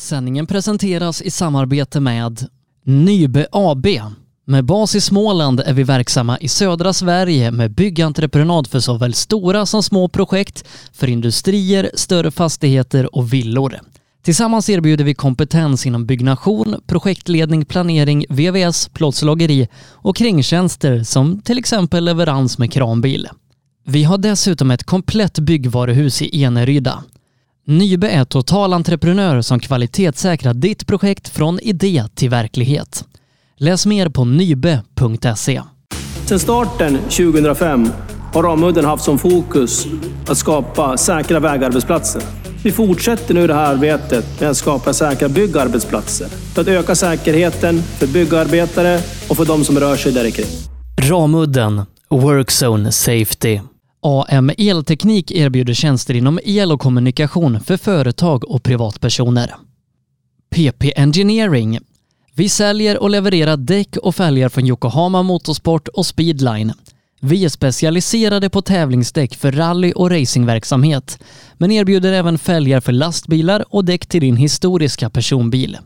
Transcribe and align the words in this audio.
Sändningen 0.00 0.46
presenteras 0.46 1.22
i 1.22 1.30
samarbete 1.30 2.00
med 2.00 2.46
Nybe 2.84 3.46
AB. 3.52 3.86
Med 4.46 4.64
bas 4.64 4.94
i 4.94 5.00
Småland 5.00 5.60
är 5.60 5.72
vi 5.72 5.82
verksamma 5.82 6.38
i 6.38 6.48
södra 6.48 6.92
Sverige 6.92 7.50
med 7.50 7.70
byggentreprenad 7.70 8.66
för 8.66 8.80
såväl 8.80 9.14
stora 9.14 9.66
som 9.66 9.82
små 9.82 10.08
projekt, 10.08 10.64
för 10.92 11.08
industrier, 11.08 11.90
större 11.94 12.30
fastigheter 12.30 13.16
och 13.16 13.32
villor. 13.32 13.80
Tillsammans 14.22 14.70
erbjuder 14.70 15.04
vi 15.04 15.14
kompetens 15.14 15.86
inom 15.86 16.06
byggnation, 16.06 16.76
projektledning, 16.86 17.64
planering, 17.64 18.24
VVS, 18.28 18.88
plåtslageri 18.88 19.68
och 19.88 20.16
kringtjänster 20.16 21.02
som 21.02 21.40
till 21.40 21.58
exempel 21.58 22.04
leverans 22.04 22.58
med 22.58 22.72
kranbil. 22.72 23.28
Vi 23.86 24.04
har 24.04 24.18
dessutom 24.18 24.70
ett 24.70 24.84
komplett 24.84 25.38
byggvaruhus 25.38 26.22
i 26.22 26.44
Eneryda. 26.44 27.04
Nybe 27.66 28.08
är 28.08 28.24
totalentreprenör 28.24 29.40
som 29.42 29.60
kvalitetssäkrar 29.60 30.54
ditt 30.54 30.86
projekt 30.86 31.28
från 31.28 31.60
idé 31.60 32.04
till 32.14 32.30
verklighet. 32.30 33.04
Läs 33.56 33.86
mer 33.86 34.08
på 34.08 34.24
nybe.se. 34.24 35.62
Sedan 36.26 36.38
starten 36.38 36.98
2005 36.98 37.88
har 38.32 38.42
Ramudden 38.42 38.84
haft 38.84 39.04
som 39.04 39.18
fokus 39.18 39.86
att 40.26 40.38
skapa 40.38 40.96
säkra 40.96 41.40
vägarbetsplatser. 41.40 42.22
Vi 42.64 42.72
fortsätter 42.72 43.34
nu 43.34 43.46
det 43.46 43.54
här 43.54 43.74
arbetet 43.74 44.40
med 44.40 44.50
att 44.50 44.56
skapa 44.56 44.92
säkra 44.92 45.28
byggarbetsplatser 45.28 46.28
för 46.28 46.62
att 46.62 46.68
öka 46.68 46.94
säkerheten 46.94 47.82
för 47.82 48.06
byggarbetare 48.06 49.00
och 49.28 49.36
för 49.36 49.44
de 49.44 49.64
som 49.64 49.78
rör 49.80 49.96
sig 49.96 50.12
där 50.12 50.30
kring. 50.30 50.46
Ramudden 51.10 51.82
Workzone 52.10 52.92
Safety. 52.92 53.60
AM 54.02 54.50
Elteknik 54.58 55.30
erbjuder 55.30 55.74
tjänster 55.74 56.14
inom 56.14 56.40
el 56.44 56.72
och 56.72 56.80
kommunikation 56.80 57.60
för 57.60 57.76
företag 57.76 58.50
och 58.50 58.62
privatpersoner. 58.62 59.54
PP 60.50 60.92
Engineering. 60.96 61.78
Vi 62.34 62.48
säljer 62.48 63.02
och 63.02 63.10
levererar 63.10 63.56
däck 63.56 63.96
och 63.96 64.14
fälgar 64.14 64.48
från 64.48 64.66
Yokohama 64.66 65.22
Motorsport 65.22 65.88
och 65.88 66.06
Speedline. 66.06 66.72
Vi 67.20 67.44
är 67.44 67.48
specialiserade 67.48 68.50
på 68.50 68.62
tävlingsdäck 68.62 69.36
för 69.36 69.52
rally 69.52 69.92
och 69.92 70.10
racingverksamhet, 70.10 71.18
men 71.58 71.70
erbjuder 71.70 72.12
även 72.12 72.38
fälgar 72.38 72.80
för 72.80 72.92
lastbilar 72.92 73.64
och 73.74 73.84
däck 73.84 74.06
till 74.06 74.20
din 74.20 74.36
historiska 74.36 75.10
personbil. 75.10 75.78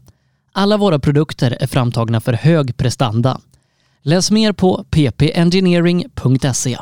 Alla 0.52 0.76
våra 0.76 0.98
produkter 0.98 1.56
är 1.60 1.66
framtagna 1.66 2.20
för 2.20 2.32
hög 2.32 2.76
prestanda. 2.76 3.40
Läs 4.02 4.30
mer 4.30 4.52
på 4.52 4.84
ppengineering.se. 4.90 6.78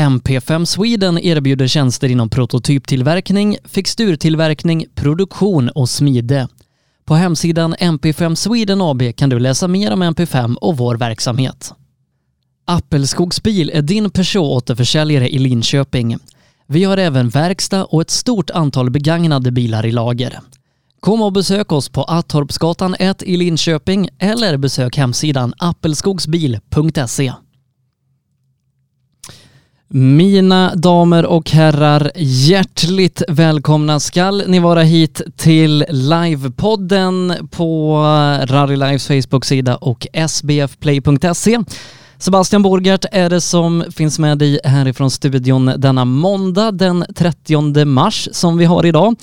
MP5 0.00 0.64
Sweden 0.64 1.18
erbjuder 1.18 1.66
tjänster 1.66 2.08
inom 2.08 2.28
prototyptillverkning, 2.28 3.56
fixturtillverkning, 3.64 4.86
produktion 4.94 5.68
och 5.68 5.88
smide. 5.88 6.48
På 7.04 7.14
hemsidan 7.14 7.74
MP5 7.74 8.34
Sweden 8.34 8.80
AB 8.80 9.16
kan 9.16 9.30
du 9.30 9.38
läsa 9.38 9.68
mer 9.68 9.92
om 9.92 10.02
MP5 10.02 10.54
och 10.54 10.76
vår 10.76 10.96
verksamhet. 10.96 11.72
Appelskogsbil 12.64 13.70
är 13.74 13.82
din 13.82 14.10
Peugeot-återförsäljare 14.10 15.28
i 15.28 15.38
Linköping. 15.38 16.16
Vi 16.66 16.84
har 16.84 16.96
även 16.96 17.28
verkstad 17.28 17.84
och 17.84 18.00
ett 18.00 18.10
stort 18.10 18.50
antal 18.50 18.90
begagnade 18.90 19.50
bilar 19.50 19.86
i 19.86 19.92
lager. 19.92 20.40
Kom 21.00 21.22
och 21.22 21.32
besök 21.32 21.72
oss 21.72 21.88
på 21.88 22.04
Attorpsgatan 22.04 22.96
1 22.98 23.22
i 23.22 23.36
Linköping 23.36 24.08
eller 24.18 24.56
besök 24.56 24.96
hemsidan 24.96 25.54
appelskogsbil.se. 25.58 27.32
Mina 29.92 30.74
damer 30.74 31.26
och 31.26 31.50
herrar, 31.50 32.12
hjärtligt 32.16 33.22
välkomna 33.28 34.00
skall 34.00 34.42
ni 34.46 34.58
vara 34.58 34.82
hit 34.82 35.22
till 35.36 35.84
livepodden 35.88 37.34
på 37.50 37.96
Rally 38.44 38.76
Lives 38.76 39.06
Facebook-sida 39.06 39.76
och 39.76 40.06
sbfplay.se. 40.28 41.58
Sebastian 42.18 42.62
Borgart 42.62 43.04
är 43.12 43.30
det 43.30 43.40
som 43.40 43.84
finns 43.90 44.18
med 44.18 44.38
dig 44.38 44.60
härifrån 44.64 45.10
studion 45.10 45.72
denna 45.76 46.04
måndag 46.04 46.70
den 46.70 47.04
30 47.16 47.84
mars 47.84 48.28
som 48.32 48.56
vi 48.56 48.64
har 48.64 48.86
idag. 48.86 49.14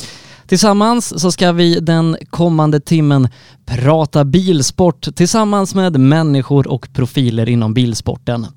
Tillsammans 0.48 1.22
så 1.22 1.32
ska 1.32 1.52
vi 1.52 1.80
den 1.80 2.18
kommande 2.30 2.80
timmen 2.80 3.30
prata 3.66 4.26
bilsport 4.26 5.16
tillsammans 5.16 5.76
med 5.76 6.00
människor 6.00 6.68
och 6.68 6.88
profiler 6.94 7.50
inom 7.50 7.74
bilsporten. 7.74 8.48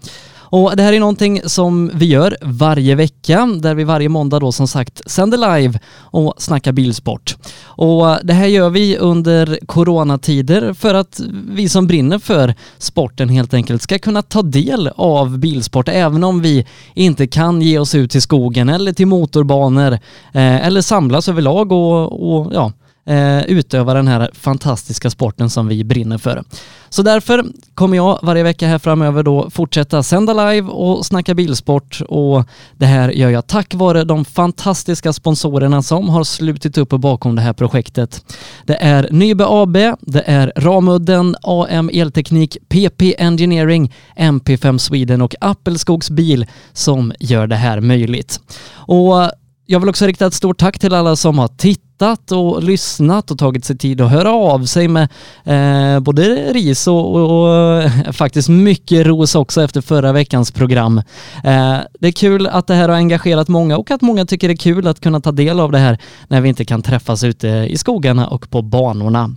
Och 0.50 0.76
det 0.76 0.82
här 0.82 0.92
är 0.92 1.00
någonting 1.00 1.40
som 1.44 1.90
vi 1.94 2.06
gör 2.06 2.36
varje 2.42 2.94
vecka 2.94 3.46
där 3.46 3.74
vi 3.74 3.84
varje 3.84 4.08
måndag 4.08 4.38
då 4.38 4.52
som 4.52 4.68
sagt 4.68 5.10
sänder 5.10 5.58
live 5.58 5.78
och 5.96 6.34
snackar 6.38 6.72
bilsport. 6.72 7.36
Och 7.62 8.16
det 8.22 8.32
här 8.32 8.46
gör 8.46 8.70
vi 8.70 8.98
under 8.98 9.58
coronatider 9.66 10.72
för 10.72 10.94
att 10.94 11.20
vi 11.48 11.68
som 11.68 11.86
brinner 11.86 12.18
för 12.18 12.54
sporten 12.78 13.28
helt 13.28 13.54
enkelt 13.54 13.82
ska 13.82 13.98
kunna 13.98 14.22
ta 14.22 14.42
del 14.42 14.90
av 14.96 15.38
bilsport 15.38 15.88
även 15.88 16.24
om 16.24 16.40
vi 16.42 16.66
inte 16.94 17.26
kan 17.26 17.62
ge 17.62 17.78
oss 17.78 17.94
ut 17.94 18.10
till 18.10 18.22
skogen 18.22 18.68
eller 18.68 18.92
till 18.92 19.06
motorbanor 19.06 19.92
eh, 20.32 20.66
eller 20.66 20.80
samlas 20.80 21.28
överlag 21.28 21.72
och, 21.72 22.32
och 22.36 22.54
ja, 22.54 22.72
eh, 23.10 23.42
utöva 23.42 23.94
den 23.94 24.08
här 24.08 24.30
fantastiska 24.34 25.10
sporten 25.10 25.50
som 25.50 25.68
vi 25.68 25.84
brinner 25.84 26.18
för. 26.18 26.44
Så 26.88 27.02
därför 27.02 27.44
kommer 27.74 27.96
jag 27.96 28.18
varje 28.22 28.42
vecka 28.42 28.66
här 28.66 28.78
framöver 28.78 29.22
då 29.22 29.50
fortsätta 29.50 30.02
sända 30.02 30.50
live 30.50 30.68
och 30.68 31.06
snacka 31.06 31.34
bilsport 31.34 32.00
och 32.08 32.44
det 32.76 32.86
här 32.86 33.08
gör 33.08 33.30
jag 33.30 33.46
tack 33.46 33.74
vare 33.74 34.04
de 34.04 34.24
fantastiska 34.24 35.12
sponsorerna 35.12 35.82
som 35.82 36.08
har 36.08 36.24
slutit 36.24 36.78
upp 36.78 36.88
bakom 36.88 37.36
det 37.36 37.42
här 37.42 37.52
projektet. 37.52 38.24
Det 38.64 38.76
är 38.80 39.08
Nybe 39.10 39.44
AB, 39.48 39.76
det 40.00 40.22
är 40.26 40.52
Ramudden, 40.56 41.36
AM 41.42 41.90
Elteknik, 41.92 42.56
PP 42.68 43.14
Engineering, 43.18 43.92
MP5 44.16 44.78
Sweden 44.78 45.22
och 45.22 45.34
Appelskogs 45.40 46.10
bil 46.10 46.46
som 46.72 47.12
gör 47.20 47.46
det 47.46 47.56
här 47.56 47.80
möjligt. 47.80 48.40
Och 48.72 49.30
jag 49.70 49.80
vill 49.80 49.88
också 49.88 50.06
rikta 50.06 50.26
ett 50.26 50.34
stort 50.34 50.58
tack 50.58 50.78
till 50.78 50.94
alla 50.94 51.16
som 51.16 51.38
har 51.38 51.48
tittat 51.48 52.32
och 52.32 52.62
lyssnat 52.62 53.30
och 53.30 53.38
tagit 53.38 53.64
sig 53.64 53.78
tid 53.78 54.00
att 54.00 54.10
höra 54.10 54.32
av 54.32 54.64
sig 54.64 54.88
med 54.88 55.08
eh, 55.44 56.00
både 56.00 56.22
ris 56.52 56.86
och, 56.86 57.14
och, 57.14 57.40
och, 57.40 57.82
eh, 57.82 58.12
faktiskt 58.12 58.48
mycket 58.48 59.06
ros 59.06 59.34
också 59.34 59.62
efter 59.62 59.80
förra 59.80 60.12
veckans 60.12 60.52
program. 60.52 60.98
Eh, 61.44 61.78
det 62.00 62.08
är 62.08 62.12
kul 62.12 62.46
att 62.46 62.66
det 62.66 62.74
här 62.74 62.88
har 62.88 62.96
engagerat 62.96 63.48
många 63.48 63.76
och 63.76 63.90
att 63.90 64.00
många 64.00 64.26
tycker 64.26 64.48
det 64.48 64.54
är 64.54 64.56
kul 64.56 64.86
att 64.86 65.00
kunna 65.00 65.20
ta 65.20 65.32
del 65.32 65.60
av 65.60 65.72
det 65.72 65.78
här 65.78 65.98
när 66.28 66.40
vi 66.40 66.48
inte 66.48 66.64
kan 66.64 66.82
träffas 66.82 67.24
ute 67.24 67.48
i 67.48 67.78
skogarna 67.78 68.28
och 68.28 68.50
på 68.50 68.62
banorna. 68.62 69.36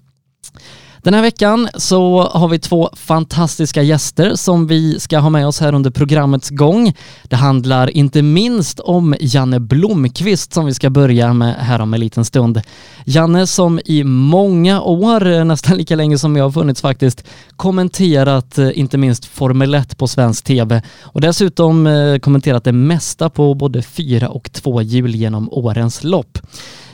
Den 1.03 1.13
här 1.13 1.21
veckan 1.21 1.69
så 1.75 2.21
har 2.21 2.47
vi 2.47 2.59
två 2.59 2.89
fantastiska 2.93 3.81
gäster 3.81 4.35
som 4.35 4.67
vi 4.67 4.99
ska 4.99 5.19
ha 5.19 5.29
med 5.29 5.47
oss 5.47 5.59
här 5.59 5.75
under 5.75 5.91
programmets 5.91 6.49
gång. 6.49 6.93
Det 7.23 7.35
handlar 7.35 7.89
inte 7.89 8.21
minst 8.21 8.79
om 8.79 9.15
Janne 9.19 9.59
Blomqvist 9.59 10.53
som 10.53 10.65
vi 10.65 10.73
ska 10.73 10.89
börja 10.89 11.33
med 11.33 11.55
här 11.55 11.81
om 11.81 11.93
en 11.93 11.99
liten 11.99 12.25
stund. 12.25 12.61
Janne 13.05 13.47
som 13.47 13.79
i 13.85 14.03
många 14.03 14.81
år, 14.81 15.27
eh, 15.27 15.45
nästan 15.45 15.77
lika 15.77 15.95
länge 15.95 16.17
som 16.17 16.35
jag 16.35 16.43
har 16.43 16.51
funnits 16.51 16.81
faktiskt, 16.81 17.23
kommenterat 17.55 18.57
eh, 18.57 18.79
inte 18.79 18.97
minst 18.97 19.25
Formel 19.25 19.73
1 19.73 19.97
på 19.97 20.07
svensk 20.07 20.43
TV 20.43 20.81
och 21.01 21.21
dessutom 21.21 21.87
eh, 21.87 22.17
kommenterat 22.17 22.63
det 22.63 22.71
mesta 22.71 23.29
på 23.29 23.53
både 23.53 23.81
fyra 23.81 24.29
och 24.29 24.51
två 24.51 24.81
hjul 24.81 25.15
genom 25.15 25.49
årens 25.51 26.03
lopp. 26.03 26.37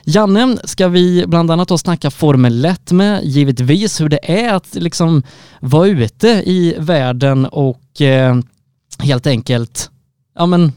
Janne 0.09 0.58
ska 0.64 0.88
vi 0.88 1.25
bland 1.28 1.52
annat 1.52 1.68
då 1.68 1.78
snacka 1.78 2.12
Formel 2.12 2.66
1 2.66 2.92
med, 2.92 3.24
givetvis 3.24 4.02
hur 4.02 4.09
det 4.09 4.31
är 4.31 4.53
att 4.53 4.75
liksom 4.75 5.24
vara 5.59 5.88
ute 5.88 6.28
i 6.28 6.75
världen 6.80 7.46
och 7.46 8.02
eh, 8.02 8.38
helt 9.00 9.28
enkelt, 9.28 9.90
ja 10.36 10.46
men 10.46 10.72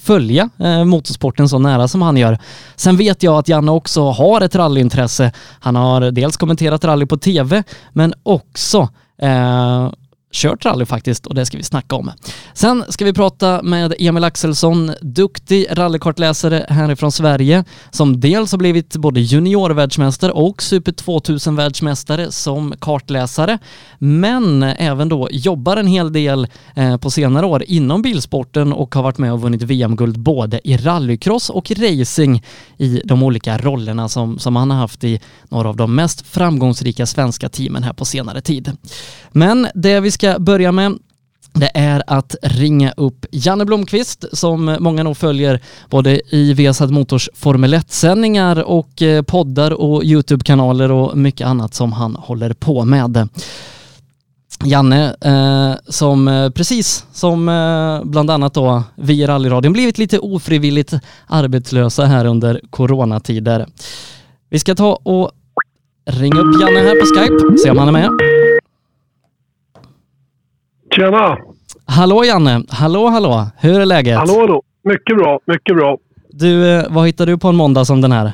följa 0.00 0.50
eh, 0.58 0.84
motorsporten 0.84 1.48
så 1.48 1.58
nära 1.58 1.88
som 1.88 2.02
han 2.02 2.16
gör. 2.16 2.38
Sen 2.76 2.96
vet 2.96 3.22
jag 3.22 3.38
att 3.38 3.48
Janne 3.48 3.70
också 3.70 4.10
har 4.10 4.40
ett 4.40 4.54
rallyintresse. 4.54 5.32
Han 5.60 5.76
har 5.76 6.10
dels 6.10 6.36
kommenterat 6.36 6.84
rally 6.84 7.06
på 7.06 7.16
tv, 7.16 7.62
men 7.92 8.14
också 8.22 8.88
eh, 9.22 9.90
kört 10.34 10.64
rally 10.64 10.86
faktiskt 10.86 11.26
och 11.26 11.34
det 11.34 11.46
ska 11.46 11.56
vi 11.56 11.62
snacka 11.62 11.96
om. 11.96 12.10
Sen 12.54 12.84
ska 12.88 13.04
vi 13.04 13.12
prata 13.12 13.62
med 13.62 13.94
Emil 13.98 14.24
Axelsson, 14.24 14.92
duktig 15.00 15.66
rallykartläsare 15.70 16.66
härifrån 16.68 17.12
Sverige 17.12 17.64
som 17.90 18.20
dels 18.20 18.52
har 18.52 18.58
blivit 18.58 18.96
både 18.96 19.20
juniorvärldsmästare 19.20 20.32
och 20.32 20.62
Super 20.62 20.92
2000-världsmästare 20.92 22.30
som 22.30 22.74
kartläsare 22.80 23.58
men 23.98 24.62
även 24.62 25.08
då 25.08 25.28
jobbar 25.30 25.76
en 25.76 25.86
hel 25.86 26.12
del 26.12 26.46
eh, 26.74 26.96
på 26.96 27.10
senare 27.10 27.46
år 27.46 27.64
inom 27.66 28.02
bilsporten 28.02 28.72
och 28.72 28.94
har 28.94 29.02
varit 29.02 29.18
med 29.18 29.32
och 29.32 29.42
vunnit 29.42 29.62
VM-guld 29.62 30.18
både 30.18 30.60
i 30.68 30.76
rallycross 30.76 31.50
och 31.50 31.70
racing 31.70 32.42
i 32.78 33.00
de 33.04 33.22
olika 33.22 33.58
rollerna 33.58 34.08
som, 34.08 34.38
som 34.38 34.56
han 34.56 34.70
har 34.70 34.78
haft 34.78 35.04
i 35.04 35.20
några 35.48 35.68
av 35.68 35.76
de 35.76 35.94
mest 35.94 36.26
framgångsrika 36.26 37.06
svenska 37.06 37.48
teamen 37.48 37.82
här 37.82 37.92
på 37.92 38.04
senare 38.04 38.40
tid. 38.40 38.76
Men 39.32 39.68
det 39.74 40.00
vi 40.00 40.10
ska 40.10 40.23
börja 40.38 40.72
med 40.72 40.98
det 41.54 41.70
är 41.74 42.02
att 42.06 42.36
ringa 42.42 42.92
upp 42.96 43.26
Janne 43.30 43.64
Blomqvist 43.64 44.24
som 44.32 44.76
många 44.80 45.02
nog 45.02 45.16
följer 45.16 45.60
både 45.90 46.20
i 46.34 46.54
Viasat 46.54 46.90
Motors 46.90 47.28
Formel 47.34 47.74
1-sändningar 47.74 48.62
och 48.62 49.02
eh, 49.02 49.22
poddar 49.22 49.70
och 49.70 50.04
YouTube-kanaler 50.04 50.90
och 50.90 51.18
mycket 51.18 51.46
annat 51.46 51.74
som 51.74 51.92
han 51.92 52.16
håller 52.16 52.52
på 52.52 52.84
med. 52.84 53.28
Janne, 54.64 55.16
eh, 55.20 55.92
som 55.92 56.28
eh, 56.28 56.50
precis 56.50 57.06
som 57.12 57.48
eh, 57.48 58.04
bland 58.04 58.30
annat 58.30 58.54
då 58.54 58.82
vi 58.94 59.22
i 59.22 59.26
rallyradion 59.26 59.72
blivit 59.72 59.98
lite 59.98 60.18
ofrivilligt 60.18 60.94
arbetslösa 61.26 62.04
här 62.04 62.24
under 62.24 62.60
coronatider. 62.70 63.66
Vi 64.50 64.58
ska 64.58 64.74
ta 64.74 64.92
och 65.02 65.30
ringa 66.10 66.40
upp 66.40 66.60
Janne 66.60 66.78
här 66.78 67.00
på 67.00 67.06
Skype, 67.06 67.58
se 67.58 67.70
om 67.70 67.78
han 67.78 67.88
är 67.88 67.92
med. 67.92 68.10
Tjena! 70.96 71.38
Hallå 71.86 72.24
Janne! 72.24 72.62
Hallå 72.68 73.08
hallå! 73.08 73.46
Hur 73.56 73.80
är 73.80 73.86
läget? 73.86 74.18
Hallå 74.18 74.40
hallå! 74.40 74.62
Mycket 74.84 75.16
bra, 75.16 75.40
mycket 75.46 75.76
bra. 75.76 75.98
Du, 76.30 76.70
eh, 76.70 76.84
vad 76.90 77.06
hittar 77.06 77.26
du 77.26 77.38
på 77.38 77.48
en 77.48 77.56
måndag 77.56 77.84
som 77.84 78.00
den 78.00 78.12
här? 78.12 78.32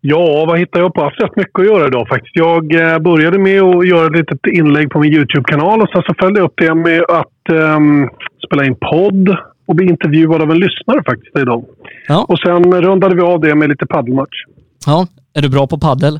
Ja, 0.00 0.44
vad 0.48 0.58
hittar 0.58 0.80
jag 0.80 0.94
på? 0.94 1.00
Jag 1.00 1.04
har 1.04 1.10
haft 1.10 1.22
rätt 1.22 1.36
mycket 1.36 1.60
att 1.60 1.66
göra 1.66 1.86
idag 1.86 2.08
faktiskt. 2.08 2.36
Jag 2.36 2.74
eh, 2.74 2.98
började 2.98 3.38
med 3.38 3.62
att 3.62 3.88
göra 3.88 4.06
ett 4.06 4.16
litet 4.16 4.46
inlägg 4.46 4.90
på 4.90 4.98
min 5.00 5.12
YouTube-kanal 5.12 5.82
och 5.82 5.88
sen 5.88 6.02
så 6.06 6.14
följde 6.18 6.40
jag 6.40 6.46
upp 6.46 6.54
det 6.56 6.74
med 6.74 7.02
att 7.08 7.76
um, 7.76 8.10
spela 8.46 8.64
in 8.64 8.74
podd 8.74 9.36
och 9.66 9.74
bli 9.74 9.86
intervjuad 9.86 10.42
av 10.42 10.50
en 10.50 10.58
lyssnare 10.58 11.02
faktiskt 11.06 11.38
idag. 11.38 11.64
Ja. 12.08 12.24
Och 12.28 12.38
sen 12.38 12.82
rundade 12.82 13.14
vi 13.14 13.20
av 13.20 13.40
det 13.40 13.54
med 13.54 13.68
lite 13.68 13.86
paddelmatch. 13.86 14.44
Ja, 14.86 15.06
är 15.34 15.42
du 15.42 15.48
bra 15.48 15.66
på 15.66 15.78
paddel? 15.78 16.18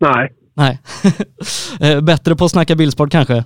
Nej. 0.00 0.32
Nej. 0.54 0.78
Eh, 1.80 2.00
bättre 2.00 2.36
på 2.36 2.44
att 2.44 2.50
snacka 2.50 2.74
bilsport 2.74 3.10
kanske? 3.10 3.44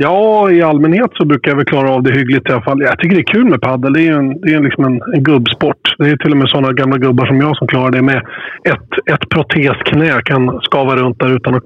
Ja, 0.00 0.50
i 0.50 0.62
allmänhet 0.62 1.10
så 1.14 1.24
brukar 1.24 1.50
jag 1.50 1.56
väl 1.56 1.64
klara 1.64 1.90
av 1.90 2.02
det 2.02 2.12
hyggligt 2.12 2.48
i 2.48 2.52
alla 2.52 2.62
fall. 2.62 2.80
Jag 2.82 2.98
tycker 2.98 3.16
det 3.16 3.20
är 3.22 3.32
kul 3.32 3.44
med 3.50 3.60
padel. 3.60 3.92
Det 3.92 4.00
är 4.00 4.02
ju 4.02 4.14
en, 4.14 4.40
det 4.40 4.52
är 4.54 4.60
liksom 4.60 4.84
en, 4.84 5.00
en 5.14 5.22
gubbsport. 5.22 5.94
Det 5.98 6.08
är 6.10 6.16
till 6.16 6.32
och 6.32 6.36
med 6.36 6.48
sådana 6.48 6.72
gamla 6.72 6.98
gubbar 6.98 7.26
som 7.26 7.40
jag 7.40 7.56
som 7.56 7.66
klarar 7.66 7.90
det 7.90 8.02
med 8.02 8.16
ett, 8.64 9.14
ett 9.14 9.28
protesknä 9.28 10.20
kan 10.24 10.60
skava 10.62 10.96
runt 10.96 11.18
där 11.18 11.36
utan 11.36 11.54
att, 11.54 11.64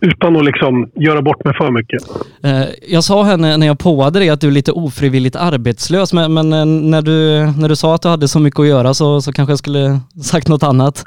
utan 0.00 0.36
att 0.36 0.44
liksom 0.44 0.90
göra 0.94 1.22
bort 1.22 1.44
mig 1.44 1.54
för 1.54 1.70
mycket. 1.70 2.02
Eh, 2.44 2.94
jag 2.94 3.04
sa 3.04 3.22
här 3.22 3.36
när 3.36 3.66
jag 3.66 3.78
påade 3.78 4.18
dig 4.18 4.30
att 4.30 4.40
du 4.40 4.46
är 4.46 4.52
lite 4.52 4.72
ofrivilligt 4.72 5.36
arbetslös, 5.36 6.12
men, 6.12 6.34
men 6.34 6.52
eh, 6.52 6.66
när, 6.66 7.02
du, 7.02 7.46
när 7.60 7.68
du 7.68 7.76
sa 7.76 7.94
att 7.94 8.02
du 8.02 8.08
hade 8.08 8.28
så 8.28 8.40
mycket 8.40 8.60
att 8.60 8.66
göra 8.66 8.94
så, 8.94 9.20
så 9.20 9.32
kanske 9.32 9.52
jag 9.52 9.58
skulle 9.58 10.00
sagt 10.22 10.48
något 10.48 10.62
annat. 10.62 11.04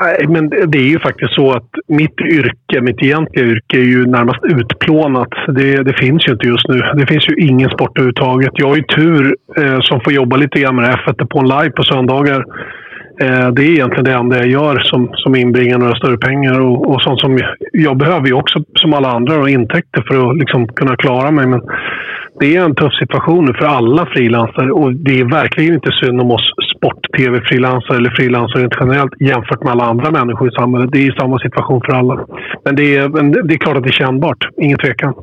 Nej, 0.00 0.26
men 0.28 0.50
det 0.50 0.78
är 0.78 0.88
ju 0.88 0.98
faktiskt 0.98 1.34
så 1.34 1.52
att 1.52 1.70
mitt 1.88 2.20
yrke, 2.20 2.80
mitt 2.80 3.02
egentliga 3.02 3.44
yrke, 3.44 3.76
är 3.76 3.84
ju 3.84 4.06
närmast 4.06 4.44
utplånat. 4.44 5.28
Det, 5.48 5.82
det 5.82 5.92
finns 5.92 6.28
ju 6.28 6.32
inte 6.32 6.46
just 6.46 6.68
nu. 6.68 6.78
Det 6.94 7.06
finns 7.06 7.28
ju 7.28 7.34
ingen 7.34 7.70
sport 7.70 7.98
överhuvudtaget. 7.98 8.50
Jag 8.54 8.68
har 8.68 8.76
ju 8.76 8.82
tur 8.82 9.36
eh, 9.56 9.80
som 9.80 10.00
får 10.00 10.12
jobba 10.12 10.36
lite 10.36 10.60
grann 10.60 10.76
med 10.76 10.94
F1 10.94 11.26
på 11.26 11.38
en 11.38 11.48
live 11.48 11.70
på 11.70 11.82
söndagar. 11.82 12.44
Eh, 13.20 13.48
det 13.48 13.62
är 13.62 13.70
egentligen 13.70 14.04
det 14.04 14.12
enda 14.12 14.36
jag 14.36 14.46
gör 14.46 14.78
som, 14.78 15.10
som 15.14 15.34
inbringar 15.34 15.78
några 15.78 15.94
större 15.94 16.18
pengar. 16.18 16.60
Och, 16.60 16.90
och 16.90 17.02
sånt 17.02 17.20
som 17.20 17.38
jag 17.72 17.96
behöver 17.96 18.26
ju 18.26 18.32
också, 18.32 18.64
som 18.74 18.94
alla 18.94 19.10
andra, 19.10 19.40
och 19.40 19.50
intäkter 19.50 20.04
för 20.08 20.30
att 20.30 20.38
liksom 20.38 20.68
kunna 20.68 20.96
klara 20.96 21.30
mig. 21.30 21.46
Men 21.46 21.60
det 22.40 22.56
är 22.56 22.64
en 22.64 22.74
tuff 22.74 22.92
situation 22.94 23.44
nu 23.44 23.52
för 23.52 23.64
alla 23.64 24.06
frilansare 24.06 24.72
och 24.72 24.94
det 24.94 25.20
är 25.20 25.24
verkligen 25.24 25.74
inte 25.74 25.90
synd 26.00 26.20
om 26.20 26.30
oss 26.30 26.52
sport-tv-frilansare 26.76 27.96
eller 27.96 28.10
frilansare 28.10 28.68
generellt 28.80 29.20
jämfört 29.20 29.62
med 29.62 29.72
alla 29.72 29.84
andra 29.84 30.10
människor 30.10 30.48
i 30.48 30.52
samhället. 30.52 30.90
Det 30.92 31.06
är 31.06 31.12
samma 31.12 31.38
situation 31.38 31.80
för 31.86 31.92
alla. 31.92 32.26
Men 32.64 32.76
det 32.76 32.96
är, 32.96 33.08
det 33.48 33.54
är 33.54 33.58
klart 33.58 33.76
att 33.76 33.82
det 33.82 33.88
är 33.88 33.92
kännbart, 33.92 34.48
ingen 34.62 34.78
tvekan. 34.78 35.14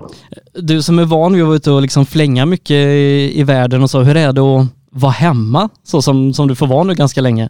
Du 0.53 0.81
som 0.81 0.99
är 0.99 1.05
van 1.05 1.33
vid 1.33 1.41
att 1.41 1.47
vara 1.47 1.55
ute 1.55 1.71
och 1.71 1.81
liksom 1.81 2.05
flänga 2.05 2.45
mycket 2.45 2.71
i, 2.71 3.31
i 3.35 3.43
världen 3.43 3.81
och 3.83 3.89
så, 3.89 3.99
hur 4.01 4.17
är 4.17 4.33
det 4.33 4.43
att 4.43 4.78
vara 4.91 5.11
hemma 5.11 5.69
så 5.83 6.01
som, 6.01 6.33
som 6.33 6.47
du 6.47 6.55
får 6.55 6.67
vara 6.67 6.83
nu 6.83 6.93
ganska 6.93 7.21
länge? 7.21 7.49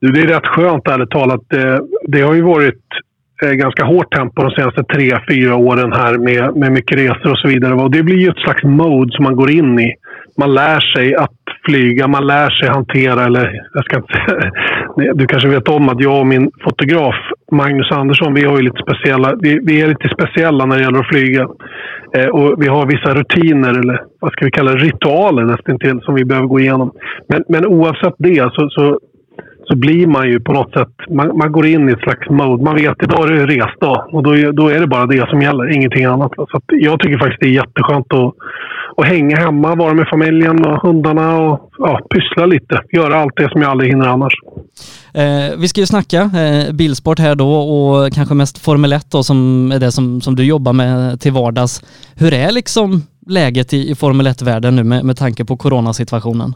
Du, 0.00 0.12
det 0.12 0.20
är 0.20 0.26
rätt 0.26 0.46
skönt 0.46 0.88
ärligt 0.88 1.10
talat. 1.10 1.40
Det, 1.48 1.80
det 2.08 2.20
har 2.20 2.34
ju 2.34 2.42
varit 2.42 2.84
eh, 3.44 3.50
ganska 3.50 3.84
hårt 3.84 4.14
tempo 4.14 4.42
de 4.42 4.50
senaste 4.50 4.84
tre, 4.84 5.18
fyra 5.30 5.56
åren 5.56 5.92
här 5.92 6.18
med, 6.18 6.56
med 6.56 6.72
mycket 6.72 6.98
resor 6.98 7.30
och 7.30 7.38
så 7.38 7.48
vidare. 7.48 7.74
Och 7.74 7.90
det 7.90 8.02
blir 8.02 8.18
ju 8.18 8.28
ett 8.28 8.38
slags 8.44 8.64
mode 8.64 9.12
som 9.12 9.24
man 9.24 9.36
går 9.36 9.50
in 9.50 9.78
i. 9.78 9.94
Man 10.36 10.54
lär 10.54 10.80
sig 10.80 11.14
att 11.14 11.37
flyga, 11.68 12.08
man 12.08 12.26
lär 12.26 12.50
sig 12.50 12.68
hantera, 12.68 13.24
eller 13.24 13.62
jag 13.74 13.84
ska 13.84 13.96
inte 13.96 14.50
Du 15.14 15.26
kanske 15.26 15.48
vet 15.48 15.68
om 15.68 15.88
att 15.88 16.00
jag 16.00 16.20
och 16.20 16.26
min 16.26 16.50
fotograf 16.64 17.14
Magnus 17.52 17.90
Andersson, 17.92 18.34
vi, 18.34 18.44
har 18.44 18.56
ju 18.56 18.62
lite 18.62 18.82
speciella, 18.82 19.36
vi, 19.40 19.60
vi 19.62 19.80
är 19.80 19.88
lite 19.88 20.08
speciella 20.08 20.66
när 20.66 20.76
det 20.76 20.82
gäller 20.82 20.98
att 20.98 21.08
flyga. 21.08 21.48
Eh, 22.16 22.26
och 22.26 22.62
vi 22.62 22.68
har 22.68 22.86
vissa 22.86 23.14
rutiner, 23.14 23.70
eller 23.70 24.02
vad 24.20 24.32
ska 24.32 24.44
vi 24.44 24.50
kalla 24.50 24.72
det, 24.72 24.78
ritualer 24.78 25.44
nästan 25.44 26.00
som 26.00 26.14
vi 26.14 26.24
behöver 26.24 26.46
gå 26.46 26.60
igenom. 26.60 26.92
Men, 27.28 27.44
men 27.48 27.66
oavsett 27.66 28.14
det 28.18 28.50
så, 28.52 28.68
så 28.70 28.98
så 29.68 29.76
blir 29.76 30.06
man 30.06 30.28
ju 30.28 30.40
på 30.40 30.52
något 30.52 30.72
sätt... 30.72 30.94
Man, 31.10 31.38
man 31.38 31.52
går 31.52 31.66
in 31.66 31.88
i 31.88 31.92
ett 31.92 32.00
slags 32.00 32.30
mode. 32.30 32.64
Man 32.64 32.74
vet 32.74 33.02
idag 33.02 33.30
är 33.30 33.32
det 33.32 33.46
resdag 33.46 34.08
och 34.12 34.22
då, 34.22 34.52
då 34.52 34.68
är 34.68 34.80
det 34.80 34.86
bara 34.86 35.06
det 35.06 35.28
som 35.30 35.42
gäller, 35.42 35.76
ingenting 35.76 36.04
annat. 36.04 36.32
Så 36.36 36.60
jag 36.66 37.00
tycker 37.00 37.18
faktiskt 37.18 37.40
det 37.40 37.46
är 37.46 37.60
jätteskönt 37.62 38.12
att, 38.14 38.34
att 38.96 39.06
hänga 39.06 39.36
hemma, 39.36 39.74
vara 39.74 39.94
med 39.94 40.08
familjen 40.08 40.64
och 40.64 40.82
hundarna 40.82 41.38
och 41.38 41.70
ja, 41.78 42.00
pyssla 42.14 42.46
lite. 42.46 42.80
Göra 42.92 43.16
allt 43.16 43.36
det 43.36 43.50
som 43.52 43.62
jag 43.62 43.70
aldrig 43.70 43.90
hinner 43.90 44.06
annars. 44.06 44.32
Eh, 45.14 45.58
vi 45.58 45.68
ska 45.68 45.80
ju 45.80 45.86
snacka 45.86 46.20
eh, 46.22 46.72
bilsport 46.72 47.18
här 47.18 47.34
då 47.34 47.52
och 47.54 48.12
kanske 48.12 48.34
mest 48.34 48.58
Formel 48.58 48.92
1 48.92 49.10
då 49.10 49.22
som 49.22 49.72
är 49.72 49.78
det 49.78 49.92
som, 49.92 50.20
som 50.20 50.36
du 50.36 50.44
jobbar 50.44 50.72
med 50.72 51.20
till 51.20 51.32
vardags. 51.32 51.82
Hur 52.16 52.34
är 52.34 52.52
liksom 52.52 53.02
läget 53.26 53.72
i, 53.72 53.90
i 53.90 53.94
Formel 53.94 54.26
1-världen 54.26 54.76
nu 54.76 54.84
med, 54.84 55.04
med 55.04 55.16
tanke 55.16 55.44
på 55.44 55.56
coronasituationen? 55.56 56.54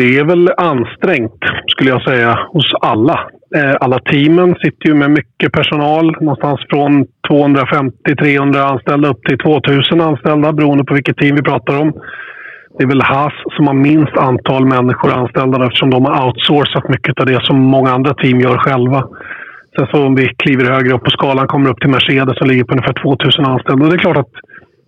Det 0.00 0.18
är 0.18 0.24
väl 0.24 0.50
ansträngt, 0.56 1.42
skulle 1.66 1.90
jag 1.90 2.02
säga, 2.02 2.38
hos 2.52 2.74
alla. 2.80 3.20
Eh, 3.56 3.74
alla 3.80 3.98
teamen 3.98 4.54
sitter 4.54 4.86
ju 4.88 4.94
med 4.94 5.10
mycket 5.10 5.52
personal. 5.52 6.16
Någonstans 6.20 6.60
från 6.70 7.06
250-300 7.30 8.58
anställda 8.72 9.08
upp 9.08 9.22
till 9.24 9.38
2000 9.38 10.00
anställda 10.00 10.52
beroende 10.52 10.84
på 10.84 10.94
vilket 10.94 11.16
team 11.16 11.36
vi 11.36 11.42
pratar 11.42 11.80
om. 11.80 11.92
Det 12.78 12.84
är 12.84 12.88
väl 12.88 13.02
Haas 13.02 13.32
som 13.56 13.66
har 13.66 13.74
minst 13.74 14.16
antal 14.16 14.64
människor 14.66 15.12
anställda 15.12 15.66
eftersom 15.66 15.90
de 15.90 16.04
har 16.04 16.26
outsourcat 16.26 16.88
mycket 16.88 17.20
av 17.20 17.26
det 17.26 17.44
som 17.44 17.56
många 17.58 17.90
andra 17.90 18.14
team 18.14 18.40
gör 18.40 18.58
själva. 18.58 19.08
Sen 19.76 19.86
så 19.90 20.06
om 20.06 20.14
vi 20.14 20.26
kliver 20.42 20.72
högre 20.72 20.94
upp 20.94 21.04
på 21.04 21.10
skalan 21.10 21.46
kommer 21.46 21.70
upp 21.70 21.80
till 21.80 21.90
Mercedes 21.90 22.38
som 22.38 22.48
ligger 22.48 22.64
på 22.64 22.72
ungefär 22.72 23.02
2000 23.02 23.44
anställda. 23.44 23.84
Och 23.84 23.90
det 23.90 23.96
är 23.96 24.06
klart 24.06 24.16
att 24.24 24.34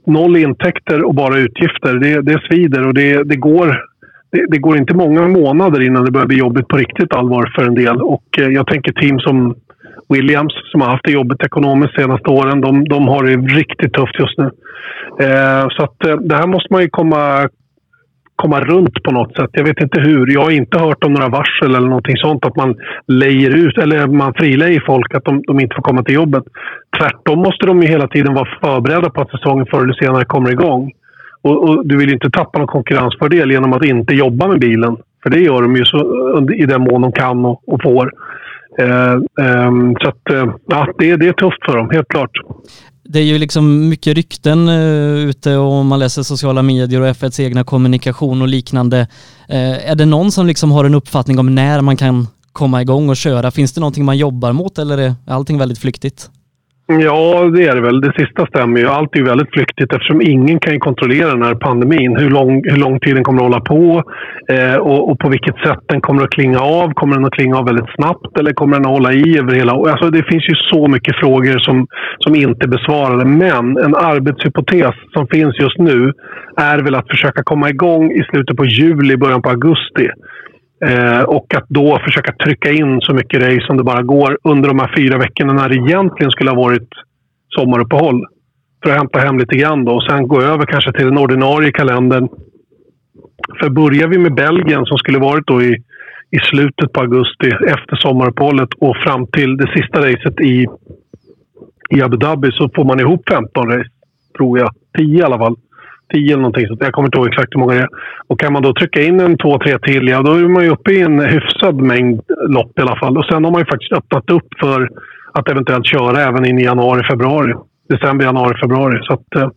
noll 0.07 0.37
intäkter 0.37 1.05
och 1.07 1.15
bara 1.15 1.39
utgifter, 1.39 1.95
det, 1.95 2.21
det 2.23 2.41
svider 2.49 2.87
och 2.87 2.95
det, 2.95 3.23
det 3.23 3.37
går 3.37 3.92
det, 4.33 4.47
det, 4.49 4.59
går 4.59 4.77
inte 4.77 4.95
många 4.95 5.29
månader 5.29 5.81
innan 5.83 6.05
det 6.05 6.11
börjar 6.11 6.27
bli 6.27 6.39
jobbigt 6.39 6.69
på 6.69 6.77
riktigt 6.77 7.15
allvar 7.15 7.53
för 7.55 7.65
en 7.65 7.75
del. 7.75 8.03
Och 8.03 8.39
eh, 8.39 8.49
jag 8.49 8.67
tänker 8.67 8.93
team 8.93 9.19
som 9.19 9.55
Williams 10.09 10.55
som 10.71 10.81
har 10.81 10.89
haft 10.89 11.05
det 11.05 11.13
jobbigt 11.13 11.45
ekonomiskt 11.45 11.95
de 11.97 12.03
senaste 12.03 12.31
åren. 12.31 12.61
De, 12.61 12.85
de 12.85 13.09
har 13.09 13.25
det 13.25 13.37
riktigt 13.37 13.93
tufft 13.93 14.19
just 14.19 14.39
nu. 14.39 14.51
Eh, 15.27 15.69
så 15.69 15.85
att 15.85 16.07
eh, 16.07 16.17
det 16.17 16.35
här 16.35 16.47
måste 16.47 16.73
man 16.73 16.83
ju 16.83 16.89
komma, 16.89 17.49
komma 18.37 18.61
runt 18.61 19.03
på 19.03 19.11
något 19.11 19.37
sätt. 19.37 19.51
Jag 19.53 19.65
vet 19.65 19.81
inte 19.81 20.01
hur. 20.01 20.33
Jag 20.33 20.43
har 20.43 20.51
inte 20.51 20.79
hört 20.79 21.05
om 21.05 21.13
några 21.13 21.29
varsel 21.29 21.75
eller 21.75 21.89
någonting 21.89 22.17
sånt. 22.17 22.45
Att 22.45 22.57
man 22.57 22.75
lejer 23.07 23.57
ut 23.57 23.79
eller 23.79 24.07
man 24.07 24.35
frilejer 24.35 24.83
folk 24.87 25.15
att 25.15 25.25
de, 25.25 25.43
de, 25.47 25.61
inte 25.61 25.75
får 25.75 25.83
komma 25.83 26.03
till 26.03 26.15
jobbet. 26.15 26.45
Tvärtom 26.99 27.39
måste 27.39 27.67
de 27.67 27.83
ju 27.83 27.89
hela 27.89 28.09
tiden 28.09 28.35
vara 28.35 28.49
förberedda 28.63 29.11
på 29.11 29.21
att 29.21 29.31
säsongen 29.31 29.67
förr 29.67 29.83
eller 29.83 30.05
senare 30.05 30.25
kommer 30.25 30.51
igång. 30.51 30.93
Och, 31.43 31.69
och, 31.69 31.87
du 31.87 31.97
vill 31.97 32.09
ju 32.09 32.15
inte 32.15 32.31
tappa 32.31 32.59
någon 32.59 32.69
konkurrensfördel 32.69 33.51
genom 33.51 33.73
att 33.73 33.85
inte 33.85 34.15
jobba 34.15 34.49
med 34.49 34.61
bilen. 34.61 34.97
För 35.23 35.31
det 35.31 35.41
gör 35.41 35.63
de 35.63 35.77
ju 35.77 35.85
så, 35.85 35.99
i 36.55 36.67
den 36.67 36.81
mån 36.81 37.03
de 37.03 37.13
kan 37.13 37.45
och, 37.45 37.63
och 37.67 37.83
får. 37.83 38.13
Eh, 38.79 39.13
eh, 39.47 39.73
så 40.03 40.09
att, 40.09 40.31
eh, 40.31 40.55
ja, 40.67 40.89
det, 40.99 41.17
det 41.17 41.29
är 41.29 41.33
tufft 41.33 41.65
för 41.67 41.77
dem, 41.77 41.91
helt 41.91 42.09
klart. 42.09 42.31
Det 43.05 43.19
är 43.19 43.25
ju 43.25 43.39
liksom 43.39 43.89
mycket 43.89 44.17
rykten 44.17 44.69
uh, 44.69 45.29
ute 45.29 45.57
och 45.57 45.85
man 45.85 45.99
läser 45.99 46.23
sociala 46.23 46.63
medier 46.63 47.01
och 47.01 47.07
F1s 47.07 47.41
egna 47.41 47.65
kommunikation 47.65 48.43
och 48.43 48.49
liknande. 48.49 49.01
Uh, 49.51 49.91
är 49.91 49.95
det 49.95 50.07
någon 50.07 50.33
som 50.33 50.47
liksom 50.47 50.71
har 50.71 50.85
en 50.85 50.95
uppfattning 50.95 51.39
om 51.39 51.55
när 51.55 51.81
man 51.81 51.97
kan 51.97 52.27
komma 52.53 52.83
igång 52.83 53.09
och 53.09 53.17
köra? 53.17 53.51
Finns 53.51 53.73
det 53.73 53.81
någonting 53.81 54.05
man 54.05 54.17
jobbar 54.17 54.53
mot 54.53 54.79
eller 54.79 54.99
är 54.99 55.15
allting 55.27 55.59
väldigt 55.59 55.79
flyktigt? 55.79 56.31
Ja, 56.87 57.51
det 57.55 57.67
är 57.67 57.75
det 57.75 57.81
väl. 57.81 58.01
Det 58.01 58.13
sista 58.17 58.47
stämmer 58.47 58.81
ju. 58.81 58.87
Allt 58.87 59.15
är 59.15 59.19
ju 59.19 59.25
väldigt 59.25 59.53
flyktigt 59.53 59.93
eftersom 59.93 60.23
ingen 60.23 60.61
kan 60.61 60.81
kontrollera 60.81 61.29
den 61.29 61.43
här 61.43 61.55
pandemin. 61.55 62.17
Hur 62.17 62.31
lång, 62.31 62.63
hur 62.65 62.77
lång 62.77 63.01
tid 63.01 63.15
den 63.15 63.25
kommer 63.25 63.39
att 63.39 63.53
hålla 63.53 63.61
på 63.61 64.03
eh, 64.49 64.77
och, 64.77 65.11
och, 65.11 65.19
på 65.19 65.29
vilket 65.29 65.57
sätt 65.57 65.79
den 65.87 66.01
kommer 66.01 66.23
att 66.23 66.31
klinga 66.31 66.61
av. 66.61 66.93
Kommer 66.95 67.17
den 67.17 67.25
att 67.25 67.33
klinga 67.33 67.57
av 67.59 67.65
väldigt 67.65 67.95
snabbt 67.95 68.39
eller 68.39 68.53
kommer 68.53 68.77
den 68.77 68.87
att 68.87 68.93
hålla 68.93 69.13
i 69.13 69.39
över 69.39 69.55
hela 69.55 69.73
alltså, 69.73 70.11
Det 70.11 70.23
finns 70.23 70.49
ju 70.49 70.55
så 70.55 70.89
mycket 70.89 71.17
frågor 71.17 71.59
som, 71.59 71.87
som 72.19 72.35
inte 72.35 72.67
är 72.67 72.69
besvarade. 72.69 73.25
Men 73.25 73.77
en 73.77 73.95
arbetshypotes 73.95 74.95
som 75.13 75.27
finns 75.27 75.59
just 75.61 75.79
nu 75.79 76.13
är 76.57 76.79
väl 76.79 76.95
att 76.95 77.09
försöka 77.09 77.43
komma 77.43 77.69
igång 77.71 78.13
i 78.13 78.23
slutet 78.31 78.57
på 78.57 78.65
juli, 78.65 79.17
början 79.17 79.43
på 79.43 79.51
augusti. 79.51 80.09
Eh, 80.87 81.23
och 81.23 81.55
att 81.55 81.69
då 81.69 81.99
försöka 82.05 82.33
trycka 82.33 82.71
in 82.71 83.01
så 83.01 83.15
mycket 83.15 83.43
race 83.43 83.67
som 83.67 83.77
det 83.77 83.85
bara 83.85 84.03
går 84.03 84.39
under 84.45 84.69
de 84.69 84.79
här 84.79 84.95
fyra 84.97 85.19
veckorna 85.19 85.53
när 85.53 85.69
det 85.69 85.75
egentligen 85.75 86.31
skulle 86.31 86.51
ha 86.51 86.57
varit 86.57 86.89
sommaruppehåll. 87.55 88.27
för 88.83 88.91
att 88.91 88.97
hämta 88.97 89.19
hem 89.19 89.39
lite 89.39 89.57
grann 89.57 89.85
då, 89.85 89.93
och 89.93 90.03
sen 90.03 90.29
gå 90.29 90.43
över 90.43 90.67
kanske 90.67 90.93
till 90.93 91.05
den 91.05 91.19
ordinarie 91.19 91.73
kalendern. 91.73 92.29
För 93.61 93.71
börjar 93.71 94.09
vi 94.09 94.19
med 94.19 94.35
Belgien 94.35 94.87
som 94.87 94.99
skulle 94.99 95.19
varit 95.19 95.47
då 95.47 95.63
i, 95.63 95.73
i 96.31 96.39
slutet 96.39 96.93
på 96.93 97.01
augusti 97.01 97.49
efter 97.49 97.97
sommaruppehållet 97.97 98.69
och 98.79 98.97
fram 98.97 99.27
till 99.27 99.57
det 99.57 99.71
sista 99.77 100.01
racet 100.01 100.41
i, 100.41 100.67
i 101.91 102.03
Abu 102.03 102.17
Dhabi 102.17 102.53
så 102.53 102.71
får 102.75 102.85
man 102.85 103.01
ihop 103.01 103.29
15 103.29 103.69
race, 103.69 103.91
tror 104.37 104.59
jag. 104.59 104.71
10 104.99 105.19
i 105.19 105.23
alla 105.23 105.39
fall. 105.39 105.57
10 106.13 106.33
eller 106.33 106.37
någonting 106.37 106.67
sånt. 106.67 106.81
Jag 106.83 106.93
kommer 106.93 107.09
inte 107.09 107.19
ihåg 107.19 107.29
exakt 107.29 107.55
hur 107.55 107.61
många 107.61 107.75
det 107.75 107.81
är. 107.81 107.89
Och 108.29 108.41
kan 108.41 108.53
man 108.53 108.63
då 108.63 108.75
trycka 108.75 109.03
in 109.03 109.21
en 109.21 109.39
två, 109.39 109.59
tre 109.59 109.79
till, 109.79 110.09
ja 110.09 110.23
då 110.23 110.33
är 110.33 110.49
man 110.49 110.65
ju 110.65 110.71
uppe 110.71 110.93
i 110.93 111.01
en 111.01 111.21
hyfsad 111.21 111.77
mängd 111.77 112.21
lopp 112.49 112.79
i 112.79 112.83
alla 112.83 112.97
fall. 112.97 113.19
Och 113.19 113.25
sen 113.25 113.45
har 113.45 113.51
man 113.51 113.61
ju 113.61 113.67
faktiskt 113.67 113.93
öppnat 113.93 114.31
upp 114.31 114.49
för 114.61 114.89
att 115.33 115.49
eventuellt 115.49 115.87
köra 115.87 116.23
även 116.23 116.47
in 116.47 116.59
i 116.59 116.65
januari, 116.65 117.03
februari. 117.11 117.55
December, 117.89 118.25
januari, 118.25 118.55
februari. 118.63 118.99
Så 119.03 119.13
att, 119.15 119.35
eh, 119.37 119.49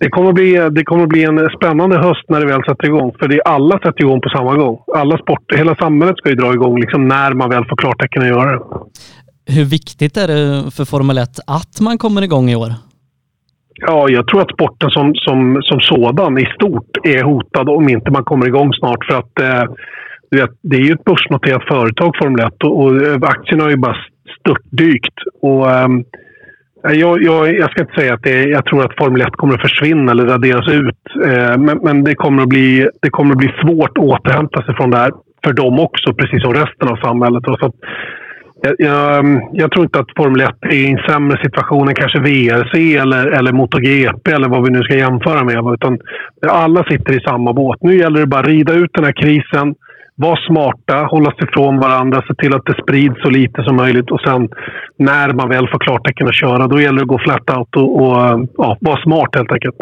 det, 0.00 0.08
kommer 0.10 0.32
bli, 0.32 0.68
det 0.70 0.84
kommer 0.84 1.06
bli 1.06 1.24
en 1.24 1.48
spännande 1.56 1.96
höst 1.96 2.24
när 2.28 2.40
det 2.40 2.46
väl 2.46 2.64
sätter 2.68 2.86
igång. 2.86 3.12
För 3.18 3.28
det 3.28 3.34
är 3.34 3.48
alla 3.48 3.78
sätter 3.78 4.00
igång 4.00 4.20
på 4.20 4.28
samma 4.28 4.54
gång. 4.56 4.78
Alla 4.96 5.18
sporter, 5.18 5.56
hela 5.56 5.74
samhället 5.74 6.16
ska 6.16 6.28
ju 6.28 6.34
dra 6.34 6.52
igång 6.52 6.80
liksom 6.80 7.08
när 7.08 7.34
man 7.34 7.50
väl 7.50 7.64
får 7.68 7.76
klartecken 7.76 8.22
att 8.22 8.28
göra 8.28 8.52
det. 8.52 8.64
Hur 9.46 9.64
viktigt 9.64 10.16
är 10.16 10.28
det 10.28 10.70
för 10.70 10.84
Formel 10.84 11.18
1 11.18 11.28
att 11.46 11.80
man 11.80 11.98
kommer 11.98 12.22
igång 12.22 12.50
i 12.50 12.56
år? 12.56 12.74
Ja, 13.86 14.08
jag 14.08 14.28
tror 14.28 14.42
att 14.42 14.52
sporten 14.52 14.90
som, 14.90 15.14
som, 15.14 15.62
som 15.62 15.80
sådan 15.80 16.38
i 16.38 16.46
stort 16.54 16.96
är 17.02 17.22
hotad 17.22 17.68
om 17.68 17.88
inte 17.88 18.10
man 18.10 18.24
kommer 18.24 18.46
igång 18.46 18.72
snart. 18.72 19.04
För 19.04 19.18
att 19.18 19.40
eh, 19.40 19.74
du 20.30 20.40
vet, 20.40 20.50
det 20.62 20.76
är 20.76 20.80
ju 20.80 20.92
ett 20.92 21.04
börsnoterat 21.04 21.68
företag, 21.68 22.16
Formel 22.22 22.46
1, 22.46 22.64
och, 22.64 22.82
och 22.82 23.02
eh, 23.02 23.18
aktierna 23.22 23.62
har 23.62 23.70
ju 23.70 23.76
bara 23.76 23.96
störtdykt. 24.40 25.14
Och, 25.42 25.70
ehm, 25.70 26.04
eh, 26.88 26.92
jag, 26.92 27.22
jag, 27.22 27.54
jag, 27.58 27.70
ska 27.70 27.80
inte 27.80 28.00
säga 28.00 28.14
att 28.14 28.22
det, 28.22 28.44
jag 28.44 28.64
tror 28.64 28.84
att 28.84 28.96
Formel 28.98 29.20
1 29.20 29.32
kommer 29.32 29.54
att 29.54 29.60
försvinna 29.60 30.12
eller 30.12 30.26
raderas 30.26 30.68
ut. 30.68 31.26
Eh, 31.26 31.58
men, 31.58 31.78
men 31.82 32.04
det, 32.04 32.14
kommer 32.14 32.42
att 32.42 32.48
bli, 32.48 32.88
det 33.02 33.10
kommer 33.10 33.32
att 33.32 33.38
bli 33.38 33.52
svårt 33.62 33.98
att 33.98 34.04
återhämta 34.04 34.62
sig 34.62 34.74
från 34.74 34.90
det 34.90 34.96
här 34.96 35.12
för 35.44 35.52
dem 35.52 35.78
också, 35.78 36.14
precis 36.14 36.42
som 36.42 36.54
resten 36.54 36.88
av 36.88 36.96
samhället. 36.96 37.44
Så 37.44 37.66
att, 37.66 37.74
jag, 38.62 38.74
jag, 38.78 39.18
um, 39.18 39.40
jag, 39.52 39.72
tror 39.72 39.84
inte 39.84 39.98
att 39.98 40.16
Formel 40.16 40.40
1 40.40 40.50
är 40.60 40.72
i 40.72 40.90
en 40.90 40.98
sämre 41.08 41.42
situation 41.42 41.88
än 41.88 41.94
kanske 41.94 42.20
VRC 42.20 42.96
eller, 42.96 43.26
eller 43.26 43.52
MotoGP 43.52 44.30
eller 44.30 44.48
vad 44.48 44.64
vi 44.64 44.70
nu 44.70 44.82
ska 44.82 44.94
jämföra 44.96 45.44
med. 45.44 45.74
Utan 45.74 45.98
alla 46.48 46.84
sitter 46.84 47.16
i 47.16 47.20
samma 47.20 47.52
båt. 47.52 47.78
Nu 47.80 47.96
gäller 47.96 48.20
det 48.20 48.26
bara 48.26 48.40
att 48.40 48.46
rida 48.46 48.74
ut 48.74 48.90
den 48.94 49.04
här 49.04 49.12
krisen, 49.12 49.74
vara 50.20 50.38
smarta, 50.48 50.96
hålla 51.10 51.30
sig 51.30 51.44
ifrån 51.48 51.78
varandra, 51.78 52.22
se 52.28 52.34
till 52.34 52.54
att 52.54 52.64
det 52.64 52.82
sprids 52.82 53.22
så 53.22 53.30
lite 53.30 53.62
som 53.62 53.76
möjligt 53.76 54.10
och 54.10 54.20
sen 54.20 54.48
när 54.98 55.32
man 55.32 55.48
väl 55.48 55.68
får 55.68 55.78
klartecken 55.78 56.28
att 56.28 56.34
köra, 56.34 56.66
då 56.66 56.80
gäller 56.80 56.96
det 56.96 57.02
att 57.02 57.08
gå 57.08 57.18
flat 57.18 57.50
out 57.56 57.76
och, 57.76 58.02
och 58.02 58.48
ja, 58.56 58.76
vara 58.80 59.02
smart 59.02 59.30
helt 59.34 59.52
enkelt. 59.52 59.80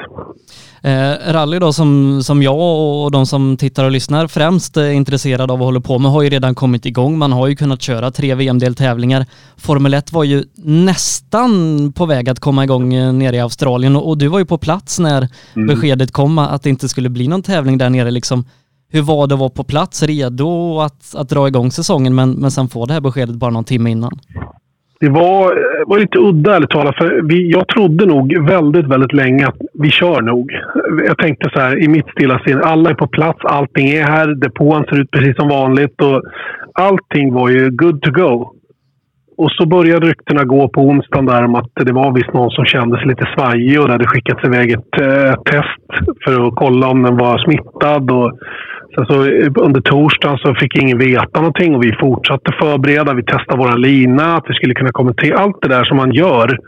Eh, 0.82 1.32
rally 1.32 1.58
då 1.58 1.72
som, 1.72 2.20
som 2.22 2.42
jag 2.42 2.58
och 3.04 3.10
de 3.10 3.26
som 3.26 3.56
tittar 3.56 3.84
och 3.84 3.90
lyssnar 3.90 4.26
främst 4.26 4.76
är 4.76 4.90
intresserade 4.90 5.52
av 5.52 5.60
och 5.60 5.66
håller 5.66 5.80
på 5.80 5.98
med 5.98 6.10
har 6.10 6.22
ju 6.22 6.28
redan 6.28 6.54
kommit 6.54 6.86
igång. 6.86 7.18
Man 7.18 7.32
har 7.32 7.46
ju 7.46 7.56
kunnat 7.56 7.82
köra 7.82 8.10
tre 8.10 8.34
VM-deltävlingar. 8.34 9.26
Formel 9.56 9.94
1 9.94 10.12
var 10.12 10.24
ju 10.24 10.44
nästan 10.64 11.92
på 11.92 12.06
väg 12.06 12.28
att 12.28 12.40
komma 12.40 12.64
igång 12.64 12.94
eh, 12.94 13.12
nere 13.12 13.36
i 13.36 13.40
Australien 13.40 13.96
och, 13.96 14.08
och 14.08 14.18
du 14.18 14.28
var 14.28 14.38
ju 14.38 14.44
på 14.44 14.58
plats 14.58 14.98
när 14.98 15.28
mm. 15.56 15.66
beskedet 15.68 16.12
kom 16.12 16.38
att 16.38 16.62
det 16.62 16.70
inte 16.70 16.88
skulle 16.88 17.08
bli 17.08 17.28
någon 17.28 17.42
tävling 17.42 17.78
där 17.78 17.90
nere. 17.90 18.10
Liksom, 18.10 18.44
hur 18.92 19.02
var 19.02 19.26
det 19.26 19.34
att 19.34 19.40
vara 19.40 19.50
på 19.50 19.64
plats, 19.64 20.02
redo 20.02 20.80
att, 20.80 21.14
att 21.16 21.28
dra 21.28 21.48
igång 21.48 21.70
säsongen 21.70 22.14
men, 22.14 22.30
men 22.30 22.50
sen 22.50 22.68
få 22.68 22.86
det 22.86 22.92
här 22.92 23.00
beskedet 23.00 23.36
bara 23.36 23.50
någon 23.50 23.64
timme 23.64 23.90
innan? 23.90 24.12
Det 25.00 25.08
var, 25.08 25.42
eh, 25.50 25.86
var 25.86 25.98
lite 25.98 26.18
udda 26.18 26.56
ärligt 26.56 26.70
talat. 26.70 26.96
För 26.96 27.20
vi, 27.22 27.50
jag 27.50 27.68
trodde 27.68 28.06
nog 28.06 28.48
väldigt, 28.48 28.86
väldigt 28.86 29.12
länge 29.12 29.46
att 29.46 29.56
vi 29.74 29.90
kör 29.90 30.22
nog. 30.22 30.50
Jag 31.06 31.18
tänkte 31.18 31.50
så 31.52 31.60
här 31.60 31.82
i 31.82 31.88
mitt 31.88 32.08
stilla 32.08 32.38
sinne. 32.38 32.60
Alla 32.60 32.90
är 32.90 32.94
på 32.94 33.06
plats, 33.06 33.38
allting 33.44 33.88
är 33.88 34.02
här. 34.02 34.34
Depån 34.34 34.84
ser 34.84 35.00
ut 35.00 35.10
precis 35.10 35.36
som 35.36 35.48
vanligt. 35.48 36.02
Och 36.02 36.22
allting 36.72 37.32
var 37.32 37.48
ju 37.48 37.70
good 37.70 38.02
to 38.02 38.10
go. 38.10 38.54
Och 39.36 39.50
så 39.50 39.66
började 39.66 40.06
ryktena 40.06 40.44
gå 40.44 40.68
på 40.68 40.80
onsdagen 40.80 41.26
där 41.26 41.44
om 41.44 41.54
att 41.54 41.70
det 41.74 41.92
var 41.92 42.14
visst 42.14 42.32
någon 42.34 42.50
som 42.50 42.64
kände 42.64 42.98
sig 42.98 43.06
lite 43.08 43.28
svajig 43.34 43.80
och 43.80 43.86
det 43.86 43.92
hade 43.92 44.06
skickats 44.06 44.44
iväg 44.44 44.70
ett 44.72 45.00
eh, 45.00 45.34
test 45.42 45.88
för 46.24 46.46
att 46.46 46.54
kolla 46.56 46.88
om 46.88 47.02
den 47.02 47.16
var 47.16 47.38
smittad. 47.38 48.10
Och 48.10 48.38
Sen 48.94 49.06
så 49.06 49.14
eh, 49.24 49.50
under 49.54 49.80
torsdagen 49.80 50.38
så 50.38 50.54
fick 50.54 50.76
ingen 50.82 50.98
veta 50.98 51.40
någonting 51.40 51.74
och 51.74 51.84
vi 51.84 51.92
fortsatte 51.92 52.52
förbereda. 52.60 53.14
Vi 53.14 53.22
testade 53.22 53.58
vår 53.58 53.78
lina, 53.78 54.36
att 54.36 54.44
vi 54.48 54.54
skulle 54.54 54.74
kunna 54.74 54.92
kommentera. 54.92 55.38
Allt 55.38 55.62
det 55.62 55.68
där 55.68 55.84
som 55.84 55.96
man 55.96 56.12
gör. 56.12 56.58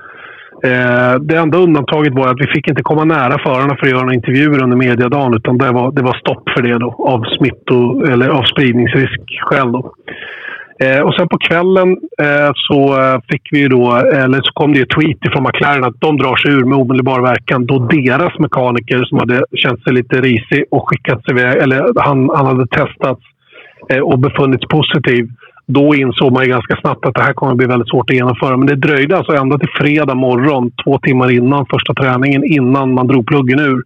Eh, 0.64 1.14
det 1.20 1.36
enda 1.36 1.58
undantaget 1.58 2.14
var 2.14 2.28
att 2.28 2.40
vi 2.40 2.46
fick 2.46 2.68
inte 2.68 2.82
komma 2.82 3.04
nära 3.04 3.38
förarna 3.38 3.76
för 3.76 3.86
att 3.86 3.92
göra 3.92 4.02
några 4.02 4.14
intervjuer 4.14 4.62
under 4.62 4.76
mediadagen. 4.76 5.34
Utan 5.34 5.58
det 5.58 5.72
var, 5.72 5.92
det 5.92 6.02
var 6.02 6.14
stopp 6.14 6.48
för 6.56 6.62
det 6.62 6.78
då, 6.78 6.90
av 6.98 7.24
smitto 7.38 8.04
eller 8.12 8.28
av 8.28 8.42
spridningsriskskäl. 8.42 9.72
Då. 9.72 9.92
Eh, 10.84 11.00
och 11.00 11.14
sen 11.14 11.28
på 11.28 11.38
kvällen 11.38 11.88
eh, 12.22 12.50
så 12.54 13.00
eh, 13.00 13.20
fick 13.28 13.48
vi 13.50 13.68
då, 13.68 13.96
eh, 13.96 14.24
eller 14.24 14.40
så 14.42 14.52
kom 14.52 14.72
det 14.72 14.80
ett 14.80 14.90
tweet 14.90 15.32
från 15.32 15.42
McLaren 15.42 15.84
att 15.84 16.00
de 16.00 16.16
drar 16.16 16.36
sig 16.36 16.52
ur 16.52 16.64
med 16.64 16.78
omedelbar 16.78 17.20
verkan 17.20 17.66
då 17.66 17.78
deras 17.78 18.38
mekaniker 18.38 19.04
som 19.04 19.18
hade 19.18 19.44
känt 19.54 19.82
sig 19.82 19.92
lite 19.92 20.20
risig 20.20 20.64
och 20.70 20.88
skickats 20.88 21.28
iväg, 21.28 21.62
eller 21.62 21.92
han, 21.96 22.30
han 22.36 22.46
hade 22.46 22.66
testats 22.66 23.20
eh, 23.88 23.98
och 23.98 24.18
befunnits 24.18 24.64
positiv. 24.68 25.28
Då 25.66 25.94
insåg 25.94 26.32
man 26.32 26.48
ganska 26.48 26.76
snabbt 26.76 27.06
att 27.06 27.14
det 27.14 27.22
här 27.22 27.32
kommer 27.32 27.52
att 27.52 27.58
bli 27.58 27.66
väldigt 27.66 27.88
svårt 27.88 28.10
att 28.10 28.16
genomföra. 28.16 28.56
Men 28.56 28.66
det 28.66 28.76
dröjde 28.76 29.16
alltså 29.16 29.32
ända 29.32 29.58
till 29.58 29.74
fredag 29.80 30.14
morgon, 30.14 30.70
två 30.84 30.98
timmar 30.98 31.30
innan 31.30 31.66
första 31.66 31.94
träningen, 31.94 32.44
innan 32.44 32.94
man 32.94 33.06
drog 33.06 33.26
pluggen 33.26 33.60
ur. 33.60 33.82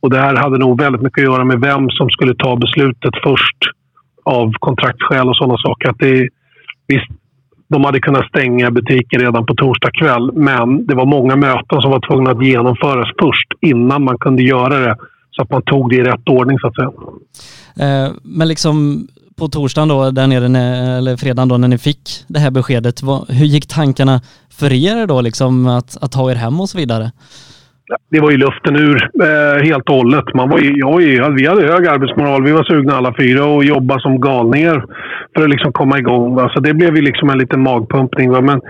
Och 0.00 0.10
det 0.10 0.18
här 0.18 0.36
hade 0.36 0.58
nog 0.58 0.80
väldigt 0.80 1.02
mycket 1.02 1.18
att 1.18 1.32
göra 1.32 1.44
med 1.44 1.60
vem 1.60 1.90
som 1.90 2.10
skulle 2.10 2.34
ta 2.34 2.56
beslutet 2.56 3.14
först 3.22 3.77
av 4.28 4.52
kontraktsskäl 4.52 5.28
och 5.28 5.36
sådana 5.36 5.58
saker. 5.58 5.88
Att 5.90 5.98
det, 5.98 6.28
visst, 6.86 7.10
de 7.68 7.84
hade 7.84 8.00
kunnat 8.00 8.28
stänga 8.28 8.70
butiken 8.70 9.20
redan 9.20 9.46
på 9.46 9.54
torsdag 9.54 9.90
kväll 9.90 10.32
men 10.32 10.86
det 10.86 10.94
var 10.94 11.06
många 11.06 11.36
möten 11.36 11.80
som 11.80 11.90
var 11.90 12.08
tvungna 12.08 12.30
att 12.30 12.46
genomföras 12.46 13.08
först 13.22 13.48
innan 13.60 14.04
man 14.04 14.18
kunde 14.18 14.42
göra 14.42 14.78
det. 14.78 14.96
Så 15.30 15.42
att 15.42 15.50
man 15.50 15.62
tog 15.62 15.90
det 15.90 15.96
i 15.96 16.02
rätt 16.02 16.28
ordning 16.28 16.58
så 16.58 16.66
att 16.66 16.74
säga. 16.74 16.90
Eh, 17.86 18.12
men 18.22 18.48
liksom 18.48 19.06
på 19.38 19.48
torsdagen 19.48 19.88
då, 19.88 20.10
där 20.10 20.26
nere, 20.26 20.46
eller 20.98 21.16
fredagen 21.16 21.48
då 21.48 21.56
när 21.56 21.68
ni 21.68 21.78
fick 21.78 22.10
det 22.26 22.38
här 22.38 22.50
beskedet, 22.50 23.02
vad, 23.02 23.30
hur 23.30 23.46
gick 23.46 23.66
tankarna 23.66 24.20
för 24.50 24.72
er 24.72 25.06
då 25.06 25.20
liksom 25.20 25.66
att, 25.66 25.96
att 26.02 26.12
ta 26.12 26.30
er 26.30 26.34
hem 26.34 26.60
och 26.60 26.68
så 26.68 26.78
vidare? 26.78 27.12
Det 28.10 28.20
var 28.20 28.30
ju 28.30 28.36
luften 28.36 28.76
ur 28.76 29.10
eh, 29.22 29.64
helt 29.64 29.88
och 29.88 29.94
hållet. 29.94 30.34
Man 30.34 30.50
var 30.50 30.58
ju, 30.58 30.78
jag, 30.78 31.30
vi 31.30 31.46
hade 31.46 31.72
hög 31.72 31.86
arbetsmoral. 31.86 32.44
Vi 32.44 32.52
var 32.52 32.64
sugna 32.64 32.96
alla 32.96 33.14
fyra 33.20 33.44
och 33.44 33.64
jobba 33.64 33.98
som 33.98 34.20
galningar 34.20 34.84
för 35.34 35.42
att 35.42 35.50
liksom 35.50 35.72
komma 35.72 35.98
igång. 35.98 36.34
Va? 36.34 36.50
Så 36.54 36.60
det 36.60 36.74
blev 36.74 36.96
ju 36.96 37.02
liksom 37.02 37.30
en 37.30 37.38
liten 37.38 37.62
magpumpning. 37.62 38.30
Va? 38.30 38.40
Men 38.40 38.60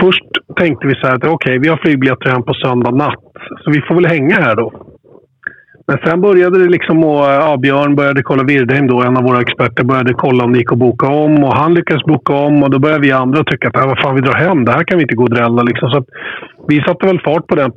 först 0.00 0.24
tänkte 0.56 0.86
vi 0.86 0.94
så 0.94 1.06
här 1.06 1.14
att 1.14 1.24
okej, 1.24 1.32
okay, 1.32 1.58
vi 1.58 1.68
har 1.68 1.76
flygbiljetter 1.76 2.30
hem 2.30 2.42
på 2.42 2.54
söndag 2.54 2.90
natt. 2.90 3.24
Så 3.64 3.70
vi 3.70 3.80
får 3.80 3.94
väl 3.94 4.06
hänga 4.06 4.34
här 4.34 4.56
då. 4.56 4.72
Men 5.86 5.98
sen 6.04 6.20
började 6.20 6.58
det 6.58 6.70
liksom 6.70 7.04
och 7.04 7.24
ja, 7.24 7.56
Björn 7.56 7.94
började 7.94 8.22
kolla, 8.22 8.42
Wirdheim 8.42 8.86
då, 8.86 9.02
en 9.02 9.16
av 9.16 9.22
våra 9.22 9.40
experter, 9.40 9.84
började 9.84 10.14
kolla 10.14 10.44
om 10.44 10.52
det 10.52 10.58
gick 10.58 10.72
att 10.72 10.78
boka 10.78 11.06
om 11.06 11.44
och 11.44 11.56
han 11.56 11.74
lyckades 11.74 12.02
boka 12.02 12.32
om 12.32 12.62
och 12.62 12.70
då 12.70 12.78
började 12.78 13.00
vi 13.00 13.12
andra 13.12 13.44
tycka 13.44 13.68
att 13.68 13.76
äh, 13.76 13.86
vad 13.86 13.98
fan, 13.98 14.14
vi 14.14 14.20
drar 14.20 14.34
hem. 14.34 14.64
Det 14.64 14.72
här 14.72 14.84
kan 14.84 14.98
vi 14.98 15.02
inte 15.02 15.14
gå 15.14 15.22
och 15.22 15.34
drälla 15.34 15.62
liksom. 15.62 15.90
Så 15.90 16.04
vi 16.68 16.80
satte 16.80 17.06
väl 17.06 17.20
fart 17.20 17.46
på 17.46 17.54
den 17.54 17.72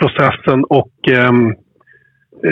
processen 0.00 0.64
och 0.64 0.92
ehm, 1.08 1.50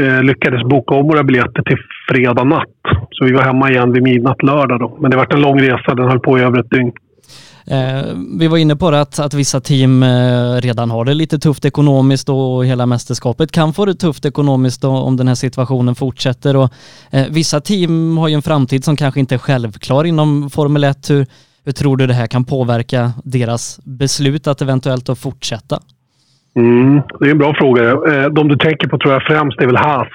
eh, 0.01 0.23
lyckades 0.23 0.63
boka 0.63 0.95
om 0.95 1.07
våra 1.07 1.23
biljetter 1.23 1.63
till 1.63 1.79
fredag 2.11 2.45
natt. 2.45 2.81
Så 3.11 3.25
vi 3.25 3.33
var 3.33 3.43
hemma 3.43 3.71
igen 3.71 3.93
vid 3.93 4.03
midnatt 4.03 4.43
lördag 4.43 4.81
då. 4.81 4.99
Men 5.01 5.11
det 5.11 5.17
var 5.17 5.35
en 5.35 5.41
lång 5.41 5.61
resa. 5.61 5.95
Den 5.95 6.09
höll 6.09 6.21
på 6.21 6.39
i 6.39 6.43
över 6.43 6.61
ett 6.61 6.71
dygn. 6.71 6.93
Eh, 7.67 8.03
vi 8.39 8.49
var 8.49 8.59
inne 8.59 8.77
på 8.77 8.91
det 8.91 9.01
att, 9.01 9.19
att 9.19 9.35
vissa 9.35 9.61
team 9.61 10.03
eh, 10.03 10.55
redan 10.61 10.91
har 10.91 11.05
det 11.05 11.15
lite 11.15 11.39
tufft 11.39 11.65
ekonomiskt 11.65 12.29
och 12.29 12.67
hela 12.67 12.87
mästerskapet 12.87 13.53
kan 13.53 13.73
få 13.73 13.85
det 13.85 13.95
tufft 13.95 14.25
ekonomiskt 14.25 14.85
om 14.85 15.17
den 15.17 15.29
här 15.29 15.35
situationen 15.35 15.95
fortsätter. 15.95 16.57
Och, 16.57 16.73
eh, 17.11 17.27
vissa 17.31 17.61
team 17.61 18.19
har 18.19 18.29
ju 18.29 18.35
en 18.35 18.43
framtid 18.43 18.85
som 18.85 18.97
kanske 18.97 19.21
inte 19.21 19.35
är 19.35 19.39
självklar 19.39 20.05
inom 20.05 20.51
Formel 20.51 20.85
1. 20.85 21.11
Hur, 21.11 21.27
hur 21.65 21.73
tror 21.73 21.97
du 21.97 22.07
det 22.07 22.15
här 22.15 22.27
kan 22.27 22.45
påverka 22.45 23.13
deras 23.25 23.81
beslut 23.85 24.47
att 24.47 24.63
eventuellt 24.63 25.09
att 25.09 25.19
fortsätta? 25.19 25.79
Mm, 26.57 27.03
det 27.21 27.27
är 27.27 27.31
en 27.31 27.39
bra 27.39 27.55
fråga. 27.55 27.91
Eh, 27.91 28.29
de 28.31 28.49
du 28.49 28.57
tänker 28.57 28.89
på 28.89 28.99
tror 28.99 29.13
jag 29.13 29.23
främst 29.23 29.61
är 29.61 29.67
väl 29.67 29.77
Haas 29.77 30.09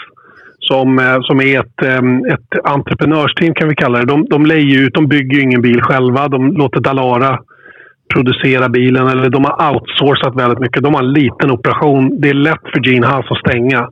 som, 0.59 0.99
eh, 0.99 1.17
som 1.21 1.41
är 1.41 1.59
ett, 1.59 1.83
ehm, 1.83 2.25
ett 2.25 2.59
entreprenörsteam 2.63 3.53
kan 3.53 3.69
vi 3.69 3.75
kalla 3.75 3.99
det. 3.99 4.05
De, 4.05 4.25
de 4.29 4.45
lejer 4.45 4.81
ut, 4.81 4.93
de 4.93 5.07
bygger 5.07 5.39
ingen 5.41 5.61
bil 5.61 5.81
själva. 5.81 6.27
De 6.27 6.57
låter 6.57 6.79
Dalara 6.79 7.39
producera 8.13 8.69
bilen 8.69 9.07
eller 9.07 9.29
de 9.29 9.45
har 9.45 9.73
outsourcat 9.73 10.35
väldigt 10.35 10.59
mycket. 10.59 10.83
De 10.83 10.93
har 10.93 11.03
en 11.03 11.13
liten 11.13 11.51
operation. 11.51 12.21
Det 12.21 12.29
är 12.29 12.33
lätt 12.33 12.65
för 12.73 12.87
Gene 12.87 13.07
Haas 13.07 13.25
att 13.29 13.37
stänga. 13.37 13.89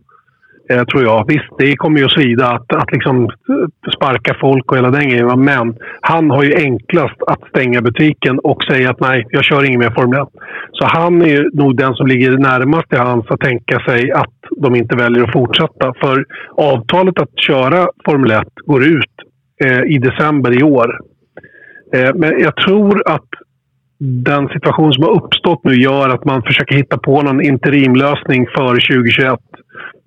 Eh, 0.69 0.83
tror 0.83 1.03
jag. 1.03 1.27
Visst, 1.27 1.49
det 1.57 1.75
kommer 1.75 1.99
ju 1.99 2.05
att 2.05 2.11
svida 2.11 2.47
att, 2.47 2.73
att 2.73 2.91
liksom 2.91 3.23
eh, 3.23 3.91
sparka 3.95 4.37
folk 4.41 4.71
och 4.71 4.77
hela 4.77 4.91
den 4.91 5.09
grejen. 5.09 5.43
Men 5.43 5.75
han 6.01 6.29
har 6.29 6.43
ju 6.43 6.55
enklast 6.55 7.21
att 7.27 7.49
stänga 7.49 7.81
butiken 7.81 8.39
och 8.39 8.63
säga 8.63 8.89
att 8.89 8.99
nej, 8.99 9.25
jag 9.29 9.43
kör 9.43 9.63
ingen 9.63 9.79
mer 9.79 9.93
Formel 9.95 10.21
1. 10.21 10.27
Så 10.71 10.85
han 10.85 11.21
är 11.21 11.27
ju 11.27 11.49
nog 11.53 11.77
den 11.77 11.93
som 11.93 12.07
ligger 12.07 12.37
närmast 12.37 12.89
till 12.89 12.99
hans 12.99 13.25
att 13.29 13.39
tänka 13.39 13.79
sig 13.79 14.11
att 14.11 14.39
de 14.57 14.75
inte 14.75 14.95
väljer 14.95 15.23
att 15.23 15.33
fortsätta. 15.33 15.93
För 16.01 16.25
avtalet 16.57 17.21
att 17.21 17.39
köra 17.47 17.87
Formel 18.05 18.31
1 18.31 18.47
går 18.65 18.83
ut 18.83 19.15
eh, 19.63 19.81
i 19.81 19.97
december 19.97 20.59
i 20.59 20.63
år. 20.63 20.99
Eh, 21.95 22.11
men 22.15 22.39
jag 22.39 22.55
tror 22.55 23.03
att 23.05 23.29
den 24.03 24.47
situation 24.47 24.93
som 24.93 25.03
har 25.03 25.11
uppstått 25.11 25.63
nu 25.63 25.73
gör 25.73 26.09
att 26.09 26.25
man 26.25 26.43
försöker 26.43 26.75
hitta 26.75 26.97
på 26.97 27.21
någon 27.21 27.41
interimlösning 27.41 28.47
för 28.55 28.67
2021 28.67 29.39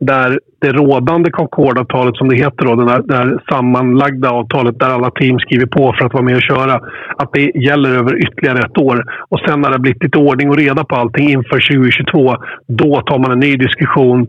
där 0.01 0.41
det 0.61 0.73
rådande 0.73 1.31
Concordavtalet, 1.31 2.17
som 2.17 2.29
det 2.29 2.37
heter, 2.37 2.65
då, 2.65 2.75
det, 2.75 2.85
där, 2.85 3.25
det 3.25 3.39
sammanlagda 3.51 4.31
avtalet 4.31 4.79
där 4.79 4.91
alla 4.91 5.11
team 5.11 5.39
skriver 5.39 5.67
på 5.67 5.95
för 5.99 6.07
att 6.07 6.13
vara 6.13 6.25
med 6.25 6.37
och 6.37 6.43
köra, 6.43 6.81
att 7.17 7.33
det 7.33 7.51
gäller 7.55 7.91
över 7.91 8.23
ytterligare 8.23 8.59
ett 8.59 8.79
år. 8.79 9.05
Och 9.29 9.41
sen 9.41 9.61
när 9.61 9.69
det 9.69 9.75
har 9.75 9.81
blivit 9.81 10.03
lite 10.03 10.19
ordning 10.19 10.51
och 10.51 10.57
reda 10.57 10.85
på 10.85 10.97
allting 10.97 11.31
inför 11.31 11.77
2022, 11.77 12.37
då 12.69 13.01
tar 13.01 13.19
man 13.19 13.33
en 13.33 13.41
ny 13.41 13.57
diskussion 13.57 14.27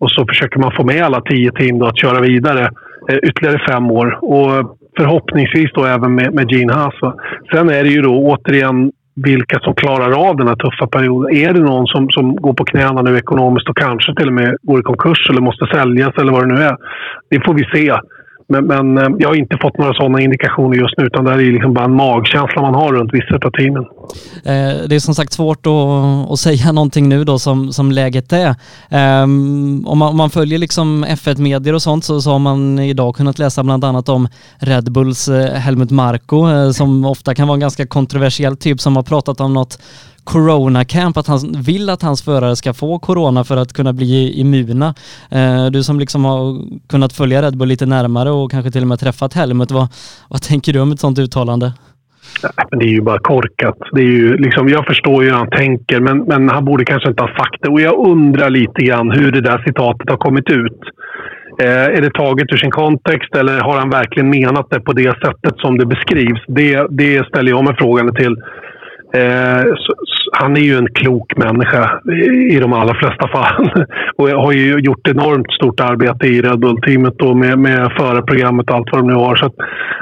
och 0.00 0.10
så 0.10 0.26
försöker 0.26 0.60
man 0.60 0.72
få 0.72 0.84
med 0.84 1.02
alla 1.02 1.20
tio 1.20 1.52
team 1.52 1.78
då 1.78 1.86
att 1.86 2.00
köra 2.00 2.20
vidare 2.20 2.70
eh, 3.08 3.16
ytterligare 3.16 3.62
fem 3.68 3.90
år. 3.90 4.18
Och 4.22 4.78
förhoppningsvis 4.96 5.70
då 5.74 5.84
även 5.84 6.14
med, 6.14 6.34
med 6.34 6.50
Gene 6.50 6.72
Haas. 6.72 6.94
Sen 7.52 7.68
är 7.68 7.82
det 7.84 7.90
ju 7.90 8.02
då 8.02 8.14
återigen 8.18 8.92
vilka 9.24 9.58
som 9.58 9.74
klarar 9.74 10.28
av 10.28 10.36
den 10.36 10.48
här 10.48 10.56
tuffa 10.56 10.86
perioden. 10.86 11.36
Är 11.36 11.52
det 11.52 11.60
någon 11.60 11.86
som, 11.86 12.10
som 12.10 12.36
går 12.36 12.52
på 12.52 12.64
knäna 12.64 13.02
nu 13.02 13.16
ekonomiskt 13.16 13.68
och 13.68 13.76
kanske 13.76 14.14
till 14.14 14.26
och 14.26 14.32
med 14.32 14.56
går 14.62 14.80
i 14.80 14.82
konkurs 14.82 15.30
eller 15.30 15.40
måste 15.40 15.66
säljas 15.66 16.14
eller 16.18 16.32
vad 16.32 16.48
det 16.48 16.54
nu 16.54 16.60
är. 16.62 16.76
Det 17.30 17.44
får 17.44 17.54
vi 17.54 17.64
se. 17.64 17.94
Men, 18.48 18.66
men, 18.66 18.98
eh, 18.98 19.08
jag 19.18 19.28
har 19.28 19.34
inte 19.34 19.58
fått 19.62 19.78
några 19.78 19.94
sådana 19.94 20.20
indikationer 20.20 20.76
just 20.76 20.94
nu 20.98 21.04
utan 21.04 21.24
det 21.24 21.30
här 21.30 21.38
är 21.38 21.52
liksom 21.52 21.74
bara 21.74 21.84
en 21.84 21.96
magkänsla 21.96 22.62
man 22.62 22.74
har 22.74 22.92
runt 22.92 23.14
vissa 23.14 23.46
av 23.46 23.50
teamen. 23.50 23.84
Eh, 24.44 24.88
det 24.88 24.94
är 24.94 25.00
som 25.00 25.14
sagt 25.14 25.32
svårt 25.32 25.66
att, 25.66 26.30
att 26.30 26.38
säga 26.46 26.72
någonting 26.72 27.08
nu 27.08 27.24
då 27.24 27.38
som, 27.38 27.72
som 27.72 27.92
läget 27.92 28.32
är. 28.32 28.54
Um, 29.22 29.86
om, 29.86 29.98
man, 29.98 30.08
om 30.08 30.16
man 30.16 30.30
följer 30.30 30.58
liksom 30.58 31.04
F1-medier 31.04 31.74
och 31.74 31.82
sånt 31.82 32.04
så, 32.04 32.20
så 32.20 32.30
har 32.30 32.38
man 32.38 32.78
idag 32.78 33.16
kunnat 33.16 33.38
läsa 33.38 33.62
bland 33.64 33.84
annat 33.84 34.08
om 34.08 34.28
Red 34.58 34.92
Bulls 34.92 35.28
eh, 35.28 35.54
Helmut 35.54 35.90
Marko 35.90 36.48
eh, 36.50 36.70
som 36.70 37.04
ofta 37.04 37.34
kan 37.34 37.48
vara 37.48 37.54
en 37.54 37.60
ganska 37.60 37.86
kontroversiell 37.86 38.56
typ 38.56 38.80
som 38.80 38.96
har 38.96 39.02
pratat 39.02 39.40
om 39.40 39.54
något 39.54 39.78
corona 40.32 40.84
camp, 40.84 41.16
att 41.16 41.26
han 41.26 41.38
vill 41.66 41.90
att 41.90 42.02
hans 42.02 42.24
förare 42.24 42.56
ska 42.56 42.74
få 42.74 42.98
corona 42.98 43.44
för 43.44 43.56
att 43.56 43.72
kunna 43.72 43.92
bli 43.92 44.40
immuna. 44.40 44.94
Eh, 45.30 45.66
du 45.72 45.82
som 45.82 45.98
liksom 46.00 46.24
har 46.24 46.42
kunnat 46.88 47.12
följa 47.12 47.42
Red 47.42 47.56
Bull 47.58 47.68
lite 47.68 47.86
närmare 47.86 48.30
och 48.30 48.50
kanske 48.50 48.70
till 48.70 48.82
och 48.82 48.88
med 48.88 49.00
träffat 49.00 49.34
Helmut, 49.34 49.70
vad, 49.70 49.88
vad 50.28 50.42
tänker 50.42 50.72
du 50.72 50.80
om 50.80 50.92
ett 50.92 51.00
sådant 51.00 51.18
uttalande? 51.18 51.72
det 52.70 52.84
är 52.84 52.94
ju 52.98 53.00
bara 53.00 53.18
korkat. 53.18 53.78
Det 53.92 54.00
är 54.00 54.12
ju 54.20 54.36
liksom, 54.36 54.68
jag 54.68 54.86
förstår 54.86 55.24
ju 55.24 55.30
hur 55.30 55.36
han 55.36 55.50
tänker, 55.50 56.00
men, 56.00 56.18
men 56.18 56.48
han 56.48 56.64
borde 56.64 56.84
kanske 56.84 57.08
inte 57.08 57.22
ha 57.22 57.28
sagt 57.28 57.62
det. 57.62 57.68
Och 57.68 57.80
jag 57.80 58.08
undrar 58.08 58.50
lite 58.50 58.80
grann 58.82 59.10
hur 59.10 59.32
det 59.32 59.40
där 59.40 59.62
citatet 59.66 60.10
har 60.10 60.16
kommit 60.16 60.50
ut. 60.50 60.80
Eh, 61.62 61.96
är 61.96 62.00
det 62.00 62.10
taget 62.14 62.52
ur 62.52 62.56
sin 62.56 62.70
kontext 62.70 63.34
eller 63.36 63.60
har 63.60 63.78
han 63.78 63.90
verkligen 63.90 64.30
menat 64.30 64.66
det 64.70 64.80
på 64.80 64.92
det 64.92 65.12
sättet 65.24 65.54
som 65.56 65.78
det 65.78 65.86
beskrivs? 65.86 66.42
Det, 66.48 66.86
det 66.90 67.26
ställer 67.26 67.50
jag 67.50 67.64
mig 67.64 67.74
frågan 67.78 68.14
till. 68.14 68.36
Eh, 69.14 69.62
så, 69.76 69.94
han 70.32 70.56
är 70.56 70.60
ju 70.60 70.76
en 70.76 70.88
klok 70.94 71.36
människa 71.36 72.00
i, 72.12 72.54
i 72.54 72.58
de 72.60 72.72
allra 72.72 72.94
flesta 72.94 73.28
fall. 73.28 73.70
och 74.16 74.28
har 74.28 74.52
ju 74.52 74.78
gjort 74.78 75.08
enormt 75.08 75.52
stort 75.52 75.80
arbete 75.80 76.26
i 76.26 76.42
Red 76.42 76.58
Bull-teamet 76.58 77.36
med, 77.36 77.58
med 77.58 77.92
förarprogrammet 77.98 78.70
och 78.70 78.76
allt 78.76 78.88
vad 78.92 79.00
de 79.00 79.06
nu 79.06 79.14
har. 79.14 79.36
Så 79.36 79.50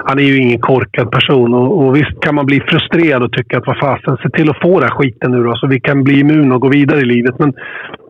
han 0.04 0.18
är 0.18 0.22
ju 0.22 0.36
ingen 0.38 0.60
korkad 0.60 1.10
person. 1.10 1.54
Och, 1.54 1.86
och, 1.86 1.96
visst 1.96 2.20
kan 2.20 2.34
man 2.34 2.46
bli 2.46 2.60
frustrerad 2.60 3.22
och 3.22 3.32
tycka 3.32 3.58
att 3.58 3.66
vad 3.66 3.78
fasen, 3.78 4.16
se 4.16 4.30
till 4.30 4.50
att 4.50 4.60
få 4.62 4.80
den 4.80 4.88
här 4.88 4.96
skiten 4.96 5.30
nu 5.30 5.42
då 5.42 5.54
så 5.56 5.66
vi 5.66 5.80
kan 5.80 6.04
bli 6.04 6.20
immuna 6.20 6.54
och 6.54 6.60
gå 6.60 6.68
vidare 6.68 7.00
i 7.00 7.04
livet. 7.04 7.38
Men 7.38 7.52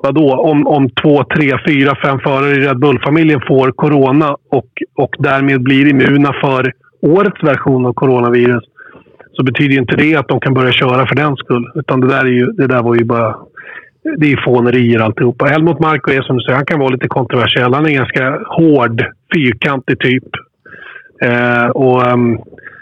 vadå, 0.03 0.35
om, 0.35 0.67
om 0.67 0.91
två, 0.91 1.25
tre, 1.25 1.59
fyra, 1.69 1.97
fem 2.05 2.19
förare 2.21 2.51
i 2.51 2.61
Red 2.61 2.79
Bull-familjen 2.79 3.41
får 3.49 3.71
corona 3.71 4.37
och, 4.51 4.71
och 4.97 5.15
därmed 5.19 5.63
blir 5.63 5.91
immuna 5.91 6.33
för 6.41 6.73
årets 7.03 7.43
version 7.43 7.87
av 7.87 7.93
coronavirus 7.93 8.65
så 9.37 9.43
betyder 9.43 9.79
inte 9.79 9.97
det 9.97 10.17
att 10.17 10.29
de 10.29 10.41
kan 10.41 10.55
börja 10.55 10.73
köra 10.73 11.07
för 11.07 11.15
den 11.15 11.37
skull. 11.37 11.73
Utan 11.75 12.01
det 12.01 12.09
där, 12.09 12.25
är 12.25 12.37
ju, 12.41 12.47
det 12.47 12.67
där 12.67 12.83
var 12.83 12.95
ju 12.95 13.05
bara... 13.05 13.37
Det 14.19 14.33
är 14.33 14.45
fånerier 14.45 15.01
alltihopa. 15.01 15.47
Helmut 15.47 15.81
Marko 15.81 16.11
är 16.11 16.23
som 16.23 16.37
du 16.37 16.43
säger, 16.43 16.57
han 16.57 16.67
kan 16.67 16.79
vara 16.79 16.89
lite 16.89 17.09
kontroversiell. 17.09 17.75
Han 17.75 17.87
är 17.87 17.91
ganska 17.91 18.39
hård, 18.47 19.05
fyrkantig 19.35 19.99
typ. 19.99 20.25
Eh, 21.23 21.67
och 21.67 22.13
um, 22.13 22.39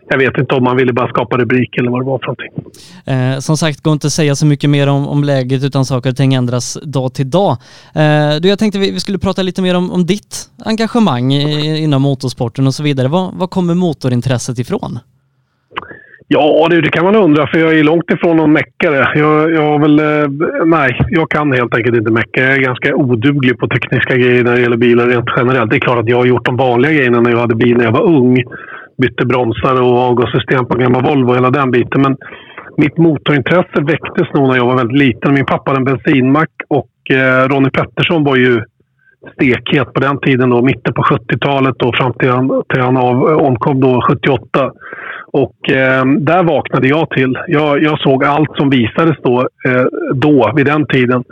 jag 0.09 0.19
vet 0.19 0.39
inte 0.39 0.55
om 0.55 0.65
man 0.65 0.77
ville 0.77 0.93
bara 0.93 1.09
skapa 1.09 1.37
rubrik 1.37 1.79
eller 1.79 1.91
vad 1.91 2.01
det 2.01 2.07
var 2.07 2.19
för 2.19 2.27
någonting. 2.27 2.73
Eh, 3.07 3.39
som 3.39 3.57
sagt, 3.57 3.81
går 3.81 3.93
inte 3.93 4.07
att 4.07 4.13
säga 4.13 4.35
så 4.35 4.47
mycket 4.47 4.71
mer 4.71 4.89
om, 4.89 5.09
om 5.09 5.25
läget 5.25 5.65
utan 5.65 5.85
saker 5.85 6.11
och 6.11 6.17
ting 6.17 6.35
ändras 6.35 6.79
dag 6.83 7.15
till 7.15 7.31
dag. 7.31 7.51
Eh, 7.95 8.41
du, 8.41 8.49
jag 8.49 8.59
tänkte 8.59 8.79
vi, 8.79 8.91
vi, 8.91 9.01
skulle 9.01 9.19
prata 9.19 9.43
lite 9.43 9.63
mer 9.63 9.75
om, 9.77 9.91
om 9.91 10.07
ditt 10.07 10.51
engagemang 10.65 11.33
i, 11.33 11.79
inom 11.79 12.03
motorsporten 12.03 12.67
och 12.67 12.75
så 12.75 12.83
vidare. 12.83 13.09
Var, 13.09 13.31
var 13.35 13.47
kommer 13.47 13.75
motorintresset 13.75 14.59
ifrån? 14.59 14.99
Ja, 16.29 16.67
det, 16.71 16.81
det, 16.81 16.91
kan 16.91 17.05
man 17.05 17.17
undra, 17.17 17.47
för 17.47 17.59
jag 17.59 17.79
är 17.79 17.85
långt 17.85 18.11
ifrån 18.11 18.37
någon 18.37 18.53
meckare. 18.53 19.19
Jag, 19.19 19.53
jag 19.53 19.81
väl, 19.81 19.99
eh, 19.99 20.29
nej, 20.65 21.01
jag 21.09 21.31
kan 21.31 21.53
helt 21.53 21.75
enkelt 21.75 21.97
inte 21.97 22.13
mecka. 22.13 22.43
Jag 22.43 22.53
är 22.53 22.61
ganska 22.61 22.95
oduglig 22.95 23.59
på 23.59 23.69
tekniska 23.69 24.17
grejer 24.17 24.45
när 24.45 24.55
det 24.55 24.61
gäller 24.61 24.77
bilar 24.77 25.07
rent 25.07 25.29
generellt. 25.37 25.71
Det 25.71 25.77
är 25.77 25.81
klart 25.81 25.99
att 25.99 26.09
jag 26.09 26.17
har 26.17 26.27
gjort 26.27 26.45
de 26.45 26.57
vanliga 26.57 26.93
grejerna 26.93 27.21
när 27.21 27.31
jag 27.31 27.39
hade 27.39 27.55
bil 27.55 27.77
när 27.77 27.85
jag 27.85 27.93
var 27.93 28.05
ung. 28.05 28.43
Bytte 29.03 29.27
bromsar 29.27 29.83
och 29.83 29.99
avgassystem 29.99 30.67
på 30.67 30.79
gamla 30.79 31.01
Volvo 31.01 31.29
och 31.29 31.37
hela 31.37 31.51
den 31.51 31.71
biten. 31.71 32.03
Men 32.03 32.17
mitt 32.77 32.99
motorintresse 32.99 33.81
väcktes 33.83 34.35
nog 34.35 34.49
när 34.49 34.57
jag 34.57 34.67
var 34.67 34.77
väldigt 34.77 34.99
liten. 34.99 35.35
Min 35.35 35.47
pappa 35.47 35.71
hade 35.71 35.81
en 35.81 35.85
bensinmack 35.85 36.51
och 36.69 37.11
eh, 37.11 37.49
Ronny 37.49 37.71
Pettersson 37.71 38.25
var 38.25 38.37
ju 38.37 38.63
stekhet 39.35 39.93
på 39.93 40.01
den 40.01 40.21
tiden, 40.21 40.51
då, 40.51 40.63
mitten 40.63 40.95
på 40.95 41.03
70-talet 41.03 41.83
och 41.83 41.97
fram 41.97 42.13
till 42.13 42.31
han, 42.31 42.63
till 42.69 42.83
han 42.83 42.97
av, 42.97 43.31
eh, 43.31 43.37
omkom 43.37 43.81
då 43.81 44.03
78. 44.09 44.73
Och 45.43 45.71
eh, 45.71 46.05
där 46.05 46.43
vaknade 46.43 46.89
jag 46.89 47.11
till. 47.11 47.39
Jag, 47.47 47.83
jag, 47.83 47.99
såg 47.99 48.25
allt 48.25 48.57
som 48.57 48.71
visades 48.71 49.17
då, 49.23 49.49
eh, 49.69 49.87
då 50.15 50.53
vid 50.57 50.67
den 50.67 50.87
tiden. 50.87 51.25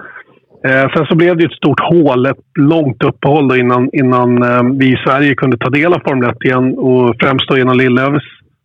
Eh, 0.66 0.86
sen 0.94 1.06
så 1.06 1.14
blev 1.16 1.36
det 1.36 1.44
ett 1.44 1.60
stort 1.62 1.80
hål, 1.80 2.26
ett 2.26 2.46
långt 2.58 3.04
uppehåll 3.04 3.48
då 3.48 3.56
innan, 3.56 3.90
innan 3.92 4.42
eh, 4.42 4.62
vi 4.78 4.92
i 4.92 5.02
Sverige 5.06 5.34
kunde 5.34 5.56
ta 5.58 5.70
del 5.70 5.94
av 5.94 6.00
Formel 6.06 6.30
1 6.30 6.36
igen. 6.44 6.74
Och 6.78 7.14
främst 7.20 7.48
då 7.48 7.58
genom 7.58 7.78
Lillövs 7.78 8.24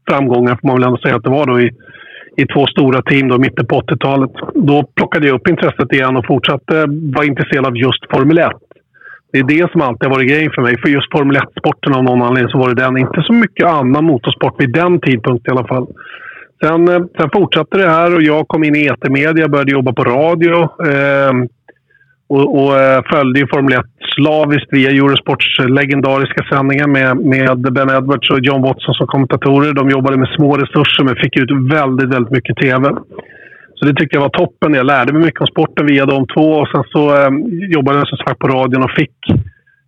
framgångar 0.10 0.58
får 0.62 0.67
man 0.67 0.78
väl 0.78 0.88
ändå 0.88 0.97
säga 0.97 1.15
att 1.15 1.23
det 1.23 1.30
var 1.30 1.45
då 1.45 1.60
i, 1.60 1.71
i 2.38 2.45
två 2.45 2.67
stora 2.67 3.02
team 3.02 3.28
då, 3.28 3.38
mitten 3.38 3.65
på 3.65 3.82
80-talet. 3.82 4.32
Då 4.54 4.84
plockade 4.95 5.28
jag 5.28 5.36
upp 5.36 5.47
intresset 5.47 5.93
igen 5.93 6.17
och 6.17 6.26
fortsatte 6.26 6.86
vara 7.15 7.26
intresserad 7.26 7.65
av 7.65 7.78
just 7.78 8.12
Formel 8.12 8.38
1. 8.38 8.52
Det 9.32 9.40
är 9.40 9.44
det 9.44 9.72
som 9.72 9.82
alltid 9.82 10.08
har 10.08 10.16
varit 10.16 10.30
grejen 10.30 10.52
för 10.56 10.62
mig. 10.62 10.76
För 10.82 10.90
just 10.90 11.12
Formel 11.12 11.38
1-sporten 11.38 11.94
av 11.94 12.04
någon 12.04 12.22
anledning 12.22 12.52
så 12.52 12.58
var 12.58 12.70
det 12.70 12.82
den. 12.84 12.98
Inte 12.98 13.22
så 13.22 13.34
mycket 13.34 13.66
annan 13.66 14.06
motorsport 14.06 14.62
vid 14.62 14.74
den 14.74 15.00
tidpunkten 15.00 15.54
i 15.54 15.58
alla 15.58 15.68
fall. 15.68 15.88
Sen, 16.63 16.88
eh, 16.88 17.02
sen 17.18 17.30
fortsatte 17.34 17.78
det 17.78 17.90
här 17.90 18.16
och 18.16 18.22
jag 18.22 18.48
kom 18.48 18.63
in 18.63 18.76
i 18.76 18.86
etermedia, 18.86 19.48
började 19.48 19.72
jobba 19.72 19.94
på 19.94 20.04
radio. 20.04 20.56
Eh, 20.63 21.34
och, 22.30 22.63
och 22.63 22.80
eh, 22.80 23.02
följde 23.12 23.48
Formel 23.48 23.80
1 23.80 23.86
slaviskt 24.16 24.74
via 24.74 24.90
Eurosports 24.90 25.60
legendariska 25.60 26.44
sändningar 26.52 26.88
med, 26.88 27.18
med 27.18 27.74
Ben 27.74 27.90
Edwards 27.90 28.30
och 28.30 28.40
John 28.40 28.62
Watson 28.62 28.94
som 28.94 29.08
kommentatorer. 29.08 29.74
De 29.74 29.90
jobbade 29.90 30.18
med 30.18 30.30
små 30.38 30.58
resurser 30.58 31.04
men 31.04 31.16
fick 31.16 31.38
ut 31.38 31.52
väldigt, 31.72 32.13
väldigt 32.13 32.34
mycket 32.34 32.58
TV. 32.58 32.90
Så 33.80 33.86
det 33.86 33.94
tyckte 33.94 34.16
jag 34.16 34.22
var 34.22 34.30
toppen. 34.30 34.74
Jag 34.74 34.86
lärde 34.86 35.13
mig 35.13 35.22
mycket 35.22 35.42
om 35.42 35.48
sporten 35.48 35.86
via 35.86 36.06
de 36.06 36.28
två 36.28 36.52
och 36.52 36.68
sen 36.68 36.84
så 36.88 37.16
eh, 37.16 37.30
jobbade 37.76 37.98
jag 37.98 38.08
som 38.08 38.18
sagt 38.18 38.40
på 38.40 38.48
radion 38.48 38.84
och 38.84 38.92
fick 38.92 39.18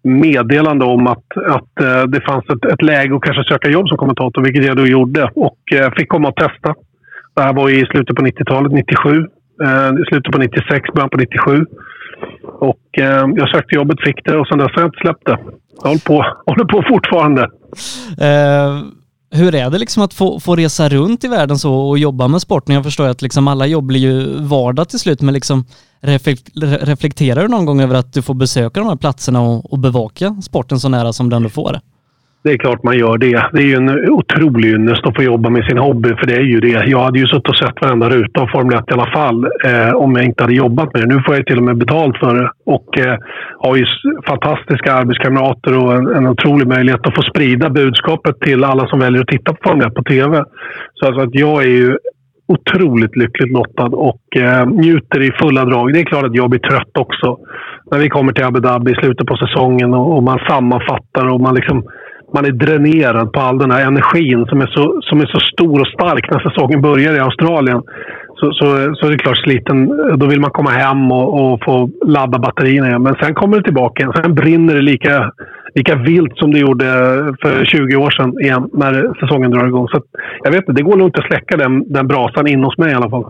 meddelande 0.03 0.85
om 0.85 1.07
att, 1.07 1.37
att 1.37 1.81
eh, 1.81 2.03
det 2.03 2.21
fanns 2.21 2.45
ett, 2.49 2.65
ett 2.73 2.81
läge 2.81 3.15
att 3.15 3.21
kanske 3.21 3.43
söka 3.43 3.69
jobb 3.69 3.87
som 3.87 3.97
kommentator, 3.97 4.41
vilket 4.43 4.65
jag 4.65 4.77
då 4.77 4.87
gjorde. 4.87 5.29
Och 5.35 5.59
eh, 5.73 5.91
fick 5.97 6.09
komma 6.09 6.27
och 6.27 6.35
testa. 6.35 6.75
Det 7.35 7.41
här 7.41 7.53
var 7.53 7.69
i 7.69 7.85
slutet 7.85 8.15
på 8.15 8.25
90-talet, 8.25 8.71
97. 8.71 9.27
Eh, 9.63 9.91
slutet 10.09 10.31
på 10.31 10.37
96, 10.39 10.93
början 10.93 11.09
på 11.09 11.17
97. 11.17 11.65
Och 12.43 12.99
eh, 12.99 13.25
jag 13.35 13.49
sökte 13.49 13.75
jobbet, 13.75 14.01
fick 14.01 14.25
det 14.25 14.37
och 14.37 14.47
sen 14.47 14.57
dess 14.57 14.71
har 14.75 14.81
jag 14.81 14.87
inte 14.87 14.99
släppt 15.01 15.25
det. 15.25 15.37
Jag 15.81 15.89
håller 15.89 16.05
på, 16.07 16.25
håller 16.45 16.65
på 16.65 16.83
fortfarande. 16.89 17.41
Eh, 18.21 18.98
hur 19.31 19.55
är 19.55 19.69
det 19.69 19.77
liksom 19.77 20.03
att 20.03 20.13
få, 20.13 20.39
få 20.39 20.55
resa 20.55 20.89
runt 20.89 21.23
i 21.23 21.27
världen 21.27 21.59
så 21.59 21.73
och 21.73 21.97
jobba 21.99 22.27
med 22.27 22.41
sporten? 22.41 22.75
Jag 22.75 22.83
förstår 22.83 23.07
att 23.07 23.21
liksom 23.21 23.47
alla 23.47 23.65
jobb 23.65 23.85
blir 23.85 23.99
ju 23.99 24.41
vardag 24.43 24.89
till 24.89 24.99
slut, 24.99 25.21
men 25.21 25.33
liksom 25.33 25.65
reflekterar 26.81 27.41
du 27.41 27.47
någon 27.47 27.65
gång 27.65 27.81
över 27.81 27.95
att 27.95 28.13
du 28.13 28.21
får 28.21 28.33
besöka 28.33 28.79
de 28.79 28.89
här 28.89 28.95
platserna 28.95 29.41
och, 29.41 29.73
och 29.73 29.79
bevaka 29.79 30.41
sporten 30.41 30.79
så 30.79 30.89
nära 30.89 31.13
som 31.13 31.29
den 31.29 31.43
du 31.43 31.49
får? 31.49 31.79
Det 32.43 32.51
är 32.51 32.57
klart 32.57 32.83
man 32.83 32.97
gör 32.97 33.17
det. 33.17 33.49
Det 33.53 33.59
är 33.59 33.65
ju 33.65 33.75
en 33.75 34.09
otrolig 34.09 34.73
ynnest 34.73 35.07
att 35.07 35.15
få 35.15 35.23
jobba 35.23 35.49
med 35.49 35.65
sin 35.65 35.77
hobby, 35.77 36.09
för 36.09 36.27
det 36.27 36.35
är 36.35 36.41
ju 36.41 36.59
det. 36.59 36.85
Jag 36.85 36.99
hade 36.99 37.19
ju 37.19 37.27
suttit 37.27 37.49
och 37.49 37.57
sett 37.57 37.81
varenda 37.81 38.09
ruta 38.09 38.41
av 38.41 38.47
Formel 38.47 38.77
1 38.77 38.83
i 38.87 38.93
alla 38.93 39.11
fall 39.11 39.45
eh, 39.65 39.93
om 39.95 40.15
jag 40.15 40.25
inte 40.25 40.43
hade 40.43 40.55
jobbat 40.55 40.93
med 40.93 41.01
det. 41.01 41.15
Nu 41.15 41.23
får 41.25 41.35
jag 41.35 41.45
till 41.45 41.57
och 41.57 41.63
med 41.63 41.77
betalt 41.77 42.17
för 42.17 42.35
det 42.35 42.51
och 42.65 42.99
eh, 42.99 43.17
har 43.59 43.75
ju 43.75 43.85
fantastiska 44.27 44.93
arbetskamrater 44.93 45.77
och 45.77 45.93
en, 45.93 46.07
en 46.07 46.27
otrolig 46.27 46.67
möjlighet 46.67 47.07
att 47.07 47.15
få 47.15 47.21
sprida 47.21 47.69
budskapet 47.69 48.39
till 48.39 48.63
alla 48.63 48.87
som 48.87 48.99
väljer 48.99 49.21
att 49.21 49.27
titta 49.27 49.53
på 49.53 49.69
Formel 49.69 49.87
1 49.87 49.95
på 49.95 50.03
TV. 50.03 50.43
Så 50.93 51.05
alltså 51.05 51.21
att 51.21 51.35
jag 51.35 51.63
är 51.63 51.67
ju 51.67 51.97
otroligt 52.47 53.15
lyckligt 53.15 53.51
lottad 53.51 53.91
och 54.09 54.37
eh, 54.37 54.65
njuter 54.65 55.21
i 55.21 55.31
fulla 55.31 55.65
drag. 55.65 55.93
Det 55.93 55.99
är 55.99 56.05
klart 56.05 56.25
att 56.25 56.35
jag 56.35 56.49
blir 56.49 56.59
trött 56.59 56.97
också 56.97 57.37
när 57.91 57.99
vi 57.99 58.09
kommer 58.09 58.33
till 58.33 58.43
Abu 58.43 58.59
Dhabi 58.59 58.91
i 58.91 58.95
slutet 58.95 59.27
på 59.27 59.37
säsongen 59.37 59.93
och, 59.93 60.17
och 60.17 60.23
man 60.23 60.39
sammanfattar 60.49 61.27
och 61.33 61.41
man 61.41 61.55
liksom 61.55 61.83
man 62.33 62.45
är 62.45 62.51
dränerad 62.51 63.31
på 63.33 63.39
all 63.39 63.57
den 63.57 63.71
här 63.71 63.87
energin 63.87 64.45
som 64.45 64.61
är 64.61 64.67
så, 64.67 65.01
som 65.01 65.21
är 65.21 65.25
så 65.25 65.39
stor 65.39 65.81
och 65.81 65.87
stark 65.87 66.31
när 66.31 66.39
säsongen 66.39 66.81
börjar 66.81 67.13
i 67.13 67.19
Australien. 67.19 67.81
Så, 68.39 68.51
så, 68.53 68.65
så 68.95 69.07
är 69.07 69.11
det 69.11 69.17
klart 69.17 69.37
sliten. 69.37 69.87
Då 70.19 70.25
vill 70.27 70.39
man 70.39 70.51
komma 70.51 70.69
hem 70.69 71.11
och, 71.11 71.53
och 71.53 71.63
få 71.63 71.89
ladda 72.05 72.39
batterierna 72.39 72.87
igen. 72.87 73.03
Men 73.03 73.15
sen 73.21 73.33
kommer 73.33 73.57
det 73.57 73.63
tillbaka 73.63 74.03
igen. 74.03 74.13
Sen 74.15 74.35
brinner 74.35 74.75
det 74.75 74.81
lika, 74.81 75.31
lika 75.75 75.95
vilt 75.95 76.37
som 76.37 76.51
det 76.51 76.59
gjorde 76.59 76.85
för 77.41 77.65
20 77.65 77.95
år 77.95 78.11
sedan 78.11 78.39
igen 78.41 78.69
när 78.73 79.19
säsongen 79.19 79.51
drar 79.51 79.67
igång. 79.67 79.87
Så 79.87 80.01
jag 80.43 80.51
vet 80.51 80.59
inte, 80.59 80.71
det 80.71 80.83
går 80.83 80.97
nog 80.97 81.07
inte 81.07 81.19
att 81.19 81.27
släcka 81.27 81.57
den, 81.57 81.93
den 81.93 82.07
brasan 82.07 82.47
in 82.47 82.63
hos 82.63 82.77
mig 82.77 82.91
i 82.91 82.93
alla 82.93 83.09
fall. 83.09 83.25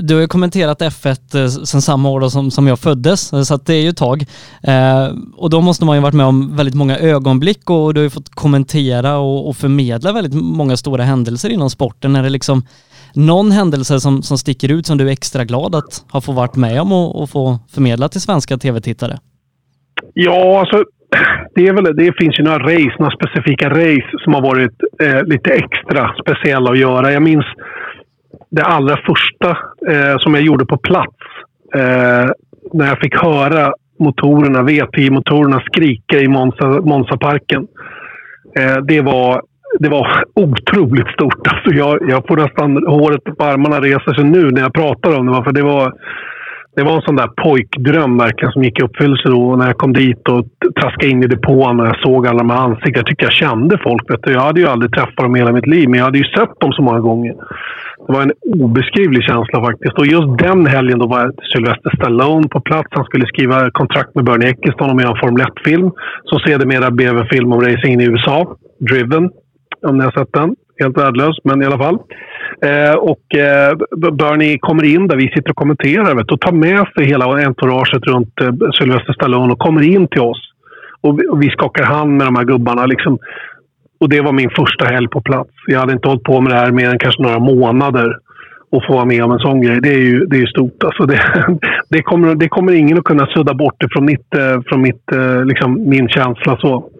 Du 0.00 0.14
har 0.14 0.20
ju 0.20 0.28
kommenterat 0.28 0.80
F1 0.80 1.42
eh, 1.42 1.46
sedan 1.46 1.82
samma 1.82 2.10
år 2.10 2.28
som, 2.28 2.50
som 2.50 2.66
jag 2.66 2.78
föddes, 2.78 3.48
så 3.48 3.56
det 3.56 3.74
är 3.74 3.82
ju 3.82 3.88
ett 3.88 3.96
tag. 3.96 4.22
Eh, 4.62 5.08
och 5.36 5.50
då 5.50 5.60
måste 5.60 5.84
man 5.84 5.96
ju 5.96 6.02
varit 6.02 6.14
med 6.14 6.26
om 6.26 6.56
väldigt 6.56 6.74
många 6.74 6.98
ögonblick 6.98 7.70
och 7.70 7.94
du 7.94 8.00
har 8.00 8.04
ju 8.04 8.10
fått 8.10 8.34
kommentera 8.34 9.18
och, 9.18 9.48
och 9.48 9.56
förmedla 9.56 10.12
väldigt 10.12 10.34
många 10.34 10.76
stora 10.76 11.02
händelser 11.02 11.50
inom 11.50 11.70
sporten. 11.70 12.12
När 12.12 12.22
det 12.22 12.28
liksom 12.28 12.62
någon 13.14 13.50
händelse 13.50 14.00
som, 14.00 14.22
som 14.22 14.38
sticker 14.38 14.72
ut 14.72 14.86
som 14.86 14.98
du 14.98 15.08
är 15.08 15.12
extra 15.12 15.44
glad 15.44 15.74
att 15.74 16.04
ha 16.12 16.20
fått 16.20 16.36
varit 16.36 16.56
med 16.56 16.80
om 16.80 16.92
och, 16.92 17.22
och 17.22 17.30
få 17.30 17.58
förmedla 17.74 18.08
till 18.08 18.20
svenska 18.20 18.56
tv-tittare? 18.58 19.18
Ja, 20.14 20.60
alltså 20.60 20.84
det, 21.54 21.68
är 21.68 21.72
väl, 21.72 21.96
det 21.96 22.12
finns 22.18 22.38
ju 22.38 22.44
några 22.44 22.58
race, 22.58 22.96
några 22.98 23.16
specifika 23.16 23.68
race 23.68 24.10
som 24.24 24.34
har 24.34 24.42
varit 24.42 24.72
eh, 25.02 25.24
lite 25.24 25.50
extra 25.50 26.14
speciella 26.22 26.70
att 26.70 26.78
göra. 26.78 27.12
Jag 27.12 27.22
minns 27.22 27.46
det 28.50 28.64
allra 28.64 28.96
första 28.96 29.50
eh, 29.90 30.18
som 30.18 30.34
jag 30.34 30.42
gjorde 30.42 30.66
på 30.66 30.76
plats. 30.76 31.16
Eh, 31.74 32.30
när 32.72 32.86
jag 32.86 32.98
fick 32.98 33.16
höra 33.22 33.72
motorerna, 33.98 34.62
V10-motorerna 34.62 35.60
skrika 35.60 36.18
i 36.18 36.28
Monza, 36.28 36.66
Monza-parken. 36.66 37.66
Eh, 38.58 38.76
det 38.76 39.00
var 39.00 39.42
det 39.78 39.88
var 39.88 40.24
otroligt 40.34 41.08
stort. 41.08 41.46
Alltså 41.46 41.70
jag, 41.70 42.10
jag 42.10 42.26
får 42.26 42.36
nästan 42.36 42.86
håret 42.86 43.24
på 43.24 43.44
armarna 43.44 43.80
resa 43.80 44.14
sig 44.14 44.24
nu 44.24 44.50
när 44.50 44.60
jag 44.60 44.74
pratar 44.74 45.18
om 45.18 45.26
det. 45.26 45.44
För 45.44 45.52
det 45.52 45.62
var, 45.62 45.92
det 46.76 46.82
var 46.82 46.96
en 46.96 47.02
sån 47.02 47.16
där 47.16 47.30
pojkdröm 47.44 48.18
verkligen 48.18 48.52
som 48.52 48.64
gick 48.64 48.78
i 48.78 48.82
uppfyllelse 48.82 49.28
då. 49.28 49.56
när 49.56 49.66
jag 49.66 49.78
kom 49.78 49.92
dit 49.92 50.28
och 50.28 50.44
traskade 50.80 51.12
in 51.12 51.22
i 51.22 51.26
depån 51.26 51.80
och 51.80 51.86
jag 51.86 52.00
såg 52.00 52.26
alla 52.26 52.38
de 52.38 52.50
här 52.50 52.58
ansiktena. 52.58 52.96
Jag 52.96 53.06
tyckte 53.06 53.24
jag 53.24 53.32
kände 53.32 53.78
folk. 53.82 54.10
Vet 54.10 54.22
du. 54.22 54.32
Jag 54.32 54.40
hade 54.40 54.60
ju 54.60 54.66
aldrig 54.66 54.92
träffat 54.92 55.16
dem 55.16 55.36
i 55.36 55.38
hela 55.38 55.52
mitt 55.52 55.66
liv, 55.66 55.88
men 55.88 55.98
jag 55.98 56.04
hade 56.04 56.18
ju 56.18 56.24
sett 56.24 56.60
dem 56.60 56.72
så 56.72 56.82
många 56.82 57.00
gånger. 57.00 57.34
Det 58.06 58.12
var 58.12 58.22
en 58.22 58.32
obeskrivlig 58.62 59.22
känsla 59.22 59.64
faktiskt. 59.64 59.98
Och 59.98 60.06
just 60.06 60.38
den 60.38 60.66
helgen 60.66 60.98
då 60.98 61.06
var 61.06 61.32
Sylvester 61.52 61.90
Stallone 61.96 62.48
på 62.48 62.60
plats. 62.60 62.88
Han 62.90 63.04
skulle 63.04 63.26
skriva 63.26 63.70
kontrakt 63.70 64.14
med 64.14 64.24
Bernie 64.24 64.48
Eccleston 64.48 64.90
om 64.90 64.96
att 64.96 65.02
göra 65.02 65.14
en 65.14 65.20
Formel 65.20 65.46
1-film. 65.46 65.90
Som 66.24 66.38
sedermera 66.38 66.90
blev 66.90 67.18
en 67.18 67.26
film 67.26 67.52
om 67.52 67.60
racingen 67.60 68.00
i 68.00 68.04
USA, 68.04 68.56
Driven 68.90 69.30
om 69.86 69.98
ni 69.98 70.04
har 70.04 70.12
sett 70.12 70.32
den. 70.32 70.54
Helt 70.80 70.98
värdelös, 70.98 71.36
men 71.44 71.62
i 71.62 71.66
alla 71.66 71.78
fall. 71.78 71.98
Eh, 72.62 72.94
och 72.94 73.34
eh, 73.34 73.76
Bernie 74.12 74.58
kommer 74.58 74.84
in 74.84 75.08
där 75.08 75.16
vi 75.16 75.28
sitter 75.28 75.50
och 75.50 75.56
kommenterar 75.56 76.14
vet, 76.14 76.32
och 76.32 76.40
tar 76.40 76.52
med 76.52 76.86
sig 76.96 77.06
hela 77.06 77.24
entouraget 77.24 78.06
runt 78.06 78.40
eh, 78.40 78.52
Sylvester 78.78 79.12
Stallone 79.12 79.52
och 79.52 79.58
kommer 79.58 79.82
in 79.82 80.08
till 80.08 80.20
oss. 80.20 80.50
Och 81.00 81.20
vi, 81.20 81.26
och 81.28 81.42
vi 81.42 81.50
skakar 81.50 81.84
hand 81.84 82.16
med 82.16 82.26
de 82.26 82.36
här 82.36 82.44
gubbarna. 82.44 82.86
Liksom. 82.86 83.18
Och 84.00 84.08
det 84.08 84.20
var 84.20 84.32
min 84.32 84.50
första 84.50 84.84
helg 84.84 85.08
på 85.08 85.20
plats. 85.20 85.50
Jag 85.66 85.80
hade 85.80 85.92
inte 85.92 86.08
hållit 86.08 86.22
på 86.22 86.40
med 86.40 86.52
det 86.52 86.58
här 86.58 86.70
mer 86.72 86.90
än 86.90 86.98
kanske 86.98 87.22
några 87.22 87.38
månader. 87.38 88.18
Och 88.70 88.84
få 88.86 88.92
vara 88.92 89.04
med 89.04 89.24
om 89.24 89.32
en 89.32 89.38
sån 89.38 89.60
grej, 89.60 89.78
det 89.82 89.94
är 89.94 90.00
ju, 90.00 90.26
det 90.26 90.36
är 90.36 90.46
stort. 90.46 90.84
Alltså 90.84 91.06
det, 91.06 91.20
det, 91.88 92.02
kommer, 92.02 92.34
det 92.34 92.48
kommer 92.48 92.72
ingen 92.72 92.98
att 92.98 93.04
kunna 93.04 93.26
sudda 93.26 93.54
bort 93.54 93.82
ifrån 93.82 94.04
mitt, 94.04 94.26
från 94.66 94.82
mitt, 94.82 95.12
eh, 95.12 95.20
eh, 95.20 95.44
liksom 95.44 95.88
min 95.88 96.08
känsla. 96.08 96.56
så. 96.56 96.90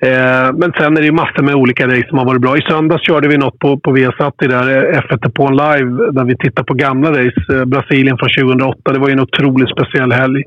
Eh, 0.00 0.52
men 0.54 0.72
sen 0.78 0.96
är 0.96 1.00
det 1.00 1.06
ju 1.06 1.12
massor 1.12 1.42
med 1.42 1.54
olika 1.54 1.86
race 1.86 2.08
som 2.08 2.18
har 2.18 2.24
varit 2.24 2.40
bra. 2.40 2.56
I 2.56 2.60
söndags 2.60 3.06
körde 3.06 3.28
vi 3.28 3.38
något 3.38 3.58
på, 3.58 3.78
på 3.78 3.92
Viasat 3.92 4.34
i 4.44 4.46
där 4.46 4.94
eh, 4.94 5.00
F1 5.00 5.30
på 5.30 5.46
en 5.46 5.56
live 5.56 6.12
där 6.12 6.24
vi 6.24 6.36
tittar 6.36 6.62
på 6.62 6.74
gamla 6.74 7.10
race. 7.10 7.56
Eh, 7.56 7.64
Brasilien 7.64 8.18
från 8.18 8.28
2008. 8.28 8.92
Det 8.92 8.98
var 8.98 9.08
ju 9.08 9.12
en 9.12 9.20
otroligt 9.20 9.70
speciell 9.70 10.12
helg 10.12 10.42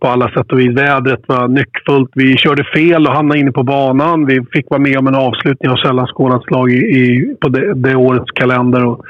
på 0.00 0.08
alla 0.08 0.28
sätt 0.30 0.52
och 0.52 0.58
vis. 0.58 0.76
Vädret 0.76 1.22
var 1.26 1.48
nyckfullt. 1.48 2.10
Vi 2.14 2.36
körde 2.36 2.64
fel 2.64 3.06
och 3.06 3.12
hamnade 3.12 3.40
inne 3.40 3.52
på 3.52 3.62
banan. 3.62 4.26
Vi 4.26 4.44
fick 4.52 4.70
vara 4.70 4.80
med 4.80 4.98
om 4.98 5.06
en 5.06 5.14
avslutning 5.14 5.70
av 5.70 5.76
sällan 5.76 6.06
skådat 6.06 6.44
slag 6.44 6.72
i, 6.72 6.76
i, 6.76 7.36
på 7.40 7.48
det, 7.48 7.74
det 7.74 7.94
årets 7.94 8.30
kalender. 8.30 8.86
Och, 8.86 9.04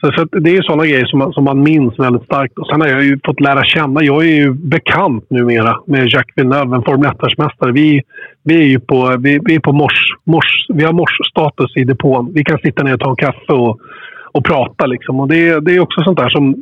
så, 0.00 0.12
så 0.12 0.24
det 0.24 0.56
är 0.56 0.62
sådana 0.62 0.86
grejer 0.86 1.06
som 1.06 1.18
man, 1.18 1.32
som 1.32 1.44
man 1.44 1.62
minns 1.62 1.98
väldigt 1.98 2.24
starkt. 2.24 2.58
Och 2.58 2.66
sen 2.66 2.80
har 2.80 2.88
jag 2.88 3.04
ju 3.04 3.18
fått 3.24 3.40
lära 3.40 3.64
känna. 3.64 4.02
Jag 4.02 4.22
är 4.22 4.34
ju 4.34 4.52
bekant 4.52 5.30
numera 5.30 5.76
med 5.86 6.08
Jacques 6.08 6.36
Villeneuve, 6.36 6.76
en 6.76 6.82
Formel 6.82 7.10
1-mästare. 7.10 7.72
Vi, 7.72 8.02
vi 8.42 8.56
är 8.56 8.66
ju 8.66 8.80
på, 8.80 9.16
vi, 9.18 9.40
vi 9.44 9.54
är 9.54 9.60
på 9.60 9.72
mors, 9.72 9.98
mors, 10.24 10.66
vi 10.68 10.84
har 10.84 10.92
morsstatus 10.92 11.76
i 11.76 11.84
depån. 11.84 12.32
Vi 12.34 12.44
kan 12.44 12.58
sitta 12.58 12.82
ner 12.82 12.94
och 12.94 13.00
ta 13.00 13.10
en 13.10 13.16
kaffe 13.16 13.52
och, 13.52 13.80
och 14.32 14.44
prata. 14.44 14.86
Liksom. 14.86 15.20
Och 15.20 15.28
det, 15.28 15.60
det 15.60 15.74
är 15.74 15.80
också 15.80 16.02
sånt 16.02 16.18
där 16.18 16.28
som... 16.28 16.54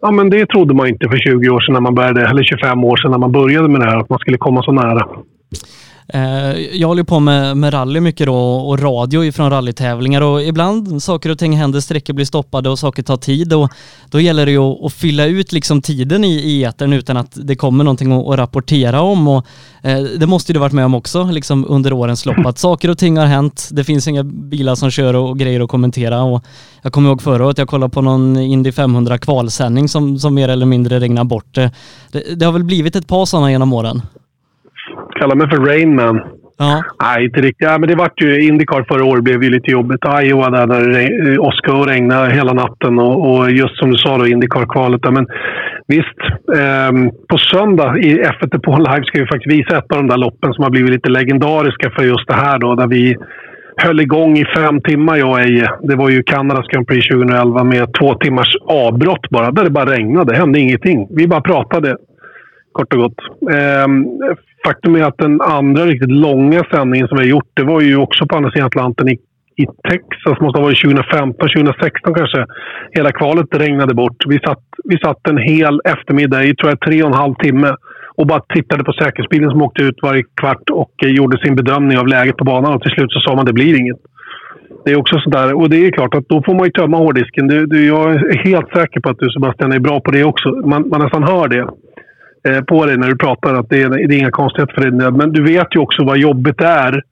Ja, 0.00 0.10
men 0.10 0.30
det 0.30 0.46
trodde 0.46 0.74
man 0.74 0.88
inte 0.88 1.08
för 1.08 1.16
20 1.16 1.48
år 1.48 1.60
sedan, 1.60 1.72
när 1.72 1.80
man 1.80 1.94
började, 1.94 2.26
eller 2.26 2.42
25 2.42 2.84
år 2.84 2.96
sedan 2.96 3.10
när 3.10 3.18
man 3.18 3.32
började 3.32 3.68
med 3.68 3.80
det 3.80 3.90
här, 3.90 3.96
att 3.96 4.08
man 4.08 4.18
skulle 4.18 4.38
komma 4.38 4.62
så 4.62 4.72
nära. 4.72 5.08
Eh, 6.08 6.58
jag 6.58 6.88
håller 6.88 7.02
på 7.02 7.20
med, 7.20 7.56
med 7.56 7.74
rally 7.74 8.00
mycket 8.00 8.26
då 8.26 8.36
och 8.54 8.78
radio 8.78 9.24
ifrån 9.24 9.50
rallytävlingar 9.50 10.20
och 10.20 10.42
ibland 10.42 11.02
saker 11.02 11.30
och 11.30 11.38
ting 11.38 11.56
händer, 11.56 11.80
sträckor 11.80 12.14
blir 12.14 12.24
stoppade 12.24 12.68
och 12.70 12.78
saker 12.78 13.02
tar 13.02 13.16
tid 13.16 13.52
och 13.52 13.70
då 14.10 14.20
gäller 14.20 14.46
det 14.46 14.52
ju 14.52 14.58
att, 14.58 14.84
att 14.84 14.92
fylla 14.92 15.26
ut 15.26 15.52
liksom 15.52 15.82
tiden 15.82 16.24
i, 16.24 16.32
i 16.32 16.64
etern 16.64 16.92
utan 16.92 17.16
att 17.16 17.38
det 17.42 17.56
kommer 17.56 17.84
någonting 17.84 18.12
att, 18.12 18.28
att 18.28 18.38
rapportera 18.38 19.00
om 19.00 19.28
och 19.28 19.46
eh, 19.82 19.98
det 20.00 20.26
måste 20.26 20.52
du 20.52 20.58
varit 20.58 20.72
med 20.72 20.84
om 20.84 20.94
också 20.94 21.24
liksom 21.24 21.66
under 21.68 21.92
årens 21.92 22.26
lopp 22.26 22.46
att 22.46 22.58
saker 22.58 22.90
och 22.90 22.98
ting 22.98 23.16
har 23.16 23.26
hänt, 23.26 23.68
det 23.72 23.84
finns 23.84 24.08
inga 24.08 24.24
bilar 24.24 24.74
som 24.74 24.90
kör 24.90 25.14
och, 25.14 25.30
och 25.30 25.38
grejer 25.38 25.60
att 25.60 25.70
kommentera 25.70 26.22
och 26.22 26.44
jag 26.82 26.92
kommer 26.92 27.08
ihåg 27.08 27.22
förra 27.22 27.46
året, 27.46 27.58
jag 27.58 27.68
kollade 27.68 27.90
på 27.90 28.02
någon 28.02 28.36
Indy 28.36 28.72
500 28.72 29.18
kvalsändning 29.18 29.88
som, 29.88 30.18
som 30.18 30.34
mer 30.34 30.48
eller 30.48 30.66
mindre 30.66 31.00
regnar 31.00 31.24
bort. 31.24 31.54
Det, 31.54 31.70
det 32.36 32.44
har 32.44 32.52
väl 32.52 32.64
blivit 32.64 32.96
ett 32.96 33.06
par 33.06 33.26
sådana 33.26 33.50
genom 33.50 33.72
åren? 33.72 34.02
Kalla 35.22 35.34
mig 35.34 35.50
för 35.50 35.56
Rainman. 35.56 36.20
Ja. 36.58 36.82
Nej, 37.02 37.24
inte 37.24 37.40
riktigt. 37.40 37.68
Ja, 37.68 37.78
men 37.78 37.88
det 37.88 37.94
vart 37.94 38.22
ju 38.22 38.42
Indycar 38.48 38.84
förra 38.88 39.04
året 39.04 39.24
blev 39.24 39.42
ju 39.42 39.50
lite 39.50 39.70
jobbigt. 39.70 40.00
Iowa 40.22 40.50
där, 40.50 40.66
där 40.66 40.88
det 40.88 41.38
åska 41.38 41.72
och 41.72 41.86
regnade 41.86 42.34
hela 42.34 42.52
natten 42.52 42.98
och, 42.98 43.30
och, 43.30 43.50
just 43.50 43.78
som 43.78 43.90
du 43.90 43.96
sa 43.98 44.18
då 44.18 44.26
Indycar-kvalet. 44.26 45.00
Men 45.12 45.26
visst, 45.86 46.20
eh, 46.60 46.90
på 47.28 47.38
söndag 47.38 47.98
i 47.98 48.18
F1 48.18 48.58
på 48.58 48.76
live 48.76 49.04
ska 49.04 49.18
vi 49.18 49.26
faktiskt 49.26 49.54
visa 49.54 49.78
ett 49.78 49.92
av 49.92 49.98
de 49.98 50.08
där 50.08 50.16
loppen 50.16 50.52
som 50.52 50.64
har 50.64 50.70
blivit 50.70 50.90
lite 50.90 51.10
legendariska 51.10 51.90
för 51.90 52.02
just 52.02 52.28
det 52.28 52.34
här 52.34 52.58
då. 52.58 52.74
Där 52.74 52.86
vi 52.86 53.16
höll 53.76 54.00
igång 54.00 54.38
i 54.38 54.44
fem 54.44 54.80
timmar 54.80 55.16
jag 55.16 55.30
och 55.30 55.40
Eje. 55.40 55.70
Det 55.82 55.96
var 55.96 56.10
ju 56.10 56.22
Kanadas 56.22 56.66
Grand 56.66 56.86
Prix 56.86 57.08
2011 57.08 57.64
med 57.64 57.94
två 57.98 58.14
timmars 58.14 58.56
avbrott 58.64 59.30
bara. 59.30 59.50
Där 59.50 59.64
det 59.64 59.70
bara 59.70 59.90
regnade. 59.90 60.32
Det 60.32 60.38
hände 60.38 60.60
ingenting. 60.60 61.08
Vi 61.10 61.26
bara 61.28 61.40
pratade 61.40 61.96
kort 62.72 62.92
och 62.94 63.00
gott. 63.00 63.18
Eh, 63.50 63.86
faktum 64.66 64.94
är 64.94 65.04
att 65.04 65.18
den 65.18 65.40
andra 65.40 65.86
riktigt 65.86 66.10
långa 66.10 66.62
sändningen 66.74 67.08
som 67.08 67.18
vi 67.18 67.24
har 67.24 67.30
gjort, 67.30 67.50
det 67.54 67.64
var 67.64 67.80
ju 67.80 67.96
också 67.96 68.26
på 68.26 68.36
andra 68.36 68.50
sidan 68.50 68.66
Atlanten 68.66 69.08
i, 69.08 69.18
i 69.56 69.66
Texas. 69.88 70.40
måste 70.40 70.58
ha 70.58 70.66
varit 70.66 70.82
2015, 70.82 71.48
2016 71.48 72.14
kanske. 72.14 72.46
Hela 72.90 73.12
kvalet 73.12 73.46
regnade 73.52 73.94
bort. 73.94 74.26
Vi 74.28 74.38
satt, 74.38 74.64
vi 74.84 74.98
satt 74.98 75.28
en 75.28 75.38
hel 75.38 75.80
eftermiddag 75.84 76.44
i, 76.44 76.54
tror 76.54 76.70
jag, 76.70 76.80
tre 76.80 77.02
och 77.02 77.08
en 77.08 77.22
halv 77.24 77.34
timme 77.34 77.74
och 78.14 78.26
bara 78.26 78.40
tittade 78.54 78.84
på 78.84 78.92
säkerhetsbilen 78.92 79.50
som 79.50 79.62
åkte 79.62 79.82
ut 79.82 79.98
varje 80.02 80.22
kvart 80.40 80.70
och 80.70 80.92
eh, 81.04 81.10
gjorde 81.10 81.38
sin 81.38 81.54
bedömning 81.54 81.98
av 81.98 82.06
läget 82.06 82.36
på 82.36 82.44
banan. 82.44 82.74
Och 82.74 82.82
till 82.82 82.90
slut 82.90 83.12
så 83.12 83.20
sa 83.20 83.30
man 83.30 83.40
att 83.40 83.46
det 83.46 83.52
blir 83.52 83.78
inget. 83.80 84.00
Det 84.84 84.92
är 84.92 84.98
också 85.00 85.18
sådär. 85.18 85.54
Och 85.54 85.70
det 85.70 85.86
är 85.86 85.90
klart 85.90 86.14
att 86.14 86.28
då 86.28 86.42
får 86.42 86.54
man 86.54 86.64
ju 86.64 86.70
tömma 86.70 86.96
hårddisken. 86.96 87.48
Du, 87.48 87.66
du, 87.66 87.86
jag 87.86 88.14
är 88.14 88.38
helt 88.44 88.68
säker 88.76 89.00
på 89.00 89.10
att 89.10 89.18
du 89.18 89.30
Sebastian 89.30 89.72
är 89.72 89.78
bra 89.78 90.00
på 90.00 90.10
det 90.10 90.24
också. 90.24 90.48
Man, 90.48 90.88
man 90.88 91.00
nästan 91.00 91.22
hör 91.22 91.48
det. 91.48 91.68
Eh, 92.48 92.60
på 92.60 92.86
dig 92.86 92.96
när 92.96 93.08
du 93.08 93.16
pratar 93.16 93.54
att 93.54 93.68
det 93.68 93.82
är, 93.82 93.88
det 93.88 94.14
är 94.14 94.18
inga 94.18 94.30
konstigheter 94.30 94.74
för 94.74 94.90
dig. 94.90 95.10
Men 95.10 95.32
du 95.32 95.42
vet 95.42 95.66
ju 95.74 95.80
också 95.80 96.04
vad 96.04 96.18
jobbet 96.18 96.60
är. 96.60 97.02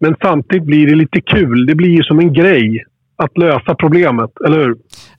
Men 0.00 0.16
samtidigt 0.22 0.66
blir 0.66 0.86
det 0.86 0.94
lite 0.94 1.20
kul. 1.20 1.66
Det 1.66 1.74
blir 1.74 1.88
ju 1.88 2.02
som 2.02 2.18
en 2.18 2.32
grej 2.32 2.84
att 3.16 3.38
lösa 3.38 3.74
problemet, 3.74 4.30
eller 4.46 4.58
hur? 4.58 4.76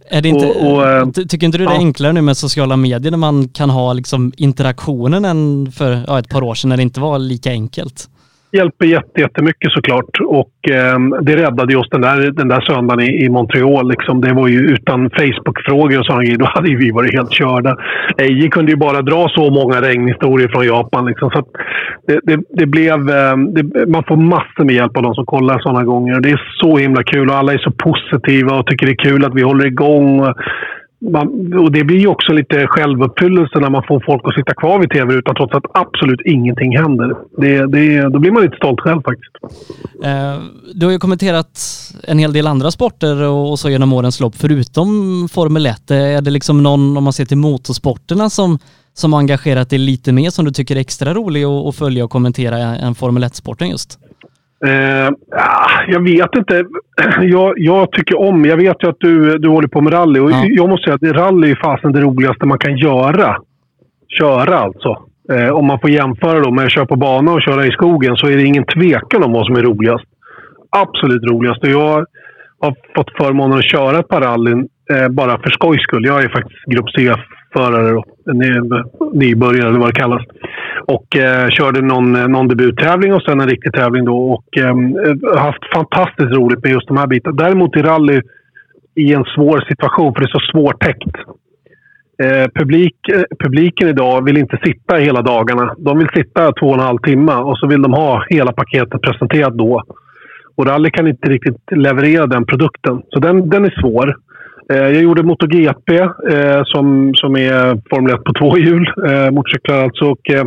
Är 0.10 0.22
det 0.22 0.30
inte, 0.30 0.46
och, 0.46 0.74
och, 0.74 0.88
eh, 0.88 1.10
tycker 1.10 1.46
inte 1.46 1.58
du 1.58 1.66
det 1.66 1.72
är 1.72 1.78
enklare 1.78 2.14
nu 2.14 2.22
med 2.22 2.38
sociala 2.38 2.78
medier 2.78 3.12
när 3.12 3.18
man 3.18 3.50
kan 3.50 3.70
ha 3.70 3.94
liksom 3.94 4.32
interaktionen 4.38 5.26
än 5.26 5.72
för 5.72 6.04
ja, 6.08 6.20
ett 6.20 6.30
par 6.30 6.44
år 6.44 6.56
sedan 6.56 6.70
när 6.70 6.78
det 6.78 6.84
inte 6.84 7.00
var 7.00 7.20
lika 7.20 7.52
enkelt? 7.52 8.10
Hjälper 8.52 8.86
jättemycket 9.20 9.72
såklart. 9.72 10.20
Och 10.26 10.72
eh, 10.72 11.00
det 11.22 11.36
räddade 11.36 11.78
oss 11.78 11.90
den 11.90 12.02
där, 12.02 12.32
den 12.32 12.48
där 12.48 12.62
söndagen 12.62 13.04
i, 13.04 13.26
i 13.26 13.30
Montreal. 13.30 13.90
Liksom. 13.90 14.22
Det 14.22 14.34
var 14.34 14.48
ju 14.48 14.60
utan 14.60 15.10
Facebook-frågor 15.10 16.00
och 16.00 16.06
sådana 16.06 16.24
grejer. 16.24 16.38
Då 16.38 16.46
hade 16.46 16.76
vi 16.76 16.92
varit 16.92 17.14
helt 17.14 17.32
körda. 17.32 17.78
Eiji 18.18 18.50
kunde 18.50 18.72
ju 18.72 18.78
bara 18.78 19.02
dra 19.02 19.30
så 19.30 19.50
många 19.50 19.82
regnhistorier 19.82 20.48
från 20.48 20.66
Japan. 20.66 21.06
Liksom. 21.06 21.30
Så 21.30 21.44
det, 22.08 22.20
det, 22.24 22.40
det, 22.50 22.66
blev, 22.66 23.10
eh, 23.10 23.38
det, 23.38 23.88
man 23.88 24.04
får 24.04 24.18
massor 24.18 24.64
med 24.64 24.76
hjälp 24.76 24.98
av 24.98 25.04
de 25.04 25.16
som 25.16 25.26
kollar 25.26 25.60
sådana 25.60 25.84
gånger. 25.84 26.20
Det 26.20 26.30
är 26.30 26.42
så 26.62 26.78
himla 26.78 27.04
kul 27.04 27.30
och 27.30 27.36
alla 27.36 27.54
är 27.54 27.58
så 27.58 27.72
positiva 27.72 28.60
och 28.60 28.68
tycker 28.68 28.86
det 28.86 28.92
är 28.92 29.10
kul 29.10 29.26
att 29.26 29.36
vi 29.36 29.42
håller 29.42 29.66
igång 29.66 30.34
man, 31.00 31.54
och 31.54 31.72
det 31.72 31.84
blir 31.84 32.00
ju 32.00 32.08
också 32.08 32.34
lite 32.34 32.68
självuppfyllelse 32.68 33.60
när 33.60 33.70
man 33.70 33.84
får 33.88 34.04
folk 34.06 34.22
att 34.26 34.36
sitta 34.36 34.54
kvar 34.54 34.80
vid 34.80 34.90
tv 34.90 35.14
utan 35.14 35.36
trots 35.36 35.54
att 35.56 35.64
absolut 35.74 36.22
ingenting 36.26 36.78
händer. 36.78 37.16
Det, 37.38 37.68
det, 37.68 38.10
då 38.10 38.20
blir 38.20 38.32
man 38.32 38.44
lite 38.44 38.58
stolt 38.58 38.80
själv 38.80 39.02
faktiskt. 39.02 39.36
Eh, 40.04 40.42
du 40.74 40.86
har 40.86 40.94
ju 40.94 41.00
kommenterat 41.00 41.60
en 42.04 42.20
hel 42.20 42.34
del 42.34 42.48
andra 42.48 42.72
sporter 42.72 43.24
och, 43.24 43.60
så 43.60 43.70
genom 43.70 43.94
årens 43.94 44.20
lopp. 44.20 44.36
Förutom 44.36 44.88
Formel 45.32 45.66
1, 45.66 45.92
eh, 45.92 45.98
är 45.98 46.22
det 46.22 46.32
liksom 46.32 46.64
någon, 46.64 46.98
om 46.98 47.04
man 47.04 47.14
ser 47.14 47.26
till 47.26 47.38
motorsporterna, 47.38 48.30
som, 48.30 48.60
som 48.94 49.14
har 49.14 49.20
engagerat 49.20 49.70
dig 49.70 49.80
lite 49.80 50.12
mer 50.12 50.30
som 50.30 50.46
du 50.46 50.52
tycker 50.52 50.76
är 50.76 50.80
extra 50.80 51.14
rolig 51.14 51.44
att 51.44 51.76
följa 51.76 52.04
och 52.04 52.12
kommentera 52.12 52.58
än 52.58 52.96
Formel 52.96 53.24
1-sporten 53.24 53.70
just? 53.70 54.00
Eh, 54.66 55.10
jag 55.88 56.04
vet 56.04 56.36
inte. 56.36 56.64
Jag, 57.22 57.54
jag, 57.58 57.92
tycker 57.92 58.20
om... 58.20 58.46
Jag 58.46 58.58
vet 58.58 58.84
ju 58.84 58.90
att 58.90 59.00
du, 59.00 59.38
du 59.38 59.48
håller 59.48 59.68
på 59.68 59.82
med 59.82 59.94
rally. 59.94 60.20
Och 60.20 60.32
ja. 60.32 60.46
Jag 60.50 60.70
måste 60.70 60.84
säga 60.84 60.96
att 60.96 61.18
rally 61.18 61.52
är 61.52 61.56
fasen 61.56 61.92
det 61.92 62.02
roligaste 62.02 62.46
man 62.46 62.60
kan 62.60 62.78
göra. 62.78 63.38
Köra 64.20 64.58
alltså. 64.58 64.98
Eh, 65.32 65.50
om 65.50 65.66
man 65.66 65.80
får 65.80 65.90
jämföra 65.90 66.40
då 66.40 66.52
med 66.52 66.66
att 66.66 66.72
köra 66.72 66.86
på 66.86 66.96
bana 66.96 67.32
och 67.32 67.42
köra 67.42 67.66
i 67.66 67.72
skogen 67.72 68.16
så 68.16 68.28
är 68.28 68.38
det 68.38 68.44
ingen 68.44 68.66
tvekan 68.66 69.24
om 69.24 69.32
vad 69.32 69.46
som 69.46 69.56
är 69.56 69.62
roligast. 69.62 70.06
Absolut 70.70 71.24
roligast. 71.24 71.64
Och 71.64 71.70
jag 71.70 72.06
har 72.60 72.76
fått 72.96 73.18
förmånen 73.18 73.58
att 73.58 73.72
köra 73.72 74.00
ett 74.00 74.08
par 74.08 74.22
rallyn 74.22 74.68
eh, 74.92 75.08
bara 75.10 75.40
för 75.40 75.50
skojs 75.50 75.82
skull. 75.82 76.06
Jag 76.06 76.24
är 76.24 76.30
faktiskt 76.30 76.66
Grupp 76.66 76.90
C-förare. 77.54 77.98
Eh, 77.98 78.84
nybörjare 79.14 79.68
eller 79.68 79.80
vad 79.80 79.90
det 79.90 80.00
kallas 80.00 80.24
och 80.88 81.18
eh, 81.18 81.50
körde 81.50 81.82
någon, 81.82 82.16
eh, 82.16 82.28
någon 82.28 82.48
debuttävling 82.48 83.14
och 83.14 83.22
sen 83.22 83.42
en 83.42 83.50
riktig 83.50 83.74
tävling 83.74 84.06
då. 84.06 84.32
Och 84.34 84.58
ehm, 84.58 84.98
eh, 84.98 85.40
haft 85.40 85.74
fantastiskt 85.74 86.38
roligt 86.38 86.64
med 86.64 86.72
just 86.72 86.88
de 86.88 86.98
här 86.98 87.08
bitarna. 87.08 87.36
Däremot 87.36 87.76
i 87.76 87.82
rally 87.82 88.22
i 88.96 89.14
en 89.14 89.24
svår 89.24 89.66
situation, 89.68 90.14
för 90.14 90.22
det 90.22 90.26
är 90.26 90.40
så 90.40 90.52
svårtäckt. 90.52 91.16
Eh, 92.24 92.48
publik, 92.56 92.96
eh, 93.14 93.24
publiken 93.44 93.88
idag 93.88 94.26
vill 94.26 94.38
inte 94.38 94.60
sitta 94.66 94.96
hela 94.96 95.22
dagarna. 95.22 95.76
De 95.78 95.98
vill 95.98 96.10
sitta 96.16 96.52
två 96.52 96.68
och 96.68 96.74
en 96.74 96.80
halv 96.80 96.98
timme 96.98 97.36
och 97.36 97.58
så 97.58 97.68
vill 97.68 97.82
de 97.82 97.94
ha 97.94 98.26
hela 98.30 98.52
paketet 98.52 99.02
presenterat 99.02 99.54
då. 99.54 99.84
Och 100.56 100.66
rally 100.66 100.92
kan 100.92 101.08
inte 101.08 101.30
riktigt 101.30 101.62
leverera 101.72 102.26
den 102.26 102.46
produkten. 102.46 103.02
Så 103.10 103.20
den, 103.20 103.50
den 103.50 103.66
är 103.66 103.82
svår. 103.82 104.16
Eh, 104.70 104.78
jag 104.78 105.04
gjorde 105.04 105.24
MotoGP 105.24 105.98
eh, 106.32 106.62
som, 106.64 107.14
som 107.16 107.36
är 107.36 107.82
Formel 107.90 108.14
1 108.14 108.24
på 108.24 108.34
två 108.34 108.58
hjul, 108.58 108.94
eh, 109.08 109.32
motorcyklar 109.32 109.84
alltså. 109.84 110.06
Och, 110.06 110.30
eh, 110.30 110.46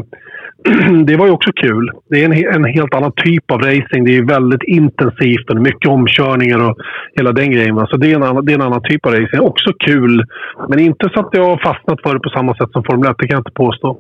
det 1.04 1.16
var 1.16 1.26
ju 1.26 1.32
också 1.32 1.52
kul. 1.52 1.90
Det 2.10 2.22
är 2.22 2.24
en, 2.24 2.54
en, 2.54 2.64
helt 2.64 2.94
annan 2.94 3.12
typ 3.16 3.50
av 3.50 3.58
racing. 3.58 4.04
Det 4.04 4.16
är 4.16 4.22
väldigt 4.22 4.62
intensivt 4.62 5.50
och 5.50 5.56
mycket 5.56 5.90
omkörningar 5.90 6.70
och 6.70 6.76
hela 7.16 7.32
den 7.32 7.50
grejen. 7.50 7.86
Så 7.86 7.96
det 7.96 8.10
är, 8.10 8.16
en 8.16 8.22
annan, 8.22 8.44
det 8.44 8.52
är 8.52 8.54
en 8.54 8.68
annan 8.68 8.82
typ 8.82 9.06
av 9.06 9.12
racing. 9.12 9.40
Också 9.40 9.72
kul, 9.86 10.24
men 10.68 10.78
inte 10.78 11.10
så 11.14 11.20
att 11.20 11.28
jag 11.32 11.44
har 11.44 11.56
fastnat 11.56 12.02
för 12.02 12.14
det 12.14 12.20
på 12.20 12.30
samma 12.30 12.54
sätt 12.54 12.70
som 12.72 12.84
Formel 12.84 13.10
1. 13.10 13.16
Det 13.18 13.26
kan 13.26 13.36
jag 13.36 13.40
inte 13.40 13.60
påstå. 13.64 13.98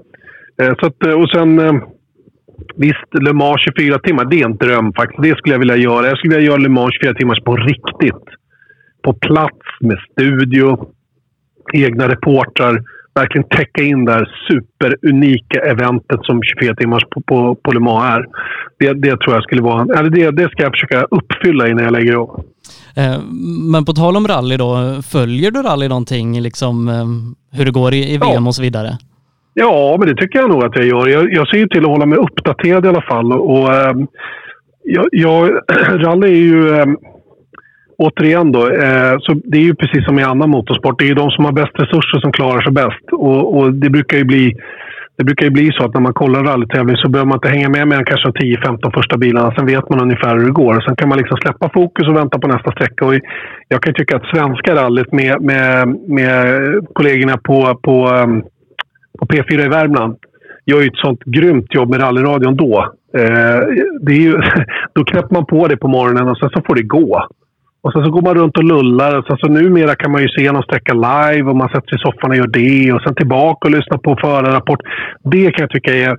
Eh, 0.62 0.72
så 0.80 0.86
att, 0.86 1.06
eh, 1.06 1.12
och 1.12 1.30
sen... 1.30 1.58
Eh, 1.58 1.74
visst, 2.76 3.08
Le 3.20 3.32
Mans 3.32 3.60
24 3.60 3.98
timmar, 3.98 4.24
det 4.24 4.40
är 4.40 4.44
en 4.44 4.56
dröm 4.56 4.92
faktiskt. 4.92 5.22
Det 5.22 5.36
skulle 5.36 5.54
jag 5.54 5.58
vilja 5.58 5.76
göra. 5.76 6.06
Jag 6.06 6.18
skulle 6.18 6.34
vilja 6.34 6.50
göra 6.50 6.60
Le 6.60 6.68
Mans 6.68 6.94
24 6.94 7.14
timmar 7.14 7.40
på 7.44 7.56
riktigt. 7.56 8.39
På 9.02 9.12
plats 9.12 9.66
med 9.80 9.98
studio, 10.12 10.88
egna 11.72 12.08
reportrar 12.08 12.82
verkligen 13.14 13.48
täcka 13.48 13.82
in 13.82 14.04
det 14.04 14.12
här 14.12 14.28
superunika 14.48 15.60
eventet 15.60 16.20
som 16.22 16.42
24 16.42 16.74
timmars 16.74 17.02
på, 17.10 17.20
på, 17.20 17.54
på 17.54 17.72
Le 17.72 17.80
Mans 17.80 18.04
är. 18.04 18.26
Det, 18.78 18.92
det 18.92 19.16
tror 19.16 19.34
jag 19.34 19.42
skulle 19.42 19.62
vara... 19.62 19.98
Eller 19.98 20.10
det, 20.10 20.30
det 20.30 20.50
ska 20.50 20.62
jag 20.62 20.72
försöka 20.72 21.06
uppfylla 21.10 21.68
innan 21.68 21.84
jag 21.84 21.92
lägger 21.92 22.14
upp. 22.14 22.30
Eh, 22.96 23.20
men 23.72 23.84
på 23.84 23.92
tal 23.92 24.16
om 24.16 24.28
rally 24.28 24.56
då, 24.56 25.02
följer 25.12 25.50
du 25.50 25.62
rally 25.62 25.88
någonting, 25.88 26.40
liksom 26.40 26.88
eh, 26.88 27.58
hur 27.58 27.64
det 27.64 27.70
går 27.70 27.94
i, 27.94 28.14
i 28.14 28.18
VM 28.18 28.42
ja. 28.42 28.46
och 28.46 28.54
så 28.54 28.62
vidare? 28.62 28.98
Ja, 29.54 29.96
men 29.98 30.08
det 30.08 30.14
tycker 30.14 30.38
jag 30.38 30.50
nog 30.50 30.64
att 30.64 30.76
jag 30.76 30.86
gör. 30.86 31.06
Jag, 31.06 31.32
jag 31.32 31.48
ser 31.48 31.58
ju 31.58 31.68
till 31.68 31.84
att 31.84 31.90
hålla 31.90 32.06
mig 32.06 32.18
uppdaterad 32.18 32.84
i 32.84 32.88
alla 32.88 33.02
fall. 33.02 33.32
Och, 33.32 33.74
äh, 33.74 33.94
jag, 34.84 35.08
jag, 35.12 35.50
rally 35.88 36.28
är 36.28 36.42
ju... 36.42 36.86
Återigen 38.04 38.52
då, 38.52 38.60
eh, 38.70 39.14
så 39.20 39.30
det 39.44 39.58
är 39.58 39.62
ju 39.62 39.74
precis 39.74 40.04
som 40.04 40.18
i 40.18 40.22
annan 40.22 40.50
motorsport. 40.50 40.98
Det 40.98 41.04
är 41.04 41.08
ju 41.08 41.14
de 41.14 41.30
som 41.30 41.44
har 41.44 41.52
bäst 41.52 41.74
resurser 41.74 42.20
som 42.20 42.32
klarar 42.32 42.60
sig 42.60 42.72
bäst. 42.72 43.04
Och, 43.12 43.56
och 43.56 43.72
det 43.72 43.90
brukar 43.90 44.16
ju 44.18 44.24
bli 44.24 44.56
det 45.20 45.24
brukar 45.24 45.44
ju 45.46 45.50
bli 45.50 45.70
så 45.72 45.84
att 45.84 45.94
när 45.94 46.00
man 46.00 46.12
kollar 46.12 46.44
rallytävling 46.44 46.96
så 46.96 47.08
behöver 47.08 47.28
man 47.28 47.36
inte 47.36 47.48
hänga 47.48 47.68
med 47.68 47.88
med 47.88 48.06
kanske 48.06 48.30
de 48.30 48.56
10-15 48.56 48.94
första 48.94 49.16
bilarna. 49.16 49.54
Sen 49.54 49.66
vet 49.66 49.88
man 49.90 50.00
ungefär 50.00 50.36
hur 50.36 50.46
det 50.46 50.52
går. 50.52 50.80
Sen 50.80 50.96
kan 50.96 51.08
man 51.08 51.18
liksom 51.18 51.36
släppa 51.36 51.70
fokus 51.74 52.08
och 52.08 52.16
vänta 52.16 52.38
på 52.38 52.48
nästa 52.48 52.70
sträcka. 52.72 53.06
Och 53.06 53.14
jag 53.68 53.82
kan 53.82 53.94
tycka 53.94 54.16
att 54.16 54.30
svenska 54.34 54.74
rallyt 54.74 55.12
med, 55.12 55.42
med, 55.42 55.88
med 56.08 56.36
kollegorna 56.92 57.36
på, 57.36 57.78
på, 57.82 58.08
ehm, 58.08 58.42
på 59.18 59.26
P4 59.26 59.64
i 59.64 59.68
Värmland 59.68 60.16
gör 60.66 60.80
ju 60.80 60.86
ett 60.86 61.04
sånt 61.04 61.24
grymt 61.24 61.74
jobb 61.74 61.90
med 61.90 62.02
rallyradion 62.02 62.56
då. 62.56 62.92
Eh, 63.18 63.60
det 64.00 64.12
är 64.12 64.22
ju, 64.28 64.40
då 64.94 65.04
knäpper 65.04 65.34
man 65.34 65.46
på 65.46 65.68
det 65.68 65.76
på 65.76 65.88
morgonen 65.88 66.28
och 66.28 66.38
sen 66.38 66.50
så 66.50 66.62
får 66.66 66.74
det 66.74 66.82
gå. 66.82 67.26
Och 67.82 67.92
sen 67.92 68.04
så 68.04 68.10
går 68.10 68.22
man 68.22 68.34
runt 68.34 68.56
och 68.58 68.64
lullar. 68.64 69.22
Sen 69.22 69.36
så 69.38 69.48
numera 69.48 69.94
kan 69.94 70.12
man 70.12 70.22
ju 70.22 70.28
se 70.28 70.52
någon 70.52 70.62
sträcka 70.62 70.94
live 70.94 71.50
och 71.50 71.56
man 71.56 71.68
sätter 71.68 71.88
sig 71.88 71.98
i 71.98 72.04
soffan 72.04 72.30
och 72.30 72.36
gör 72.36 72.46
det. 72.46 72.92
Och 72.92 73.02
sen 73.02 73.14
tillbaka 73.14 73.68
och 73.68 73.74
lyssna 73.74 73.98
på 73.98 74.16
förarrapport. 74.20 74.80
Det 75.32 75.50
kan 75.52 75.62
jag 75.62 75.70
tycka 75.70 75.94
är 75.94 76.16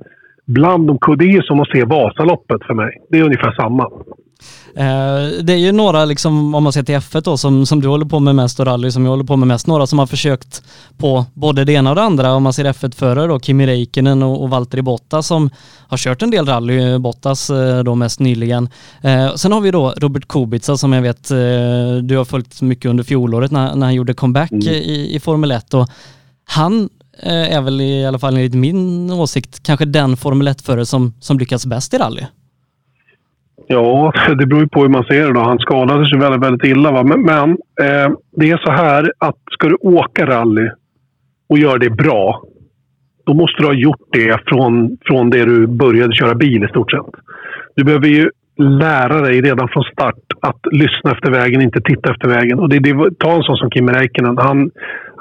bland 0.47 0.87
de... 0.87 0.97
Det 1.17 1.25
är 1.25 1.41
som 1.41 1.59
att 1.59 1.71
se 1.71 1.83
Vasaloppet 1.85 2.63
för 2.67 2.73
mig. 2.73 2.91
Det 3.09 3.19
är 3.19 3.23
ungefär 3.23 3.51
samma. 3.51 3.89
Eh, 4.75 5.43
det 5.43 5.53
är 5.53 5.57
ju 5.57 5.71
några, 5.71 6.05
liksom, 6.05 6.55
om 6.55 6.63
man 6.63 6.73
ser 6.73 6.83
till 6.83 6.95
F1 6.95 7.21
då, 7.21 7.37
som, 7.37 7.65
som 7.65 7.81
du 7.81 7.87
håller 7.87 8.05
på 8.05 8.19
med 8.19 8.35
mest 8.35 8.59
och 8.59 8.65
rally 8.65 8.91
som 8.91 9.05
jag 9.05 9.09
håller 9.09 9.23
på 9.23 9.37
med 9.37 9.47
mest, 9.47 9.67
några 9.67 9.87
som 9.87 9.99
har 9.99 10.07
försökt 10.07 10.63
på 10.97 11.25
både 11.33 11.65
det 11.65 11.73
ena 11.73 11.89
och 11.89 11.95
det 11.95 12.01
andra. 12.01 12.33
Om 12.33 12.43
man 12.43 12.53
ser 12.53 12.65
F1-förare 12.65 13.27
då, 13.27 13.39
Kimi 13.39 13.67
Räikkönen 13.67 14.23
och, 14.23 14.43
och 14.43 14.49
Valtteri 14.49 14.81
Bottas 14.81 15.27
som 15.27 15.49
har 15.87 15.97
kört 15.97 16.21
en 16.21 16.31
del 16.31 16.45
rally, 16.45 16.97
Bottas 16.97 17.49
eh, 17.49 17.83
då 17.83 17.95
mest 17.95 18.19
nyligen. 18.19 18.69
Eh, 19.01 19.35
sen 19.35 19.51
har 19.51 19.61
vi 19.61 19.71
då 19.71 19.93
Robert 19.97 20.27
Kubica 20.27 20.77
som 20.77 20.93
jag 20.93 21.01
vet 21.01 21.27
du 22.03 22.17
har 22.17 22.25
följt 22.25 22.61
mycket 22.61 22.89
under 22.89 23.03
fjolåret 23.03 23.51
när, 23.51 23.75
när 23.75 23.85
han 23.85 23.93
gjorde 23.93 24.13
comeback 24.13 24.51
mm. 24.51 24.67
i, 24.67 25.15
i 25.15 25.19
Formel 25.19 25.51
1 25.51 25.73
och 25.73 25.89
han 26.45 26.89
är 27.23 27.61
väl 27.61 27.81
i 27.81 28.05
alla 28.05 28.19
fall 28.19 28.35
enligt 28.35 28.53
min 28.53 29.11
åsikt 29.11 29.63
kanske 29.63 29.85
den 29.85 30.17
Formel 30.17 30.47
1-förare 30.47 30.85
som, 30.85 31.13
som 31.19 31.39
lyckas 31.39 31.65
bäst 31.65 31.93
i 31.93 31.97
rally. 31.97 32.21
Ja, 33.71 34.13
det 34.37 34.45
beror 34.45 34.61
ju 34.61 34.67
på 34.67 34.81
hur 34.81 34.89
man 34.89 35.03
ser 35.03 35.27
det. 35.27 35.33
Då. 35.33 35.39
Han 35.39 35.59
skadade 35.59 36.05
sig 36.05 36.19
väldigt, 36.19 36.43
väldigt 36.43 36.71
illa. 36.71 36.91
Va? 36.91 37.03
Men, 37.03 37.21
men 37.21 37.49
eh, 37.81 38.11
det 38.31 38.51
är 38.51 38.57
så 38.57 38.71
här 38.71 39.11
att 39.17 39.37
ska 39.51 39.67
du 39.67 39.75
åka 39.75 40.25
rally 40.25 40.69
och 41.49 41.57
göra 41.57 41.77
det 41.77 41.89
bra, 41.89 42.41
då 43.25 43.33
måste 43.33 43.61
du 43.61 43.67
ha 43.67 43.73
gjort 43.73 44.07
det 44.11 44.39
från, 44.45 44.97
från 45.05 45.29
det 45.29 45.45
du 45.45 45.67
började 45.67 46.15
köra 46.15 46.35
bil 46.35 46.63
i 46.63 46.67
stort 46.67 46.91
sett. 46.91 47.21
Du 47.75 47.83
behöver 47.83 48.07
ju 48.07 48.29
lära 48.57 49.21
dig 49.21 49.41
redan 49.41 49.67
från 49.67 49.83
start 49.83 50.23
att 50.41 50.59
lyssna 50.71 51.11
efter 51.11 51.31
vägen, 51.31 51.61
inte 51.61 51.81
titta 51.81 52.11
efter 52.11 52.27
vägen. 52.27 52.59
Och 52.59 52.69
det, 52.69 52.79
det, 52.79 53.19
ta 53.19 53.31
en 53.35 53.43
sån 53.43 53.57
som 53.57 53.69
Kimi 53.71 53.91
Räikkönen. 53.91 54.37
Han, 54.37 54.71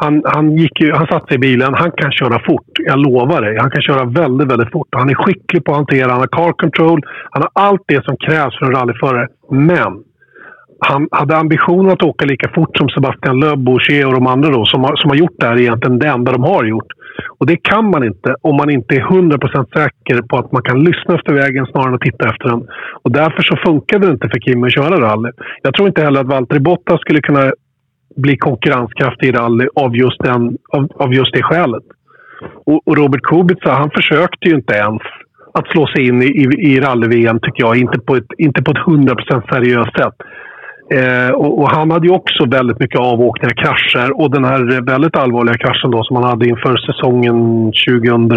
han, 0.02 0.22
han, 0.24 0.56
gick 0.56 0.80
ju, 0.80 0.92
han 0.92 1.06
satte 1.06 1.26
sig 1.26 1.34
i 1.34 1.38
bilen. 1.38 1.74
Han 1.74 1.90
kan 1.90 2.12
köra 2.12 2.38
fort, 2.48 2.70
jag 2.90 2.98
lovar 2.98 3.42
dig. 3.42 3.56
Han 3.58 3.70
kan 3.70 3.82
köra 3.82 4.04
väldigt, 4.04 4.52
väldigt 4.52 4.72
fort. 4.72 4.88
Han 4.92 5.10
är 5.10 5.14
skicklig 5.14 5.64
på 5.64 5.70
att 5.72 5.76
hantera. 5.76 6.10
Han 6.10 6.20
har 6.20 6.26
car 6.26 6.52
control. 6.52 7.00
Han 7.30 7.42
har 7.42 7.50
allt 7.68 7.84
det 7.86 8.04
som 8.04 8.16
krävs 8.16 8.58
för 8.58 8.66
en 8.66 8.72
rallyförare. 8.72 9.28
Men 9.50 9.92
han 10.80 11.08
hade 11.10 11.36
ambitionen 11.36 11.90
att 11.92 12.02
åka 12.02 12.26
lika 12.26 12.48
fort 12.54 12.76
som 12.76 12.88
Sebastian 12.88 13.40
Loeb, 13.40 13.58
Boucher 13.58 14.06
och 14.06 14.12
de 14.12 14.26
andra 14.26 14.50
då, 14.50 14.64
som, 14.64 14.84
har, 14.84 14.96
som 14.96 15.10
har 15.10 15.16
gjort 15.16 15.36
det 15.38 15.46
här 15.46 15.60
egentligen 15.60 15.98
det 15.98 16.08
enda 16.08 16.32
de 16.32 16.42
har 16.42 16.64
gjort. 16.64 16.92
Och 17.38 17.46
det 17.46 17.56
kan 17.56 17.90
man 17.90 18.04
inte 18.04 18.34
om 18.42 18.56
man 18.56 18.70
inte 18.70 18.94
är 18.94 19.00
100% 19.00 19.78
säker 19.78 20.22
på 20.22 20.38
att 20.38 20.52
man 20.52 20.62
kan 20.62 20.78
lyssna 20.84 21.14
efter 21.14 21.32
vägen 21.34 21.66
snarare 21.66 21.88
än 21.88 21.94
att 21.94 22.00
titta 22.00 22.28
efter 22.28 22.48
den. 22.48 22.62
Och 23.02 23.12
därför 23.12 23.42
så 23.42 23.56
funkade 23.66 24.06
det 24.06 24.12
inte 24.12 24.28
för 24.28 24.38
Kim 24.38 24.64
att 24.64 24.74
köra 24.74 25.00
rally. 25.00 25.30
Jag 25.62 25.74
tror 25.74 25.88
inte 25.88 26.02
heller 26.02 26.20
att 26.20 26.26
Valtteri 26.26 26.60
Bottas 26.60 27.00
skulle 27.00 27.20
kunna 27.20 27.52
bli 28.20 28.36
konkurrenskraftig 28.36 29.28
i 29.28 29.32
rally 29.32 29.66
av 29.74 29.96
just, 29.96 30.18
den, 30.24 30.58
av, 30.72 30.88
av 30.94 31.14
just 31.14 31.32
det 31.32 31.42
skälet. 31.42 31.84
Och, 32.66 32.88
och 32.88 32.96
Robert 32.96 33.22
Kubica, 33.22 33.70
han 33.72 33.90
försökte 33.90 34.48
ju 34.48 34.54
inte 34.54 34.74
ens 34.74 35.02
att 35.54 35.68
slå 35.68 35.86
sig 35.86 36.08
in 36.08 36.22
i, 36.22 36.26
i, 36.26 36.72
i 36.72 36.80
rally-VM, 36.80 37.40
tycker 37.40 37.64
jag. 37.64 37.76
Inte 37.76 37.98
på 37.98 38.16
ett, 38.16 38.32
inte 38.38 38.62
på 38.62 38.70
ett 38.70 38.86
100% 38.86 39.54
seriöst 39.54 39.96
sätt. 39.98 40.14
Eh, 40.94 41.30
och, 41.30 41.58
och, 41.58 41.70
han 41.70 41.90
hade 41.90 42.06
ju 42.06 42.12
också 42.12 42.46
väldigt 42.46 42.80
mycket 42.80 43.00
avåkningar, 43.00 43.54
krascher 43.54 44.20
och 44.20 44.30
den 44.30 44.44
här 44.44 44.80
väldigt 44.80 45.16
allvarliga 45.16 45.58
kraschen 45.58 45.90
då 45.90 46.04
som 46.04 46.16
han 46.16 46.24
hade 46.24 46.48
inför 46.48 46.76
säsongen 46.76 47.72
2000... 47.88 48.30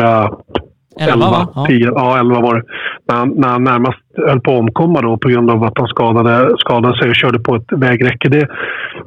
11, 0.99 1.13
11 1.13 1.47
ja. 1.55 1.65
10, 1.67 1.85
ja 1.85 2.19
11 2.19 2.41
var 2.41 2.55
det. 2.55 2.63
När 3.07 3.15
han, 3.15 3.29
när 3.29 3.47
han 3.47 3.63
närmast 3.63 3.99
höll 4.27 4.41
på 4.41 4.51
att 4.51 4.59
omkomma 4.59 5.01
då 5.01 5.17
på 5.17 5.29
grund 5.29 5.49
av 5.49 5.63
att 5.63 5.77
han 5.77 5.87
skadade, 5.87 6.57
skadade 6.57 6.97
sig 6.97 7.09
och 7.09 7.15
körde 7.15 7.39
på 7.39 7.55
ett 7.55 7.71
vägräcke. 7.71 8.29
Det, 8.29 8.47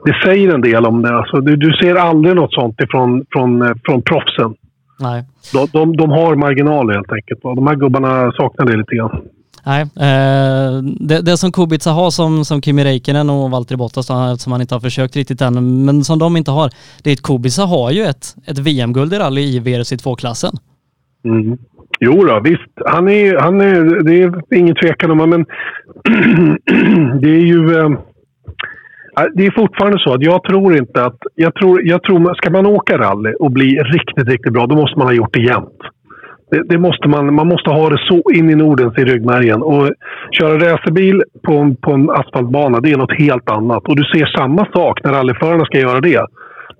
det 0.04 0.14
säger 0.24 0.54
en 0.54 0.60
del 0.60 0.86
om 0.86 1.02
det. 1.02 1.16
Alltså, 1.16 1.40
du, 1.40 1.56
du 1.56 1.72
ser 1.72 1.94
aldrig 1.94 2.36
något 2.36 2.52
sånt 2.52 2.80
ifrån, 2.80 3.24
från, 3.32 3.74
från 3.84 4.02
proffsen. 4.02 4.54
Nej. 5.00 5.24
De, 5.52 5.66
de, 5.72 5.96
de 5.96 6.10
har 6.10 6.36
marginaler 6.36 6.94
helt 6.94 7.12
enkelt. 7.12 7.42
De 7.42 7.66
här 7.66 7.74
gubbarna 7.74 8.32
saknar 8.32 8.66
det 8.66 8.76
lite 8.76 8.94
grann. 8.94 9.22
Nej, 9.66 9.82
eh, 9.82 10.82
det, 11.00 11.20
det 11.22 11.36
som 11.36 11.52
Kubica 11.52 11.90
har 11.90 12.10
som, 12.10 12.44
som 12.44 12.62
Kimi 12.62 12.84
Räikkönen 12.84 13.30
och 13.30 13.50
Valtteri 13.50 13.76
Bottas 13.76 14.10
eftersom 14.10 14.52
han 14.52 14.60
inte 14.60 14.74
har 14.74 14.80
försökt 14.80 15.16
riktigt 15.16 15.40
än, 15.40 15.84
men 15.84 16.04
som 16.04 16.18
de 16.18 16.36
inte 16.36 16.50
har, 16.50 16.70
det 17.02 17.10
är 17.10 17.14
att 17.14 17.22
Kubica 17.22 17.62
har 17.62 17.90
ju 17.90 18.02
ett, 18.02 18.36
ett 18.46 18.58
VM-guld 18.58 19.14
i 19.14 19.18
rally 19.18 19.42
i 19.42 19.60
VRC2-klassen. 19.60 20.52
Mm. 21.24 21.58
Jo 22.00 22.24
då, 22.24 22.40
visst. 22.44 22.72
Han 22.86 23.08
är, 23.08 23.40
han 23.40 23.60
är, 23.60 24.04
det 24.04 24.22
är 24.22 24.58
ingen 24.58 24.74
tvekan 24.74 25.10
om 25.10 25.18
det, 25.18 25.26
men 25.26 25.44
det 27.20 27.28
är 27.28 27.46
ju... 27.46 27.78
Eh, 27.78 27.90
det 29.34 29.46
är 29.46 29.50
fortfarande 29.50 29.98
så 29.98 30.14
att 30.14 30.22
jag 30.22 30.42
tror 30.44 30.76
inte 30.76 31.04
att... 31.04 31.18
Jag 31.34 31.54
tror, 31.54 31.82
jag 31.82 32.02
tror, 32.02 32.34
ska 32.34 32.50
man 32.50 32.66
åka 32.66 32.98
rally 32.98 33.32
och 33.32 33.50
bli 33.50 33.78
riktigt, 33.78 34.28
riktigt 34.28 34.52
bra, 34.52 34.66
då 34.66 34.76
måste 34.76 34.98
man 34.98 35.06
ha 35.06 35.14
gjort 35.14 35.32
det 35.32 35.42
jämt. 35.42 35.80
Det, 36.50 36.62
det, 36.68 36.78
måste 36.78 37.08
man, 37.08 37.34
man 37.34 37.48
måste 37.48 37.70
ha 37.70 37.90
det 37.90 37.98
så 38.08 38.30
in 38.30 38.50
i 38.50 38.54
Nordens 38.54 38.98
i 38.98 39.04
ryggmärgen. 39.04 39.62
Och 39.62 39.90
köra 40.38 40.54
racerbil 40.54 41.22
på 41.42 41.52
en, 41.52 41.76
på 41.76 41.92
en 41.92 42.10
asfaltbana, 42.10 42.80
det 42.80 42.92
är 42.92 42.96
något 42.96 43.18
helt 43.18 43.50
annat. 43.50 43.88
Och 43.88 43.96
du 43.96 44.04
ser 44.04 44.26
samma 44.26 44.64
sak 44.64 45.04
när 45.04 45.12
rallyförarna 45.12 45.64
ska 45.64 45.78
göra 45.78 46.00
det. 46.00 46.26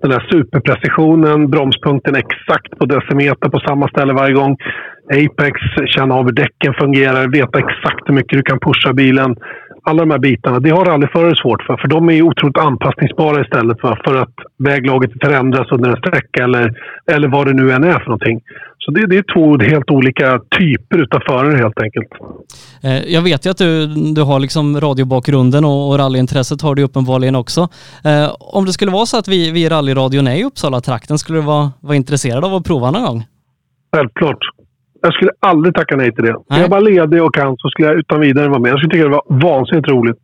Den 0.01 0.11
här 0.11 0.27
superprecisionen, 0.31 1.49
bromspunkten 1.49 2.15
exakt 2.15 2.77
på 2.79 2.85
decimeter 2.85 3.49
på 3.49 3.59
samma 3.59 3.87
ställe 3.87 4.13
varje 4.13 4.33
gång. 4.33 4.57
Apex, 5.13 5.55
känna 5.95 6.15
av 6.15 6.25
hur 6.25 6.31
däcken 6.31 6.73
fungerar, 6.73 7.27
veta 7.27 7.59
exakt 7.59 8.09
hur 8.09 8.13
mycket 8.13 8.37
du 8.37 8.43
kan 8.43 8.59
pusha 8.59 8.93
bilen. 8.93 9.35
Alla 9.83 9.99
de 9.99 10.11
här 10.11 10.19
bitarna, 10.19 10.59
det 10.59 10.69
har 10.69 10.85
rallyförare 10.85 11.35
svårt 11.35 11.63
för. 11.63 11.77
För 11.77 11.87
de 11.87 12.09
är 12.09 12.21
otroligt 12.21 12.57
anpassningsbara 12.57 13.41
istället 13.41 13.81
för, 13.81 14.01
för 14.05 14.15
att 14.15 14.33
väglaget 14.57 15.11
förändras 15.21 15.71
under 15.71 15.89
en 15.89 15.97
sträcka 15.97 16.43
eller, 16.43 16.73
eller 17.11 17.27
vad 17.27 17.47
det 17.47 17.53
nu 17.53 17.71
än 17.71 17.83
är 17.83 17.99
för 17.99 18.05
någonting. 18.05 18.41
Så 18.77 18.91
det, 18.91 19.07
det 19.07 19.17
är 19.17 19.33
två 19.33 19.57
helt 19.57 19.91
olika 19.91 20.39
typer 20.59 21.07
av 21.15 21.19
förare 21.19 21.57
helt 21.57 21.81
enkelt. 21.81 22.09
Eh, 22.83 23.13
jag 23.13 23.21
vet 23.21 23.45
ju 23.45 23.49
att 23.49 23.57
du, 23.57 23.87
du 24.13 24.21
har 24.21 24.39
liksom 24.39 24.81
radiobakgrunden 24.81 25.65
och, 25.65 25.89
och 25.89 25.97
rallyintresset 25.97 26.61
har 26.61 26.75
du 26.75 26.83
uppenbarligen 26.83 27.35
också. 27.35 27.61
Eh, 28.03 28.35
om 28.39 28.65
det 28.65 28.73
skulle 28.73 28.91
vara 28.91 29.05
så 29.05 29.17
att 29.17 29.27
vi, 29.27 29.51
vi 29.51 29.63
i 29.63 29.69
rallyradion 29.69 30.27
är 30.27 30.35
i 30.35 30.43
Uppsala-trakten, 30.43 31.17
skulle 31.17 31.37
du 31.37 31.45
vara, 31.45 31.71
vara 31.79 31.95
intresserad 31.95 32.45
av 32.45 32.53
att 32.53 32.65
prova 32.65 32.91
någon 32.91 33.03
gång? 33.03 33.25
Självklart. 33.95 34.56
Jag 35.01 35.13
skulle 35.13 35.31
aldrig 35.39 35.75
tacka 35.75 35.95
nej 35.95 36.11
till 36.11 36.23
det. 36.23 36.35
Nej. 36.49 36.61
Jag 36.61 36.69
bara 36.69 36.79
ledig 36.79 37.23
och 37.23 37.33
kan 37.33 37.57
så 37.57 37.69
skulle 37.69 37.87
jag 37.87 37.97
utan 37.97 38.19
vidare 38.19 38.47
vara 38.47 38.59
med. 38.59 38.71
Jag 38.71 38.79
skulle 38.79 38.93
tycka 38.93 39.03
det 39.03 39.09
var 39.09 39.49
vansinnigt 39.49 39.89
roligt. 39.89 40.17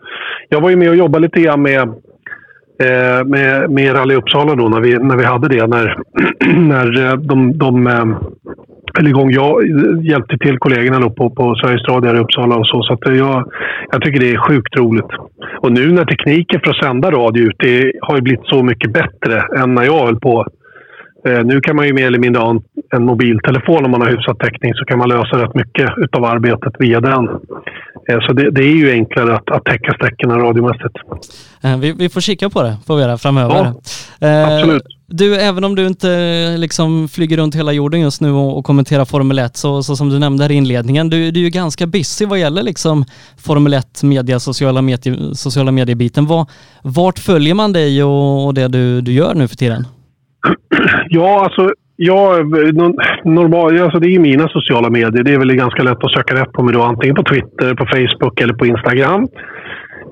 Jag 0.50 0.62
var 0.62 0.70
ju 0.70 0.76
med 0.76 0.90
och 0.90 0.96
jobbade 0.96 1.24
lite 1.24 1.42
grann 1.42 1.62
med, 1.62 1.82
eh, 1.82 3.26
med, 3.26 3.70
med 3.72 3.96
Rally 3.96 4.16
Uppsala 4.16 4.56
då 4.56 4.70
när 4.70 4.82
vi, 4.82 4.98
när 4.98 5.18
vi 5.18 5.24
hade 5.24 5.48
det. 5.48 5.68
När, 5.68 5.98
när 6.58 7.06
eh, 7.06 7.14
de, 7.14 7.58
de 7.58 7.88
eh, 7.88 8.06
eller 9.00 9.10
igång. 9.10 9.32
Jag 9.32 9.64
hjälpte 10.04 10.38
till 10.38 10.58
kollegorna 10.58 11.00
då 11.00 11.10
på, 11.10 11.30
på 11.30 11.56
Sveriges 11.56 11.88
Radio 11.88 12.16
i 12.16 12.20
Uppsala 12.20 12.56
och 12.56 12.68
så. 12.68 12.84
Så 12.84 12.94
att 12.94 13.18
jag, 13.18 13.52
jag 13.92 14.02
tycker 14.02 14.20
det 14.20 14.32
är 14.34 14.48
sjukt 14.48 14.78
roligt. 14.78 15.12
Och 15.60 15.72
nu 15.72 15.92
när 15.92 16.06
tekniken 16.06 16.62
för 16.64 16.70
att 16.70 16.84
sända 16.84 17.12
radio 17.12 17.44
ut 17.44 17.56
det 17.60 17.92
har 18.02 18.16
ju 18.16 18.22
blivit 18.22 18.46
så 18.46 18.64
mycket 18.64 18.94
bättre 18.94 19.42
än 19.58 19.76
när 19.76 19.84
jag 19.84 20.06
höll 20.06 20.20
på. 20.20 20.46
Eh, 21.28 21.44
nu 21.46 21.62
kan 21.62 21.76
man 21.76 21.88
ju 21.88 21.94
mer 21.94 22.08
eller 22.08 22.20
mindre 22.20 22.42
ha 22.42 22.50
en, 22.50 22.62
en 22.96 23.06
mobiltelefon 23.06 23.86
om 23.86 23.92
man 23.92 24.02
har 24.02 24.10
hyfsad 24.10 24.40
täckning 24.40 24.74
så 24.74 24.86
kan 24.86 24.98
man 24.98 25.10
lösa 25.10 25.44
rätt 25.44 25.56
mycket 25.56 25.90
av 26.18 26.26
arbetet 26.26 26.74
via 26.80 27.00
den. 27.02 27.28
Eh, 28.10 28.20
så 28.28 28.34
det, 28.34 28.52
det, 28.52 28.64
är 28.64 28.76
ju 28.76 28.92
enklare 28.92 29.36
att, 29.36 29.52
att 29.52 29.66
täcka 29.66 29.94
sträckorna 29.94 30.38
radiomässigt. 30.38 30.96
Eh, 31.64 31.78
vi, 31.78 31.92
vi 31.92 32.10
får 32.10 32.22
kika 32.22 32.50
på 32.50 32.62
det, 32.64 32.78
får 32.88 32.96
vi 32.96 33.02
göra 33.02 33.18
framöver. 33.18 33.74
Ja, 34.20 34.58
absolut. 34.58 34.84
Du, 35.08 35.36
även 35.36 35.64
om 35.64 35.76
du 35.76 35.88
inte 35.88 36.08
liksom 36.58 37.08
flyger 37.08 37.38
runt 37.38 37.56
hela 37.56 37.72
jorden 37.72 38.02
just 38.02 38.22
nu 38.22 38.32
och, 38.32 38.58
och 38.58 38.66
kommenterar 38.66 39.06
Formel 39.06 39.40
1, 39.40 39.58
så, 39.58 39.84
så, 39.84 39.96
som 39.96 40.10
du 40.10 40.20
nämnde 40.20 40.44
här 40.44 40.52
i 40.52 40.54
inledningen, 40.54 41.10
du, 41.10 41.32
du 41.32 41.40
är 41.40 41.44
ju 41.44 41.50
ganska 41.50 41.88
busy 41.88 42.26
vad 42.26 42.40
gäller 42.40 42.64
liksom 42.64 43.06
Formel 43.38 43.74
1, 43.74 44.04
media, 44.04 44.40
sociala, 44.40 44.82
medie, 44.82 45.36
sociala 45.36 45.72
mediebiten. 45.72 46.26
Var, 46.26 46.48
vart 46.82 47.20
följer 47.20 47.54
man 47.54 47.74
dig 47.74 48.04
och, 48.04 48.46
och 48.46 48.54
det 48.54 48.68
du, 48.68 49.02
du 49.02 49.12
gör 49.12 49.34
nu 49.34 49.48
för 49.48 49.56
tiden? 49.56 49.86
Ja, 51.10 51.44
alltså 51.44 51.74
Ja, 51.96 52.38
normal, 53.24 53.82
alltså 53.82 54.00
det 54.00 54.08
är 54.08 54.12
ju 54.12 54.20
mina 54.20 54.48
sociala 54.48 54.90
medier. 54.90 55.24
Det 55.24 55.34
är 55.34 55.40
väl 55.40 55.56
ganska 55.56 55.84
lätt 55.84 56.04
att 56.04 56.12
söka 56.12 56.36
rätt 56.36 56.52
på 56.52 56.64
mig 56.64 56.74
då. 56.74 56.82
Antingen 56.82 57.16
på 57.16 57.24
Twitter, 57.24 57.76
på 57.76 57.86
Facebook 57.86 58.42
eller 58.42 58.54
på 58.54 58.66
Instagram. 58.66 59.28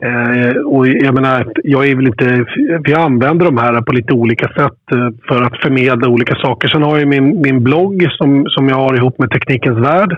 Eh, 0.05 0.55
och 0.55 0.87
jag 0.87 1.13
menar, 1.13 1.53
jag 1.63 1.87
är 1.87 1.95
väl 1.95 2.07
inte... 2.07 2.45
Vi 2.83 2.93
använder 2.93 3.45
de 3.45 3.57
här 3.57 3.81
på 3.81 3.93
lite 3.93 4.13
olika 4.13 4.47
sätt 4.47 4.81
eh, 4.91 5.09
för 5.27 5.41
att 5.41 5.61
förmedla 5.61 6.09
olika 6.09 6.35
saker. 6.35 6.67
Sen 6.67 6.83
har 6.83 6.99
jag 6.99 7.07
min, 7.07 7.41
min 7.41 7.63
blogg 7.63 8.07
som, 8.11 8.45
som 8.49 8.69
jag 8.69 8.75
har 8.75 8.95
ihop 8.95 9.19
med 9.19 9.29
Teknikens 9.31 9.79
Värld 9.79 10.17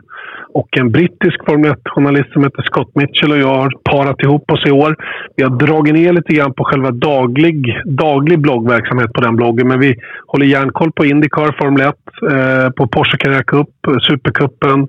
och 0.54 0.78
en 0.78 0.92
brittisk 0.92 1.46
Formel 1.46 1.72
1-journalist 1.72 2.34
som 2.34 2.44
heter 2.44 2.64
Scott 2.64 2.96
Mitchell 2.96 3.32
och 3.32 3.38
jag 3.38 3.56
har 3.56 3.74
parat 3.84 4.24
ihop 4.24 4.52
oss 4.52 4.66
i 4.68 4.72
år. 4.72 4.96
Vi 5.36 5.44
har 5.44 5.50
dragit 5.50 5.94
ner 5.94 6.14
lite 6.14 6.34
grann 6.34 6.54
på 6.54 6.64
själva 6.64 6.92
daglig, 6.92 7.82
daglig 7.86 8.40
bloggverksamhet 8.40 9.14
på 9.14 9.22
den 9.22 9.36
bloggen, 9.36 9.68
men 9.68 9.80
vi 9.80 9.96
håller 10.28 10.46
järnkoll 10.46 10.92
på 10.92 11.06
Indycar, 11.06 11.56
Formel 11.62 11.82
1, 11.82 11.96
eh, 12.32 12.70
på 12.70 12.88
Porsche 12.88 13.18
Carrera 13.18 13.44
Cup, 13.44 13.70
Supercupen. 14.10 14.88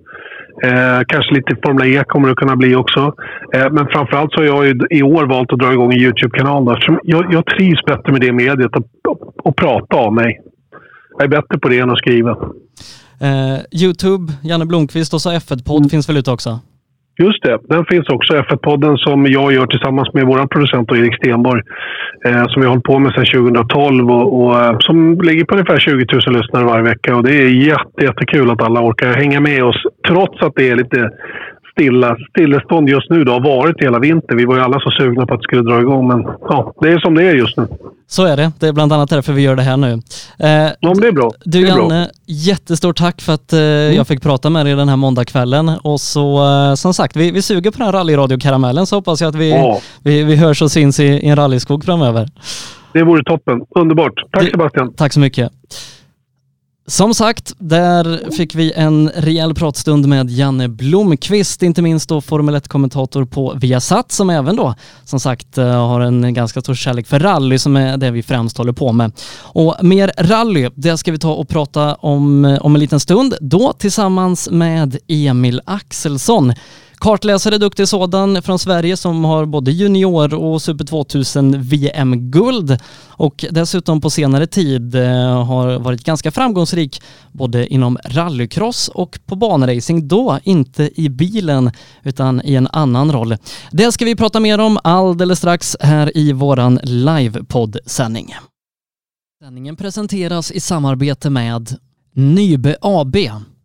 Eh, 0.62 1.00
kanske 1.06 1.34
lite 1.34 1.56
Formel 1.66 1.96
E 1.96 2.04
kommer 2.08 2.28
det 2.28 2.34
kunna 2.34 2.56
bli 2.56 2.74
också. 2.74 3.14
Eh, 3.54 3.72
men 3.72 3.86
framförallt 3.86 4.32
så 4.32 4.40
har 4.40 4.44
jag 4.44 4.82
i 4.90 5.02
år 5.02 5.26
valt 5.26 5.52
att 5.52 5.58
dra 5.58 5.72
igång 5.72 5.92
en 5.92 6.00
YouTube-kanal. 6.00 6.78
Jag, 7.02 7.32
jag 7.32 7.46
trivs 7.46 7.84
bättre 7.86 8.12
med 8.12 8.20
det 8.20 8.32
mediet 8.32 8.76
och, 8.76 8.86
och 9.46 9.56
prata 9.56 9.96
av 9.96 10.12
mig. 10.14 10.40
Jag 11.18 11.24
är 11.24 11.28
bättre 11.28 11.58
på 11.58 11.68
det 11.68 11.78
än 11.78 11.90
att 11.90 11.98
skriva. 11.98 12.30
Eh, 13.20 13.82
Youtube, 13.82 14.32
Janne 14.42 14.66
Blomqvist 14.66 15.14
och 15.14 15.20
så 15.20 15.30
F1-podd 15.30 15.78
mm. 15.78 15.88
finns 15.88 16.08
väl 16.08 16.16
ute 16.16 16.30
också? 16.30 16.60
Just 17.18 17.42
det, 17.42 17.58
den 17.68 17.84
finns 17.84 18.08
också. 18.08 18.32
F1-podden 18.32 18.96
som 18.96 19.26
jag 19.26 19.52
gör 19.52 19.66
tillsammans 19.66 20.14
med 20.14 20.26
vår 20.26 20.46
producent 20.46 20.92
Erik 20.92 21.16
Stenborg. 21.16 21.62
Eh, 22.26 22.44
som 22.46 22.60
vi 22.60 22.66
har 22.66 22.72
hållit 22.74 22.84
på 22.84 22.98
med 22.98 23.12
sedan 23.12 23.42
2012 23.42 24.10
och, 24.10 24.40
och 24.40 24.60
eh, 24.60 24.76
som 24.78 25.20
ligger 25.20 25.44
på 25.44 25.54
ungefär 25.54 25.78
20 25.78 25.92
000 25.92 26.36
lyssnare 26.36 26.64
varje 26.64 26.84
vecka. 26.84 27.16
Och 27.16 27.22
det 27.22 27.34
är 27.34 27.48
jätte, 27.48 28.04
jättekul 28.04 28.50
att 28.50 28.62
alla 28.62 28.80
orkar 28.80 29.12
hänga 29.12 29.40
med 29.40 29.64
oss 29.64 29.82
trots 30.08 30.42
att 30.42 30.52
det 30.56 30.68
är 30.68 30.76
lite 30.76 31.10
stilla, 31.74 32.16
stillestånd 32.30 32.88
just 32.88 33.10
nu. 33.10 33.24
Det 33.24 33.30
har 33.30 33.40
varit 33.40 33.80
hela 33.80 33.98
vintern. 33.98 34.36
Vi 34.36 34.44
var 34.44 34.56
ju 34.56 34.62
alla 34.62 34.80
så 34.80 34.90
sugna 34.90 35.26
på 35.26 35.34
att 35.34 35.40
det 35.40 35.44
skulle 35.44 35.62
dra 35.62 35.80
igång, 35.80 36.08
men 36.08 36.22
ja, 36.40 36.74
det 36.80 36.88
är 36.88 36.98
som 36.98 37.14
det 37.14 37.22
är 37.22 37.34
just 37.34 37.56
nu. 37.56 37.66
Så 38.06 38.24
är 38.24 38.36
det. 38.36 38.52
Det 38.60 38.68
är 38.68 38.72
bland 38.72 38.92
annat 38.92 39.10
därför 39.10 39.32
vi 39.32 39.42
gör 39.42 39.56
det 39.56 39.62
här 39.62 39.76
nu. 39.76 39.92
Eh, 40.38 40.72
ja, 40.80 40.94
det 41.00 41.08
är 41.08 41.12
bra. 41.12 41.30
Du 41.44 41.62
är 41.62 41.68
Janne, 41.68 42.04
bra. 42.04 42.06
jättestort 42.26 42.96
tack 42.96 43.20
för 43.20 43.32
att 43.32 43.52
eh, 43.52 43.58
mm. 43.58 43.94
jag 43.94 44.06
fick 44.06 44.22
prata 44.22 44.50
med 44.50 44.66
dig 44.66 44.74
den 44.74 44.88
här 44.88 44.96
måndagskvällen. 44.96 45.68
Och 45.82 46.00
så 46.00 46.44
eh, 46.44 46.74
som 46.74 46.94
sagt, 46.94 47.16
vi, 47.16 47.30
vi 47.30 47.42
suger 47.42 47.70
på 47.70 47.78
den 47.78 47.86
här 47.86 47.92
rallyradiokaramellen 47.92 48.86
så 48.86 48.96
hoppas 48.96 49.20
jag 49.20 49.28
att 49.28 49.34
vi, 49.34 49.50
ja. 49.50 49.80
vi, 50.02 50.24
vi 50.24 50.36
hörs 50.36 50.62
och 50.62 50.70
syns 50.70 51.00
i, 51.00 51.04
i 51.04 51.28
en 51.28 51.36
rallyskog 51.36 51.84
framöver. 51.84 52.28
Det 52.92 53.02
vore 53.02 53.24
toppen. 53.24 53.60
Underbart. 53.70 54.12
Tack 54.32 54.44
du, 54.44 54.50
Sebastian. 54.50 54.94
Tack 54.94 55.12
så 55.12 55.20
mycket. 55.20 55.52
Som 56.86 57.14
sagt, 57.14 57.52
där 57.58 58.30
fick 58.30 58.54
vi 58.54 58.72
en 58.72 59.10
rejäl 59.14 59.54
pratstund 59.54 60.08
med 60.08 60.30
Janne 60.30 60.68
Blomqvist, 60.68 61.62
inte 61.62 61.82
minst 61.82 62.08
då 62.08 62.20
Formel 62.20 62.54
1-kommentator 62.54 63.24
på 63.24 63.54
Viasat 63.56 64.12
som 64.12 64.30
även 64.30 64.56
då 64.56 64.74
som 65.04 65.20
sagt 65.20 65.58
eh, 65.58 65.86
har 65.86 66.00
en 66.00 66.34
ganska 66.34 66.60
stor 66.60 66.74
kärlek 66.74 67.06
för 67.06 67.18
rally 67.18 67.58
som 67.58 67.76
är 67.76 67.96
det 67.96 68.10
vi 68.10 68.22
främst 68.22 68.58
håller 68.58 68.72
på 68.72 68.92
med. 68.92 69.12
Och 69.36 69.76
mer 69.82 70.12
rally, 70.18 70.70
det 70.74 70.96
ska 70.96 71.12
vi 71.12 71.18
ta 71.18 71.32
och 71.32 71.48
prata 71.48 71.94
om 71.94 72.44
eh, 72.44 72.58
om 72.58 72.74
en 72.74 72.80
liten 72.80 73.00
stund, 73.00 73.34
då 73.40 73.72
tillsammans 73.72 74.48
med 74.50 74.96
Emil 75.08 75.60
Axelsson. 75.64 76.52
Kartläsare, 77.04 77.58
duktig 77.58 77.88
sådan 77.88 78.42
från 78.42 78.58
Sverige 78.58 78.96
som 78.96 79.24
har 79.24 79.44
både 79.44 79.70
junior 79.70 80.34
och 80.34 80.62
Super 80.62 80.84
2000 80.84 81.62
VM-guld 81.62 82.78
och 83.08 83.44
dessutom 83.50 84.00
på 84.00 84.10
senare 84.10 84.46
tid 84.46 84.94
eh, 84.94 85.44
har 85.44 85.78
varit 85.78 86.04
ganska 86.04 86.30
framgångsrik 86.30 87.02
både 87.32 87.66
inom 87.66 87.98
rallycross 88.04 88.88
och 88.88 89.18
på 89.26 89.36
banracing, 89.36 90.08
då 90.08 90.38
inte 90.44 90.90
i 91.00 91.08
bilen 91.08 91.70
utan 92.02 92.40
i 92.44 92.54
en 92.54 92.68
annan 92.72 93.12
roll. 93.12 93.36
Det 93.70 93.92
ska 93.92 94.04
vi 94.04 94.16
prata 94.16 94.40
mer 94.40 94.58
om 94.58 94.78
alldeles 94.84 95.38
strax 95.38 95.76
här 95.80 96.16
i 96.16 96.32
våran 96.32 96.80
livepodd-sändning. 96.82 98.34
Sändningen 99.42 99.76
presenteras 99.76 100.52
i 100.52 100.60
samarbete 100.60 101.30
med 101.30 101.76
Nybe 102.14 102.76
AB 102.80 103.16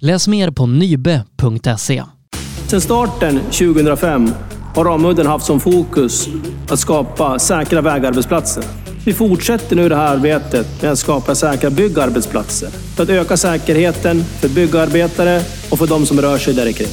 Läs 0.00 0.28
mer 0.28 0.50
på 0.50 0.66
nybe.se. 0.66 2.04
Sedan 2.66 2.80
starten 2.80 3.40
2005 3.40 4.30
har 4.74 4.84
Ramudden 4.84 5.26
haft 5.26 5.46
som 5.46 5.60
fokus 5.60 6.28
att 6.68 6.78
skapa 6.78 7.38
säkra 7.38 7.80
vägarbetsplatser. 7.80 8.64
Vi 9.04 9.12
fortsätter 9.12 9.76
nu 9.76 9.88
det 9.88 9.96
här 9.96 10.16
arbetet 10.16 10.82
med 10.82 10.92
att 10.92 10.98
skapa 10.98 11.34
säkra 11.34 11.70
byggarbetsplatser 11.70 12.68
för 12.68 13.02
att 13.02 13.08
öka 13.08 13.36
säkerheten 13.36 14.24
för 14.24 14.48
byggarbetare 14.48 15.40
och 15.70 15.78
för 15.78 15.86
de 15.86 16.06
som 16.06 16.20
rör 16.20 16.38
sig 16.38 16.54
där 16.54 16.72
kring. 16.72 16.88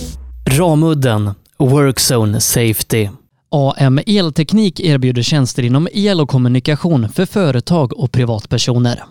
Ramudden 0.45 1.32
Workzone 1.60 2.41
Safety. 2.41 3.10
AM 3.51 3.99
Elteknik 4.08 4.80
erbjuder 4.80 5.22
tjänster 5.22 5.64
inom 5.64 5.88
el 5.91 6.22
och 6.22 6.30
kommunikation 6.30 7.10
för 7.10 7.26
företag 7.26 7.99
och 7.99 8.12
privatpersoner. 8.12 9.03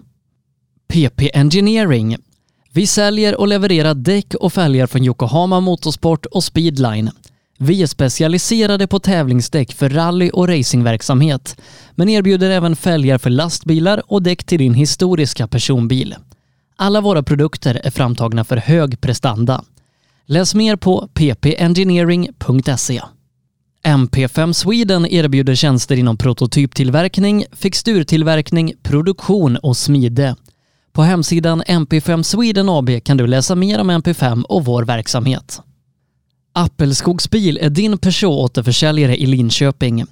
PP 0.93 1.31
Engineering. 1.35 2.17
Vi 2.77 2.87
säljer 2.87 3.41
och 3.41 3.49
levererar 3.49 3.95
däck 3.95 4.35
och 4.35 4.53
fälgar 4.53 4.87
från 4.87 5.05
Yokohama 5.05 5.61
Motorsport 5.61 6.27
och 6.27 6.45
Speedline. 6.45 7.11
Vi 7.59 7.83
är 7.83 7.87
specialiserade 7.87 8.87
på 8.87 8.99
tävlingsdäck 8.99 9.73
för 9.73 9.89
rally 9.89 10.31
och 10.31 10.49
racingverksamhet, 10.49 11.57
men 11.95 12.09
erbjuder 12.09 12.51
även 12.51 12.77
fälgar 12.77 13.19
för 13.19 13.31
lastbilar 13.31 14.03
och 14.07 14.23
däck 14.23 14.45
till 14.45 14.59
din 14.59 14.75
historiska 14.75 15.49
personbil. 15.49 16.15
Alla 16.77 17.01
våra 17.01 17.23
produkter 17.23 17.81
är 17.85 17.91
framtagna 17.91 18.45
för 18.45 18.57
hög 18.57 19.01
prestanda. 19.01 19.65
Läs 20.27 20.55
mer 20.55 20.77
på 20.77 21.09
ppengineering.se. 21.15 23.03
MP5 23.85 24.53
Sweden 24.53 25.07
erbjuder 25.07 25.55
tjänster 25.55 25.97
inom 25.97 26.17
prototyptillverkning, 26.17 27.45
fixturtillverkning, 27.53 28.73
produktion 28.83 29.57
och 29.57 29.77
smide. 29.77 30.37
På 30.95 31.03
hemsidan 31.03 31.63
MP5 31.63 32.23
Sweden 32.23 32.69
AB 32.69 33.05
kan 33.05 33.17
du 33.17 33.27
läsa 33.27 33.55
mer 33.55 33.81
om 33.81 33.91
MP5 33.91 34.43
och 34.43 34.65
vår 34.65 34.83
verksamhet. 34.83 35.61
Appelskogsbil 36.53 37.59
är 37.63 37.71
din 37.71 37.99
Peugeot-återförsäljare 37.99 39.17
i 39.17 39.27
Linköping. 39.27 40.05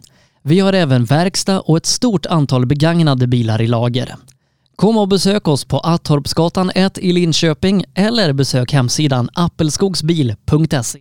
Vi 0.42 0.60
har 0.60 0.72
även 0.72 1.04
verkstad 1.04 1.60
och 1.60 1.76
ett 1.76 1.86
stort 1.86 2.26
antal 2.26 2.66
begagnade 2.66 3.26
bilar 3.26 3.62
i 3.62 3.66
lager. 3.66 4.14
Kom 4.76 4.98
och 4.98 5.08
besök 5.08 5.48
oss 5.48 5.64
på 5.64 5.78
Attorpsgatan 5.78 6.70
1 6.74 6.98
i 6.98 7.12
Linköping 7.12 7.84
eller 7.94 8.32
besök 8.32 8.72
hemsidan 8.72 9.28
appelskogsbil.se. 9.34 10.98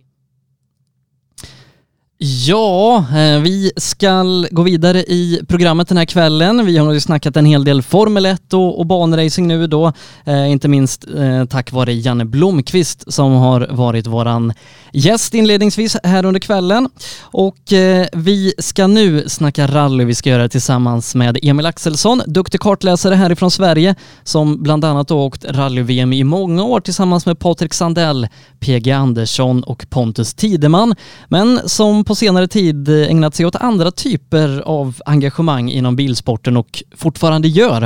Ja, 2.24 3.04
eh, 3.16 3.40
vi 3.40 3.72
ska 3.76 4.24
gå 4.50 4.62
vidare 4.62 4.98
i 4.98 5.40
programmet 5.48 5.88
den 5.88 5.96
här 5.96 6.04
kvällen. 6.04 6.66
Vi 6.66 6.76
har 6.76 6.92
ju 6.92 7.00
snackat 7.00 7.36
en 7.36 7.46
hel 7.46 7.64
del 7.64 7.82
Formel 7.82 8.26
1 8.26 8.52
och, 8.52 8.78
och 8.78 8.86
banracing 8.86 9.48
nu 9.48 9.66
då, 9.66 9.92
eh, 10.24 10.50
inte 10.50 10.68
minst 10.68 11.06
eh, 11.16 11.44
tack 11.44 11.72
vare 11.72 11.92
Janne 11.92 12.24
Blomqvist 12.24 13.12
som 13.12 13.32
har 13.32 13.68
varit 13.70 14.06
våran 14.06 14.52
gäst 14.92 15.34
inledningsvis 15.34 15.96
här 16.02 16.24
under 16.24 16.40
kvällen. 16.40 16.88
Och 17.20 17.72
eh, 17.72 18.06
vi 18.12 18.54
ska 18.58 18.86
nu 18.86 19.28
snacka 19.28 19.66
rally. 19.66 20.04
Vi 20.04 20.14
ska 20.14 20.30
göra 20.30 20.42
det 20.42 20.48
tillsammans 20.48 21.14
med 21.14 21.38
Emil 21.42 21.66
Axelsson, 21.66 22.22
duktig 22.26 22.60
kartläsare 22.60 23.14
härifrån 23.14 23.50
Sverige 23.50 23.94
som 24.24 24.62
bland 24.62 24.84
annat 24.84 25.10
åkt 25.10 25.44
rally-VM 25.44 26.12
i 26.12 26.24
många 26.24 26.64
år 26.64 26.80
tillsammans 26.80 27.26
med 27.26 27.38
Patrik 27.38 27.74
Sandell, 27.74 28.28
PG 28.60 28.90
Andersson 28.90 29.62
och 29.62 29.86
Pontus 29.90 30.34
Tideman, 30.34 30.94
men 31.28 31.60
som 31.66 32.04
på 32.12 32.16
senare 32.16 32.48
tid 32.48 32.88
ägnat 32.88 33.34
sig 33.34 33.46
åt 33.46 33.56
andra 33.56 33.90
typer 33.90 34.60
av 34.60 34.96
engagemang 35.06 35.70
inom 35.70 35.96
bilsporten 35.96 36.56
och 36.56 36.82
fortfarande 36.96 37.48
gör. 37.48 37.82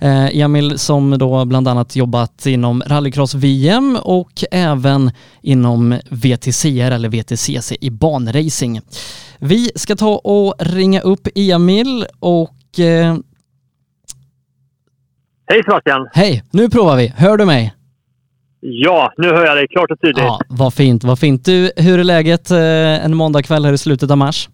Eh, 0.00 0.36
Emil 0.36 0.78
som 0.78 1.18
då 1.18 1.44
bland 1.44 1.68
annat 1.68 1.96
jobbat 1.96 2.46
inom 2.46 2.82
rallycross-VM 2.86 3.98
och 4.02 4.44
även 4.50 5.10
inom 5.42 5.98
VTCR 6.10 6.90
eller 6.90 7.08
VTCC 7.08 7.72
i 7.80 7.90
banracing. 7.90 8.80
Vi 9.38 9.70
ska 9.74 9.96
ta 9.96 10.16
och 10.16 10.54
ringa 10.58 11.00
upp 11.00 11.28
Emil 11.34 12.06
och... 12.20 12.78
Eh... 12.78 13.16
Hej 15.46 15.62
Sebastian! 15.64 16.08
Hej! 16.12 16.44
Nu 16.50 16.70
provar 16.70 16.96
vi. 16.96 17.12
Hör 17.16 17.36
du 17.36 17.44
mig? 17.44 17.75
Ja, 18.60 19.12
nu 19.16 19.28
hör 19.28 19.46
jag 19.46 19.56
dig 19.56 19.68
klart 19.68 19.90
och 19.90 20.00
tydligt. 20.00 20.24
Ja, 20.24 20.40
vad 20.48 20.74
fint, 20.74 21.04
vad 21.04 21.18
fint. 21.18 21.44
Du, 21.44 21.70
hur 21.76 21.98
är 21.98 22.04
läget 22.04 22.50
eh, 22.50 23.04
en 23.04 23.16
måndagkväll 23.16 23.64
här 23.64 23.72
i 23.72 23.78
slutet 23.78 24.10
av 24.10 24.18
mars? 24.18 24.48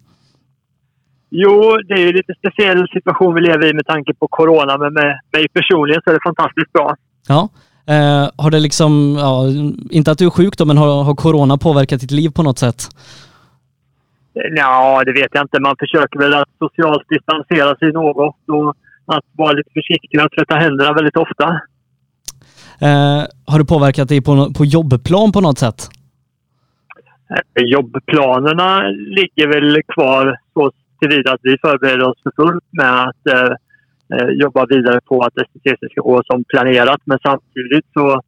Jo, 1.29 1.77
det 1.87 1.93
är 1.93 1.99
ju 1.99 2.11
lite 2.11 2.33
speciell 2.37 2.87
situation 2.87 3.35
vi 3.35 3.41
lever 3.41 3.69
i 3.69 3.73
med 3.73 3.85
tanke 3.85 4.13
på 4.13 4.27
corona, 4.27 4.77
men 4.77 4.93
med 4.93 5.19
mig 5.33 5.47
personligen 5.53 6.01
så 6.03 6.09
är 6.09 6.13
det 6.13 6.19
fantastiskt 6.23 6.73
bra. 6.73 6.95
Ja. 7.27 7.49
Eh, 7.87 8.29
har 8.37 8.51
det 8.51 8.59
liksom, 8.59 9.15
ja, 9.19 9.45
inte 9.91 10.11
att 10.11 10.17
du 10.17 10.25
är 10.25 10.29
sjuk 10.29 10.57
då, 10.57 10.65
men 10.65 10.77
har, 10.77 11.03
har 11.03 11.15
corona 11.15 11.57
påverkat 11.57 12.01
ditt 12.01 12.11
liv 12.11 12.29
på 12.29 12.43
något 12.43 12.59
sätt? 12.59 12.81
Ja, 14.33 15.03
det 15.05 15.13
vet 15.13 15.29
jag 15.31 15.43
inte. 15.43 15.59
Man 15.59 15.75
försöker 15.79 16.19
väl 16.19 16.33
att 16.33 16.49
socialt 16.59 17.09
distansera 17.09 17.75
sig 17.75 17.91
något 17.91 18.33
och 18.47 18.75
att 19.05 19.25
vara 19.31 19.51
lite 19.51 19.69
försiktig 19.73 20.21
och 20.23 20.31
tvätta 20.31 20.55
händerna 20.55 20.93
väldigt 20.93 21.17
ofta. 21.17 21.61
Eh, 22.81 23.23
har 23.45 23.59
det 23.59 23.65
påverkat 23.65 24.09
dig 24.09 24.21
på, 24.21 24.53
på 24.57 24.65
jobbplan 24.65 25.31
på 25.31 25.41
något 25.41 25.59
sätt? 25.59 25.89
Eh, 27.29 27.63
jobbplanerna 27.63 28.81
ligger 28.89 29.47
väl 29.47 29.81
kvar 29.87 30.37
så 30.53 30.71
tillvida 30.99 31.31
att 31.33 31.39
vi 31.43 31.57
förbereder 31.61 32.07
oss 32.09 32.23
för 32.23 32.31
fullt 32.35 32.67
med 32.71 33.03
att 33.07 33.27
eh, 33.27 33.51
eh 34.13 34.29
jobba 34.29 34.65
vidare 34.65 34.99
på 35.05 35.21
att 35.21 35.33
STCC 35.33 35.91
ska 35.91 36.01
gå 36.01 36.21
som 36.25 36.43
planerat. 36.43 37.01
Men 37.05 37.19
samtidigt 37.23 37.85
så, 37.93 38.21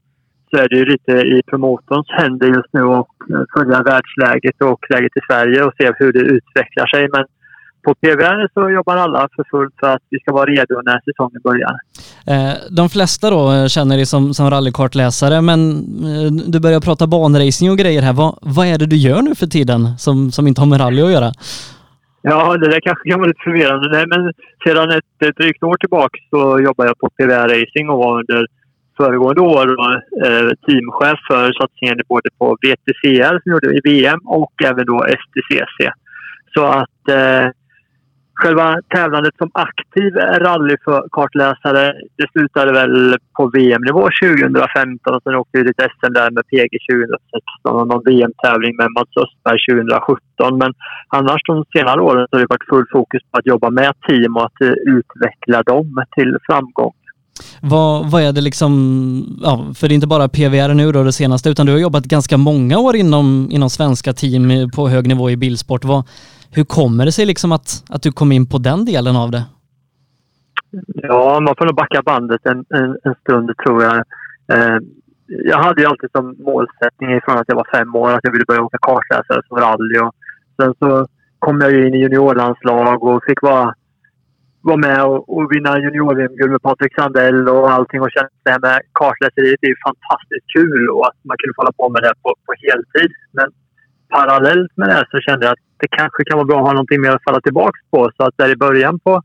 så 0.50 0.58
är 0.58 0.70
det 0.70 0.76
ju 0.76 0.86
lite 0.86 1.12
i 1.12 1.42
promotorns 1.48 2.08
händer 2.10 2.48
just 2.48 2.74
nu 2.74 2.82
att 2.82 3.30
eh, 3.32 3.44
följa 3.58 3.84
världsläget 3.84 4.62
och 4.62 4.86
läget 4.90 5.18
i 5.18 5.22
Sverige 5.30 5.64
och 5.64 5.74
se 5.78 5.92
hur 6.00 6.14
det 6.14 6.20
utvecklar 6.20 6.88
sig. 6.88 7.08
Men 7.12 7.26
på 7.86 7.96
PVR 8.02 8.48
så 8.54 8.70
jobbar 8.70 8.98
alla 8.98 9.28
för 9.36 9.44
fullt 9.52 9.74
för 9.80 9.90
att 9.94 10.04
vi 10.10 10.20
ska 10.20 10.34
vara 10.34 10.46
redo 10.46 10.82
när 10.90 11.00
säsongen 11.08 11.42
börjar. 11.44 11.74
Eh, 12.34 12.56
de 12.80 12.90
flesta 12.90 13.30
då 13.30 13.68
känner 13.68 13.96
dig 13.96 14.06
som, 14.06 14.34
som 14.34 14.50
rallykartläsare, 14.50 15.42
men 15.42 15.60
eh, 16.12 16.32
du 16.54 16.60
börjar 16.60 16.80
prata 16.80 17.08
banracing 17.08 17.72
och 17.72 17.78
grejer 17.78 18.02
här. 18.02 18.14
Vad, 18.14 18.40
vad 18.42 18.66
är 18.68 18.78
det 18.78 18.86
du 18.86 18.96
gör 18.96 19.22
nu 19.22 19.36
för 19.36 19.48
tiden 19.48 19.82
som, 19.98 20.32
som 20.32 20.48
inte 20.48 20.62
har 20.62 20.68
med 20.68 20.80
rally 20.80 21.02
att 21.02 21.12
göra? 21.12 21.32
Ja, 22.22 22.58
det 22.58 22.70
där 22.70 22.80
kanske 22.80 23.10
kan 23.10 23.20
vara 23.20 23.28
lite 23.28 23.44
förvirrande. 23.44 23.88
Nej, 23.98 24.06
men 24.14 24.22
sedan 24.64 24.92
ett, 24.98 25.28
ett 25.28 25.38
drygt 25.38 25.64
år 25.64 25.78
tillbaka 25.78 26.18
så 26.30 26.60
jobbar 26.60 26.86
jag 26.86 26.98
på 26.98 27.10
PVR 27.18 27.48
Racing 27.56 27.90
och 27.90 27.98
var 27.98 28.20
under 28.20 28.46
föregående 28.98 29.42
år 29.42 29.68
eh, 30.26 30.50
teamchef 30.66 31.20
för 31.28 31.54
satsningen 31.60 31.98
både 32.08 32.30
på 32.40 32.58
VTCR 32.62 33.40
som 33.42 33.52
gjorde 33.52 33.78
i 33.78 33.82
VM 33.84 34.20
och 34.26 34.54
även 34.64 34.86
då 34.86 35.06
STCC. 35.22 35.78
Så 36.54 36.66
att 36.66 37.10
eh, 37.10 37.46
själva 38.36 38.78
tävlandet 38.96 39.34
som 39.38 39.50
aktiv 39.54 40.16
rallykartläsare 40.16 41.94
det 42.18 42.28
slutade 42.32 42.72
väl 42.72 43.18
på 43.38 43.48
VM-nivå 43.48 44.10
2015 44.24 45.16
och 45.16 45.24
sen 45.24 45.36
åkte 45.36 45.58
vi 45.58 45.64
lite 45.64 45.84
SM 45.84 46.14
där 46.14 46.32
med 46.32 46.44
PG 46.48 46.74
2016 46.92 47.80
och 47.80 47.88
någon 47.88 48.04
VM-tävling 48.06 48.76
med 48.76 48.90
Mats 48.96 49.14
Östberg 49.24 49.60
2017. 49.70 50.58
Men 50.58 50.74
annars 51.08 51.42
de 51.48 51.66
senare 51.78 52.02
åren 52.02 52.28
så 52.30 52.36
har 52.36 52.42
det 52.42 52.54
varit 52.56 52.70
full 52.70 52.86
fokus 52.92 53.22
på 53.32 53.38
att 53.38 53.46
jobba 53.46 53.70
med 53.70 53.92
team 54.08 54.38
och 54.38 54.46
att 54.46 54.62
eh, 54.62 54.96
utveckla 54.98 55.64
dem 55.64 56.04
till 56.16 56.38
framgång. 56.48 56.94
Vad, 57.62 58.12
vad 58.12 58.22
är 58.22 58.34
det 58.34 58.42
liksom, 58.42 58.72
ja, 59.44 59.66
för 59.76 59.88
det 59.88 59.94
är 59.94 59.96
inte 59.96 60.08
bara 60.08 60.30
PVR 60.30 60.74
nu 60.74 60.92
då 60.92 61.04
det 61.04 61.14
senaste, 61.14 61.50
utan 61.50 61.66
du 61.66 61.72
har 61.72 61.80
jobbat 61.80 62.04
ganska 62.04 62.38
många 62.38 62.78
år 62.80 62.96
inom, 62.96 63.48
inom 63.52 63.70
svenska 63.70 64.14
team 64.14 64.72
på 64.76 64.88
hög 64.90 65.08
nivå 65.08 65.30
i 65.30 65.38
bilsport. 65.38 65.86
Vad, 65.86 66.04
hur 66.56 66.64
kommer 66.64 67.06
det 67.06 67.12
sig 67.12 67.26
liksom 67.26 67.52
att, 67.52 67.84
att 67.90 68.02
du 68.02 68.12
kom 68.12 68.32
in 68.32 68.50
på 68.50 68.58
den 68.58 68.86
delen 68.86 69.16
av 69.16 69.32
det? 69.32 69.44
Ja, 70.86 71.40
man 71.40 71.56
får 71.58 71.66
nog 71.66 71.76
backa 71.76 72.02
bandet 72.02 72.46
en, 72.46 72.66
en, 72.70 72.98
en 73.04 73.16
stund 73.22 73.52
tror 73.66 73.84
jag. 73.84 73.96
Eh, 74.54 74.78
jag 75.28 75.58
hade 75.58 75.82
ju 75.82 75.88
alltid 75.88 76.10
som 76.12 76.36
målsättning 76.40 77.22
från 77.26 77.38
att 77.38 77.48
jag 77.48 77.56
var 77.56 77.68
fem 77.78 77.96
år 77.96 78.12
att 78.12 78.24
jag 78.24 78.32
ville 78.32 78.46
börja 78.48 78.62
åka 78.62 78.78
kartläsare 78.82 79.42
som 79.48 79.58
rally. 79.58 80.00
Och 80.00 80.16
sen 80.62 80.74
så 80.80 81.08
kom 81.40 81.62
jag 81.62 81.72
in 81.74 81.94
i 81.94 82.02
juniorlandslag 82.02 83.04
och 83.04 83.24
fick 83.28 83.42
vara, 83.42 83.74
vara 84.62 84.78
med 84.78 85.04
och, 85.06 85.38
och 85.38 85.52
vinna 85.52 85.80
junior-VM-guld 85.80 86.52
med 86.52 86.62
Patrik 86.62 86.96
Sandell 86.96 87.50
och 87.50 87.72
allting. 87.72 88.02
Och 88.02 88.12
kände 88.12 88.30
det 88.44 88.52
här 88.52 88.60
med 88.60 88.82
kartläseriet 89.00 89.64
är 89.64 89.86
fantastiskt 89.88 90.48
kul 90.58 90.90
och 90.90 91.08
att 91.08 91.18
man 91.24 91.38
kunde 91.38 91.54
få 91.56 91.62
hålla 91.62 91.80
på 91.82 91.90
med 91.90 92.02
det 92.04 92.14
på, 92.24 92.30
på 92.46 92.54
heltid. 92.66 93.12
Men 93.32 93.48
parallellt 94.10 94.72
med 94.78 94.90
det 94.90 95.06
så 95.12 95.18
kände 95.20 95.46
jag 95.46 95.54
att 95.54 95.65
det 95.78 95.88
kanske 95.88 96.24
kan 96.24 96.38
vara 96.38 96.46
bra 96.46 96.58
att 96.58 96.66
ha 96.66 96.74
någonting 96.74 97.02
mer 97.02 97.12
att 97.12 97.24
falla 97.24 97.42
tillbaka 97.42 97.80
på. 97.92 98.12
Så 98.18 98.24
att 98.24 98.38
där 98.38 98.52
i 98.52 98.56
början 98.56 99.00
på 99.00 99.22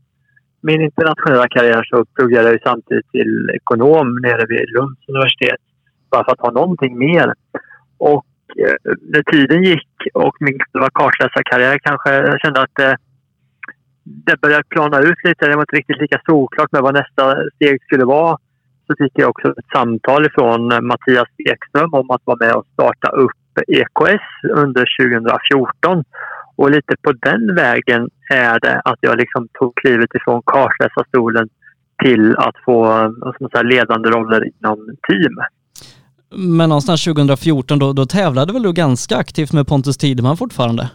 min 0.61 0.81
internationella 0.81 1.47
karriär 1.47 1.83
så 1.83 2.05
pluggade 2.05 2.51
jag 2.51 2.61
samtidigt 2.63 3.11
till 3.11 3.49
ekonom 3.53 4.15
nere 4.21 4.45
vid 4.49 4.69
Lunds 4.69 5.01
universitet. 5.07 5.61
Bara 6.11 6.23
för 6.23 6.31
att 6.31 6.39
ha 6.39 6.51
någonting 6.51 6.97
mer. 6.97 7.33
Och 7.97 8.25
eh, 8.57 8.75
när 9.01 9.23
tiden 9.31 9.63
gick 9.63 9.89
och 10.13 10.35
min 10.39 10.59
kartläsarkarriär 10.93 11.79
kanske, 11.79 12.13
jag 12.13 12.39
kände 12.39 12.61
att 12.61 12.75
det, 12.75 12.97
det 14.03 14.41
började 14.41 14.63
plana 14.69 14.99
ut 14.99 15.23
lite. 15.23 15.47
Det 15.47 15.55
var 15.55 15.63
inte 15.63 15.75
riktigt 15.75 16.01
lika 16.01 16.21
solklart 16.25 16.71
med 16.71 16.81
vad 16.81 16.93
nästa 16.93 17.35
steg 17.55 17.83
skulle 17.83 18.05
vara. 18.05 18.37
Så 18.87 18.95
fick 18.97 19.11
jag 19.15 19.29
också 19.29 19.47
ett 19.51 19.71
samtal 19.73 20.29
från 20.31 20.71
eh, 20.71 20.81
Mattias 20.81 21.29
Ekström 21.51 21.93
om 21.93 22.11
att 22.11 22.21
vara 22.25 22.37
med 22.45 22.55
och 22.55 22.65
starta 22.73 23.09
upp 23.11 23.31
EKS 23.67 24.25
under 24.53 24.85
2014. 24.99 26.03
Och 26.61 26.71
lite 26.71 26.95
på 27.01 27.11
den 27.11 27.55
vägen 27.55 28.09
är 28.33 28.59
det 28.59 28.81
att 28.85 28.99
jag 29.01 29.17
liksom 29.17 29.47
tog 29.59 29.75
klivet 29.75 30.09
ifrån 30.15 30.41
kartläsarstolen 30.45 31.49
till 32.03 32.35
att 32.37 32.55
få 32.65 32.83
säga, 33.51 33.63
ledande 33.63 34.09
roller 34.09 34.43
inom 34.43 34.77
team. 35.07 35.35
Men 36.57 36.69
någonstans 36.69 37.05
2014 37.05 37.79
då, 37.79 37.93
då 37.93 38.05
tävlade 38.05 38.53
väl 38.53 38.63
du 38.63 38.73
ganska 38.73 39.17
aktivt 39.17 39.53
med 39.53 39.67
Pontus 39.67 39.97
Tideman 39.97 40.37
fortfarande? 40.37 40.89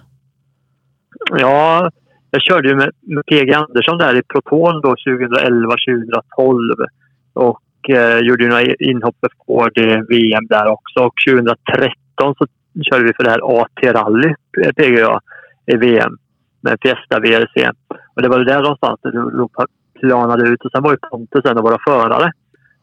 Ja, 1.31 1.91
jag 2.31 2.43
körde 2.43 2.69
ju 2.69 2.75
med, 2.75 2.91
med 3.01 3.27
PG 3.27 3.53
Andersson 3.53 3.99
där 3.99 4.19
i 4.19 4.23
Proton 4.23 4.81
då 4.81 4.95
2011-2012 4.95 6.87
och 7.33 7.91
eh, 7.91 8.19
gjorde 8.19 8.49
några 8.49 8.75
inhopp 8.75 9.17
på 9.47 9.69
det 9.75 10.05
VM 10.09 10.47
där 10.49 10.67
också. 10.67 11.01
Och 11.01 11.15
2013 11.29 12.35
så 12.39 12.47
körde 12.91 13.05
vi 13.05 13.13
för 13.17 13.25
det 13.25 13.31
här 13.31 13.61
AT-rally, 13.61 14.35
PG 14.77 14.93
och 14.93 15.01
jag 15.01 15.21
i 15.67 15.77
VM 15.77 16.17
med 16.61 16.79
Fiesta 16.83 17.21
VRC. 17.21 17.71
Och 18.15 18.23
det 18.23 18.29
var 18.29 18.45
där 18.45 18.63
någonstans 18.63 19.01
det 19.03 19.11
planade 20.01 20.49
ut. 20.49 20.65
Och 20.65 20.71
sen 20.71 20.83
var 20.83 20.91
ju 20.91 20.99
Pontus 21.11 21.45
en 21.45 21.59
av 21.59 21.65
våra 21.65 21.79
förare 21.89 22.33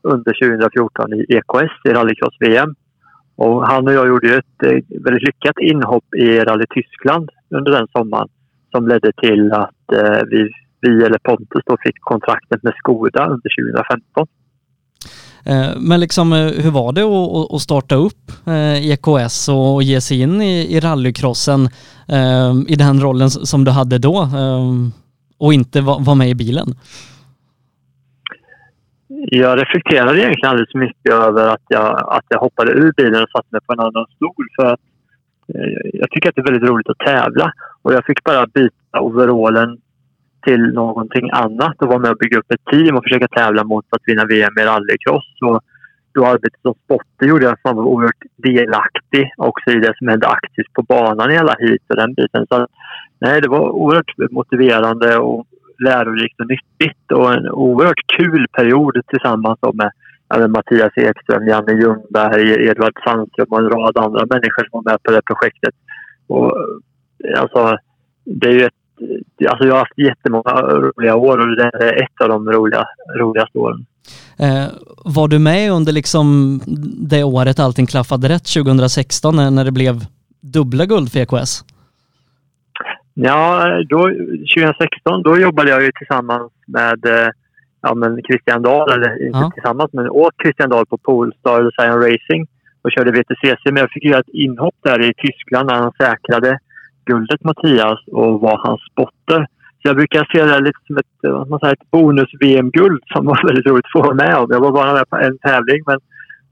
under 0.01 0.33
2014 0.33 1.13
i 1.13 1.25
EKS 1.37 1.73
i 1.85 1.89
rallycross-VM. 1.89 2.75
Och 3.35 3.67
han 3.67 3.87
och 3.87 3.93
jag 3.93 4.07
gjorde 4.07 4.27
ju 4.27 4.33
ett 4.33 4.63
eh, 4.63 5.01
väldigt 5.05 5.23
lyckat 5.23 5.59
inhopp 5.61 6.13
i 6.15 6.39
Rally 6.39 6.65
Tyskland 6.69 7.29
under 7.49 7.71
den 7.71 7.87
sommaren 7.87 8.27
som 8.71 8.87
ledde 8.87 9.11
till 9.11 9.51
att 9.51 9.91
eh, 9.93 10.21
vi, 10.27 10.49
vi, 10.81 11.05
eller 11.05 11.17
Pontus, 11.17 11.63
då 11.65 11.77
fick 11.85 11.95
kontraktet 11.99 12.63
med 12.63 12.73
Skoda 12.77 13.25
under 13.25 13.49
2015. 13.73 14.27
Eh, 15.45 15.69
men 15.77 15.99
liksom, 15.99 16.33
eh, 16.33 16.63
hur 16.63 16.71
var 16.71 16.91
det 16.91 17.03
att 17.55 17.61
starta 17.61 17.95
upp 17.95 18.31
eh, 18.47 18.91
EKS 18.91 19.49
och 19.49 19.83
ge 19.83 20.01
sig 20.01 20.21
in 20.21 20.41
i 20.41 20.79
rallycrossen 20.79 21.69
i 22.67 22.75
den 22.75 23.01
rollen 23.01 23.29
som 23.29 23.63
du 23.63 23.71
hade 23.71 23.97
då 23.97 24.27
och 25.37 25.53
inte 25.53 25.81
vara 25.81 26.15
med 26.15 26.29
i 26.29 26.35
bilen? 26.35 26.67
Jag 29.31 29.61
reflekterade 29.61 30.19
egentligen 30.19 30.49
alldeles 30.49 30.73
mycket 30.73 31.13
över 31.13 31.47
att 31.47 31.61
jag, 31.67 32.15
att 32.17 32.25
jag 32.29 32.39
hoppade 32.39 32.71
ur 32.71 32.93
bilen 32.97 33.23
och 33.23 33.29
satte 33.29 33.47
mig 33.51 33.61
på 33.67 33.73
en 33.73 33.79
annan 33.79 34.05
stol. 34.15 34.47
För 34.55 34.65
att 34.73 34.79
jag 35.93 36.11
tycker 36.11 36.29
att 36.29 36.35
det 36.35 36.41
är 36.41 36.51
väldigt 36.51 36.69
roligt 36.69 36.89
att 36.89 36.97
tävla 36.97 37.53
och 37.81 37.93
jag 37.93 38.05
fick 38.05 38.23
bara 38.23 38.47
byta 38.47 38.99
overallen 38.99 39.77
till 40.45 40.73
någonting 40.73 41.29
annat 41.31 41.81
och 41.81 41.87
vara 41.87 41.99
med 41.99 42.11
och 42.11 42.17
bygga 42.17 42.37
upp 42.37 42.51
ett 42.51 42.65
team 42.71 42.95
och 42.95 43.03
försöka 43.03 43.27
tävla 43.27 43.63
mot 43.63 43.85
att 43.89 44.01
vinna 44.05 44.25
VM 44.25 44.57
i 44.59 44.63
rallycross. 44.63 45.37
Och 45.41 45.61
då 46.13 46.25
arbetet 46.25 46.61
som 46.61 46.73
spotter 46.73 47.25
gjorde 47.25 47.43
jag 47.43 47.53
att 47.53 47.63
man 47.63 47.75
var 47.75 47.83
oerhört 47.83 48.23
delaktig 48.37 49.31
också 49.37 49.71
i 49.71 49.79
det 49.79 49.93
som 49.97 50.07
hände 50.07 50.27
aktivt 50.27 50.73
på 50.73 50.81
banan 50.81 51.31
i 51.31 51.37
alla 51.37 51.55
hit 51.59 51.81
och 51.89 51.95
den 51.95 52.13
biten. 52.13 52.47
Så 52.47 52.67
nej, 53.19 53.41
det 53.41 53.49
var 53.49 53.69
oerhört 53.69 54.31
motiverande 54.31 55.17
och 55.17 55.45
lärorikt 55.79 56.39
och 56.39 56.47
nyttigt 56.47 57.11
och 57.11 57.33
en 57.33 57.49
oerhört 57.49 58.07
kul 58.17 58.47
period 58.51 59.01
tillsammans 59.07 59.59
med 59.73 59.91
även 60.35 60.51
Mattias 60.51 60.97
Ekström, 60.97 61.47
Janne 61.47 61.73
Ljungberg, 61.73 62.67
Edvard 62.67 63.03
Sandström 63.03 63.47
och 63.49 63.59
en 63.59 63.69
rad 63.69 63.97
andra 63.97 64.25
människor 64.25 64.63
som 64.63 64.83
var 64.83 64.91
med 64.91 65.03
på 65.03 65.11
det 65.11 65.21
projektet. 65.21 65.75
Och, 66.27 66.57
alltså, 67.37 67.77
det 68.25 68.47
är 68.47 68.51
ju 68.51 68.65
ett 68.65 68.82
alltså 69.49 69.65
jag 69.65 69.73
har 69.73 69.79
haft 69.79 69.97
jättemånga 69.97 70.61
roliga 70.61 71.15
år 71.15 71.37
och 71.37 71.55
det 71.55 71.63
är 71.63 72.03
ett 72.03 72.21
av 72.21 72.29
de 72.29 72.51
roliga, 72.51 72.85
roligaste 73.19 73.57
åren. 73.57 73.85
Eh, 74.39 74.65
var 75.05 75.27
du 75.27 75.39
med 75.39 75.71
under 75.71 75.91
liksom 75.91 76.59
det 77.09 77.23
året 77.23 77.59
allting 77.59 77.85
klaffade 77.85 78.29
rätt 78.29 78.53
2016 78.53 79.55
när 79.55 79.65
det 79.65 79.71
blev 79.71 79.95
dubbla 80.41 80.85
guld 80.85 81.11
för 81.11 81.19
EKS? 81.19 81.63
Ja, 83.13 83.65
då, 83.89 84.09
2016 84.55 85.23
då 85.23 85.39
jobbade 85.39 85.69
jag 85.69 85.83
ju 85.83 85.91
tillsammans 85.91 86.51
med 86.67 87.05
eh, 87.05 87.29
ja, 87.81 87.93
men 87.95 88.21
Christian 88.23 88.61
Dahl, 88.61 88.91
eller 88.91 89.25
inte 89.25 89.39
ja. 89.39 89.51
tillsammans 89.53 89.89
men 89.93 90.09
åt 90.09 90.33
Christian 90.43 90.69
Dahl 90.69 90.85
på 90.85 90.97
Polestar 90.97 91.63
Design 91.63 91.93
Racing 91.93 92.47
och 92.81 92.91
körde 92.91 93.11
VTCC. 93.11 93.65
Men 93.65 93.77
jag 93.77 93.91
fick 93.91 94.03
göra 94.03 94.19
ett 94.19 94.33
inhopp 94.33 94.75
där 94.83 95.09
i 95.09 95.13
Tyskland 95.17 95.67
när 95.67 95.75
han 95.75 95.91
säkrade 95.97 96.59
guldet 97.05 97.43
Mattias 97.43 97.99
och 98.07 98.41
var 98.41 98.57
hans 98.57 98.81
spotter. 98.91 99.47
Så 99.81 99.89
jag 99.89 99.95
brukar 99.95 100.27
se 100.31 100.45
det 100.45 100.59
lite 100.59 100.79
som 100.87 100.97
ett, 100.97 101.23
eh, 101.23 101.45
man 101.45 101.59
säger, 101.59 101.73
ett 101.73 101.91
bonus-VM-guld 101.91 103.03
som 103.13 103.25
var 103.25 103.39
väldigt 103.47 103.65
roligt 103.65 103.85
att 103.85 103.91
få 103.91 104.01
vara 104.01 104.15
med 104.15 104.37
om. 104.37 104.47
Jag 104.49 104.59
var 104.59 104.71
bara 104.71 104.93
med 104.93 105.09
på 105.09 105.17
en 105.17 105.37
tävling 105.37 105.83
men 105.85 105.99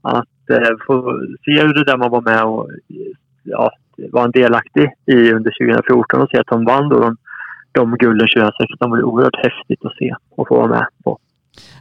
att 0.02 0.50
eh, 0.50 0.76
få 0.86 1.20
se 1.44 1.62
hur 1.62 1.74
det 1.74 1.84
där 1.84 1.96
man 1.96 2.10
var 2.10 2.20
med 2.20 2.44
och 2.44 2.68
ja, 3.42 3.70
var 3.96 4.24
en 4.24 4.30
delaktig 4.30 4.90
i 5.06 5.32
under 5.32 5.50
2014 5.50 6.22
och 6.22 6.30
se 6.30 6.38
att 6.38 6.46
de 6.46 6.64
vann 6.64 6.88
då 6.88 7.00
de, 7.00 7.16
de 7.72 7.96
gulden 7.96 8.28
2016 8.28 8.90
var 8.90 9.02
oerhört 9.02 9.44
häftigt 9.44 9.84
att 9.84 9.96
se 9.96 10.14
och 10.30 10.48
få 10.48 10.56
vara 10.56 10.68
med 10.68 10.86
på. 11.04 11.18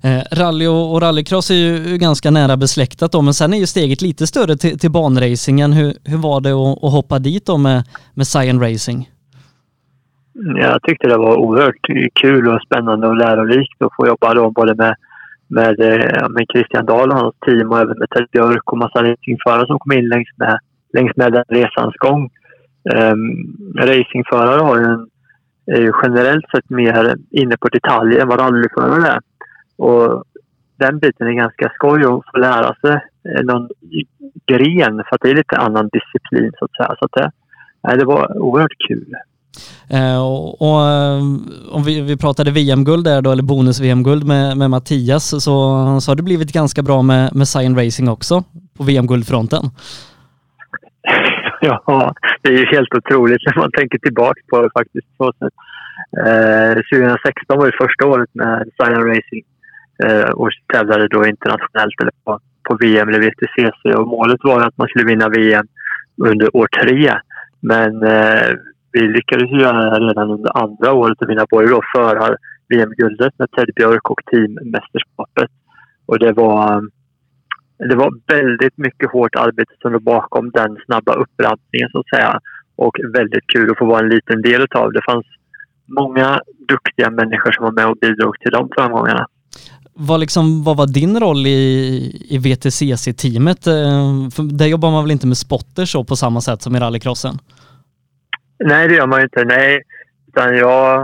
Eh, 0.03 0.37
rally 0.39 0.67
och, 0.67 0.93
och 0.93 1.01
rallycross 1.01 1.51
är 1.51 1.55
ju 1.55 1.97
ganska 1.97 2.31
nära 2.31 2.57
besläktat 2.57 3.11
då, 3.11 3.21
men 3.21 3.33
sen 3.33 3.53
är 3.53 3.57
ju 3.57 3.65
steget 3.65 4.01
lite 4.01 4.27
större 4.27 4.55
till, 4.57 4.79
till 4.79 4.91
banracingen. 4.91 5.73
Hur, 5.73 5.93
hur 6.05 6.17
var 6.17 6.41
det 6.41 6.51
att, 6.51 6.83
att 6.83 6.91
hoppa 6.91 7.19
dit 7.19 7.45
då 7.45 7.57
med, 7.57 7.83
med 8.13 8.27
Cyan 8.27 8.61
Racing? 8.61 9.09
Mm, 10.35 10.57
jag 10.57 10.83
tyckte 10.83 11.07
det 11.07 11.17
var 11.17 11.35
oerhört 11.35 11.75
kul 12.21 12.47
och 12.47 12.61
spännande 12.61 13.07
och 13.07 13.17
lärorikt 13.17 13.81
att 13.81 13.95
få 13.95 14.07
jobba 14.07 14.33
då 14.33 14.51
både 14.51 14.75
med, 14.75 14.95
med, 15.47 15.79
eh, 15.79 16.29
med 16.29 16.45
Christian 16.53 16.85
Dahl 16.85 17.11
och 17.11 17.17
hans 17.17 17.35
team 17.45 17.71
och 17.71 17.79
även 17.79 17.99
med 17.99 18.09
Ted 18.09 18.27
Björk 18.31 18.71
och 18.71 18.77
massa 18.77 19.03
racingförare 19.03 19.67
som 19.67 19.79
kom 19.79 19.91
in 19.91 20.07
längs 20.07 20.29
med, 20.35 20.59
längs 20.93 21.11
med 21.15 21.33
den 21.33 21.43
resans 21.49 21.95
gång. 21.97 22.29
Um, 22.93 23.73
racingförare 23.77 24.61
har 24.61 24.77
ju 24.77 24.83
en, 24.83 25.07
är 25.65 25.81
ju 25.81 25.91
generellt 26.03 26.45
sett 26.55 26.69
mer 26.69 27.15
inne 27.31 27.57
på 27.57 27.67
detaljer 27.67 28.21
än 28.21 28.27
vad 28.27 28.39
rallyförare 28.39 29.07
är. 29.07 29.19
Och 29.87 30.23
den 30.79 30.99
biten 30.99 31.27
är 31.27 31.31
ganska 31.31 31.71
skoj 31.75 31.99
att 31.99 32.21
få 32.31 32.37
lära 32.37 32.75
sig 32.81 32.99
någon 33.43 33.69
gren 34.47 34.95
för 35.07 35.15
att 35.15 35.21
det 35.21 35.29
är 35.29 35.35
lite 35.35 35.57
annan 35.57 35.89
disciplin 35.93 36.51
så 36.59 36.65
att 36.65 36.75
säga. 36.75 36.95
Så 36.99 37.05
att 37.05 37.11
det, 37.11 37.95
det 37.97 38.05
var 38.05 38.37
oerhört 38.37 38.77
kul. 38.87 39.15
Eh, 39.89 40.21
och, 40.21 40.61
och, 40.61 40.81
eh, 40.89 41.17
om 41.71 41.83
vi, 41.85 42.01
vi 42.01 42.17
pratade 42.17 42.51
VM-guld 42.51 43.03
där 43.05 43.21
då, 43.21 43.31
eller 43.31 43.43
bonus-VM-guld 43.43 44.27
med, 44.27 44.57
med 44.57 44.69
Mattias, 44.69 45.29
så, 45.29 45.39
så 46.01 46.11
har 46.11 46.15
det 46.15 46.23
blivit 46.23 46.53
ganska 46.53 46.81
bra 46.81 47.01
med, 47.01 47.35
med 47.35 47.47
Cyan 47.47 47.75
Racing 47.75 48.09
också 48.09 48.43
på 48.77 48.83
VM-guldfronten. 48.83 49.63
ja, 51.61 52.13
det 52.41 52.49
är 52.49 52.57
ju 52.57 52.65
helt 52.65 52.93
otroligt 52.95 53.41
när 53.45 53.57
man 53.61 53.71
tänker 53.71 53.97
tillbaka 53.97 54.41
på 54.49 54.61
det 54.61 54.69
faktiskt. 54.79 55.07
Eh, 56.25 56.73
2016 56.73 57.57
var 57.57 57.65
det 57.65 57.77
första 57.85 58.05
året 58.07 58.29
med 58.33 58.69
Cyan 58.77 59.03
Racing 59.07 59.43
eh, 59.43 59.60
Eh, 60.03 60.29
och 60.29 60.49
tävlade 60.73 61.07
då 61.07 61.25
internationellt 61.25 62.01
eller 62.01 62.11
på, 62.25 62.39
på 62.69 62.75
VM 62.75 63.09
eller 63.09 63.19
VTCC. 63.19 63.95
Och 63.97 64.07
målet 64.07 64.39
var 64.43 64.61
att 64.61 64.77
man 64.77 64.87
skulle 64.87 65.05
vinna 65.05 65.29
VM 65.29 65.67
under 66.17 66.55
år 66.55 66.67
tre. 66.67 67.13
Men 67.61 68.03
eh, 68.03 68.57
vi 68.91 69.01
lyckades 69.01 69.51
göra 69.51 69.99
det 69.99 70.05
redan 70.07 70.31
under 70.31 70.57
andra 70.63 70.93
året 70.93 71.21
och 71.21 71.29
vinna 71.29 71.45
både 71.49 71.67
då 71.67 71.81
förar 71.95 72.37
VM-guldet 72.69 73.39
med 73.39 73.51
Ted 73.51 73.69
Björk 73.75 74.09
och 74.09 74.21
teammästerskapet. 74.31 75.51
Och 76.05 76.19
det 76.19 76.31
var, 76.31 76.89
det 77.89 77.95
var 77.95 78.11
väldigt 78.27 78.77
mycket 78.77 79.11
hårt 79.11 79.35
arbete 79.35 79.73
som 79.81 79.91
låg 79.93 80.03
bakom 80.03 80.51
den 80.51 80.77
snabba 80.85 81.13
upprampningen 81.13 81.89
så 81.91 81.99
att 81.99 82.09
säga. 82.15 82.39
Och 82.75 82.97
väldigt 83.13 83.47
kul 83.53 83.71
att 83.71 83.77
få 83.77 83.85
vara 83.85 83.99
en 83.99 84.09
liten 84.09 84.41
del 84.41 84.61
av 84.75 84.91
det. 84.91 84.99
Det 84.99 85.11
fanns 85.11 85.25
många 85.99 86.39
duktiga 86.67 87.09
människor 87.09 87.51
som 87.51 87.63
var 87.65 87.71
med 87.71 87.87
och 87.87 87.97
bidrog 88.01 88.39
till 88.39 88.51
de 88.51 88.69
framgångarna. 88.75 89.25
Vad, 89.93 90.19
liksom, 90.19 90.63
vad 90.63 90.77
var 90.77 90.87
din 90.87 91.19
roll 91.19 91.47
i, 91.47 91.57
i 92.29 92.37
VTCC-teamet? 92.37 93.67
Eh, 93.67 94.43
där 94.43 94.67
jobbar 94.67 94.91
man 94.91 95.03
väl 95.03 95.11
inte 95.11 95.27
med 95.27 95.37
spotters 95.37 95.93
på 95.93 96.15
samma 96.15 96.41
sätt 96.41 96.61
som 96.61 96.75
i 96.75 96.79
rallycrossen? 96.79 97.35
Nej, 98.63 98.87
det 98.87 98.95
gör 98.95 99.07
man 99.07 99.19
ju 99.19 99.23
inte. 99.23 99.43
Nej, 99.45 99.81
utan 100.27 100.55
jag, 100.57 101.01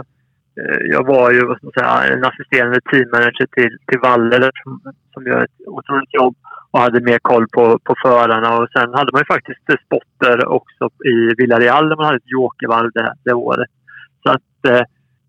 eh, 0.61 0.79
jag 0.91 1.05
var 1.05 1.31
ju 1.31 1.45
vad 1.45 1.57
ska 1.57 1.65
man 1.65 1.73
säga, 1.79 2.13
en 2.13 2.25
assisterande 2.25 2.81
teammanager 2.91 3.47
till, 3.55 3.77
till 3.87 3.99
Waller 3.99 4.51
som, 4.63 4.81
som 5.13 5.25
gör 5.25 5.43
ett 5.43 5.67
otroligt 5.67 6.13
jobb 6.13 6.35
och 6.71 6.79
hade 6.79 7.01
mer 7.01 7.19
koll 7.19 7.47
på, 7.47 7.79
på 7.83 7.95
förarna. 8.03 8.57
Och 8.57 8.67
sen 8.73 8.93
hade 8.93 9.11
man 9.11 9.21
ju 9.21 9.25
faktiskt 9.35 9.69
eh, 9.69 9.75
spotter 9.85 10.47
också 10.47 10.89
i 11.05 11.33
Villarreal 11.37 11.89
där 11.89 11.95
man 11.95 12.05
hade 12.05 12.17
ett 12.17 12.33
jokervarv 12.37 12.91
det, 12.93 13.13
det 13.23 13.33
året. 13.33 13.69
Så 14.23 14.29
att 14.29 14.65
eh, 14.67 14.81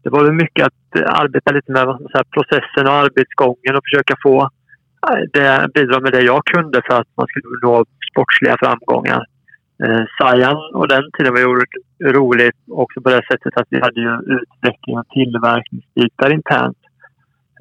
det 0.08 0.16
var 0.16 0.32
mycket 0.32 0.66
att 0.66 0.96
eh, 0.96 1.20
arbeta 1.20 1.52
lite 1.52 1.72
med 1.72 1.86
här, 2.14 2.24
processen 2.36 2.86
och 2.86 2.98
arbetsgången 3.04 3.76
och 3.76 3.84
försöka 3.84 4.14
få 4.22 4.36
eh, 5.08 5.22
det, 5.32 5.68
bidra 5.74 6.00
med 6.00 6.12
det 6.12 6.22
jag 6.22 6.44
kunde 6.44 6.82
för 6.86 6.94
att 7.00 7.08
man 7.16 7.26
skulle 7.26 7.58
nå 7.62 7.84
sportsliga 8.10 8.56
framgångar. 8.58 9.22
Eh, 9.84 10.04
Sajan 10.18 10.74
och 10.74 10.88
den 10.88 11.04
tiden 11.18 11.32
var 11.32 11.40
ju 11.40 11.46
roligt 12.18 12.56
också 12.70 13.00
på 13.00 13.10
det 13.10 13.22
sättet 13.30 13.56
att 13.56 13.66
vi 13.70 13.80
hade 13.80 14.00
ju 14.00 14.12
utveckling 14.36 14.98
och 14.98 15.08
tillverkningsbitar 15.08 16.30
internt. 16.30 16.78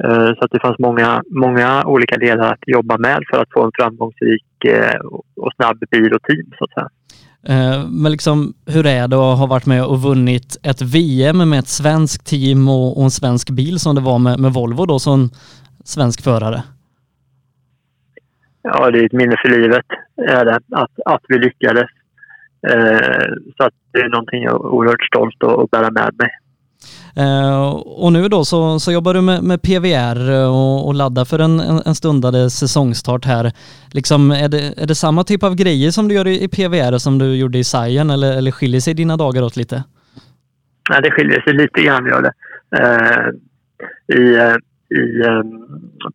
Eh, 0.04 0.30
så 0.36 0.39
att 0.45 0.52
det 0.52 0.60
fanns 0.60 0.80
många, 0.80 1.24
många 1.30 1.84
olika 1.86 2.18
delar 2.18 2.54
att 2.54 2.68
jobba 2.68 2.98
med 2.98 3.20
för 3.30 3.41
att 3.41 3.52
få 3.54 3.64
en 3.66 3.72
framgångsrik 3.80 4.66
eh, 4.66 5.00
och 5.36 5.54
snabb 5.56 5.80
bil 5.91 6.14
och 6.14 6.24
team 6.24 6.52
så 6.58 6.64
att 6.64 6.72
säga. 6.72 6.89
Eh, 7.50 7.88
men 7.89 8.12
liksom, 8.12 8.54
hur 8.66 8.86
är 8.86 9.08
det 9.08 9.16
att 9.16 9.38
ha 9.38 9.45
varit 9.45 9.66
med 9.66 9.86
och 9.86 10.02
vunnit 10.02 10.58
ett 10.64 10.82
VM 10.82 11.50
med 11.50 11.60
ett 11.60 11.68
svenskt 11.68 12.26
team 12.28 12.68
och, 12.68 12.98
och 12.98 13.04
en 13.04 13.12
svensk 13.12 13.50
bil 13.50 13.80
som 13.80 13.95
det 13.95 14.02
var 14.02 14.20
med, 14.20 14.39
med 14.39 14.54
Volvo 14.54 14.86
då 14.86 15.00
som 15.00 15.30
svensk 15.84 16.24
förare? 16.24 16.64
Ja, 18.62 18.91
det 18.91 19.00
är 19.00 19.06
ett 19.06 19.12
minne 19.12 19.36
för 19.41 19.50
livet 19.50 19.86
är 20.18 20.45
det, 20.45 20.56
att, 20.72 20.91
att 21.06 21.24
vi 21.28 21.39
lyckades. 21.39 21.89
Eh, 22.68 23.34
så 23.58 23.64
att 23.64 23.74
det 23.91 24.00
är 24.00 24.10
någonting 24.10 24.43
jag 24.43 24.54
är 24.54 24.66
oerhört 24.66 25.06
stolt 25.06 25.43
att 25.43 25.72
bära 25.72 25.91
med 25.91 26.16
mig. 26.18 26.30
Eh, 27.18 27.70
och 27.86 28.13
nu 28.13 28.28
då 28.28 28.45
så, 28.45 28.80
så 28.80 28.91
jobbar 28.91 29.13
du 29.13 29.22
med, 29.22 29.43
med 29.43 29.61
PVR 29.61 30.30
eh, 30.30 30.49
och, 30.49 30.88
och 30.88 30.93
laddar 30.93 31.26
för 31.26 31.39
en, 31.39 31.59
en, 31.59 31.82
en 31.86 31.95
stundande 31.95 32.49
säsongstart 32.49 33.26
här. 33.26 33.51
Liksom, 33.93 34.32
är, 34.32 34.49
det, 34.49 34.82
är 34.82 34.88
det 34.88 34.95
samma 34.95 35.24
typ 35.24 35.43
av 35.43 35.55
grejer 35.55 35.91
som 35.91 36.07
du 36.07 36.15
gör 36.15 36.28
i, 36.28 36.43
i 36.43 36.47
PVR 36.47 36.97
som 36.97 37.18
du 37.18 37.36
gjorde 37.36 37.57
i 37.57 37.63
Sajen 37.63 38.09
eller, 38.09 38.38
eller 38.38 38.51
skiljer 38.51 38.82
sig 38.82 38.93
dina 38.93 39.18
dagar 39.18 39.41
åt 39.43 39.57
lite? 39.57 39.84
Nej, 40.89 41.01
det 41.01 41.11
skiljer 41.11 41.41
sig 41.41 41.53
lite 41.53 41.82
grann 41.82 42.05
gör 42.05 42.22
det. 42.22 42.34
Eh, 42.80 43.28
I, 44.18 44.36
eh, 44.36 44.55
i, 44.99 45.22
um, 45.28 45.49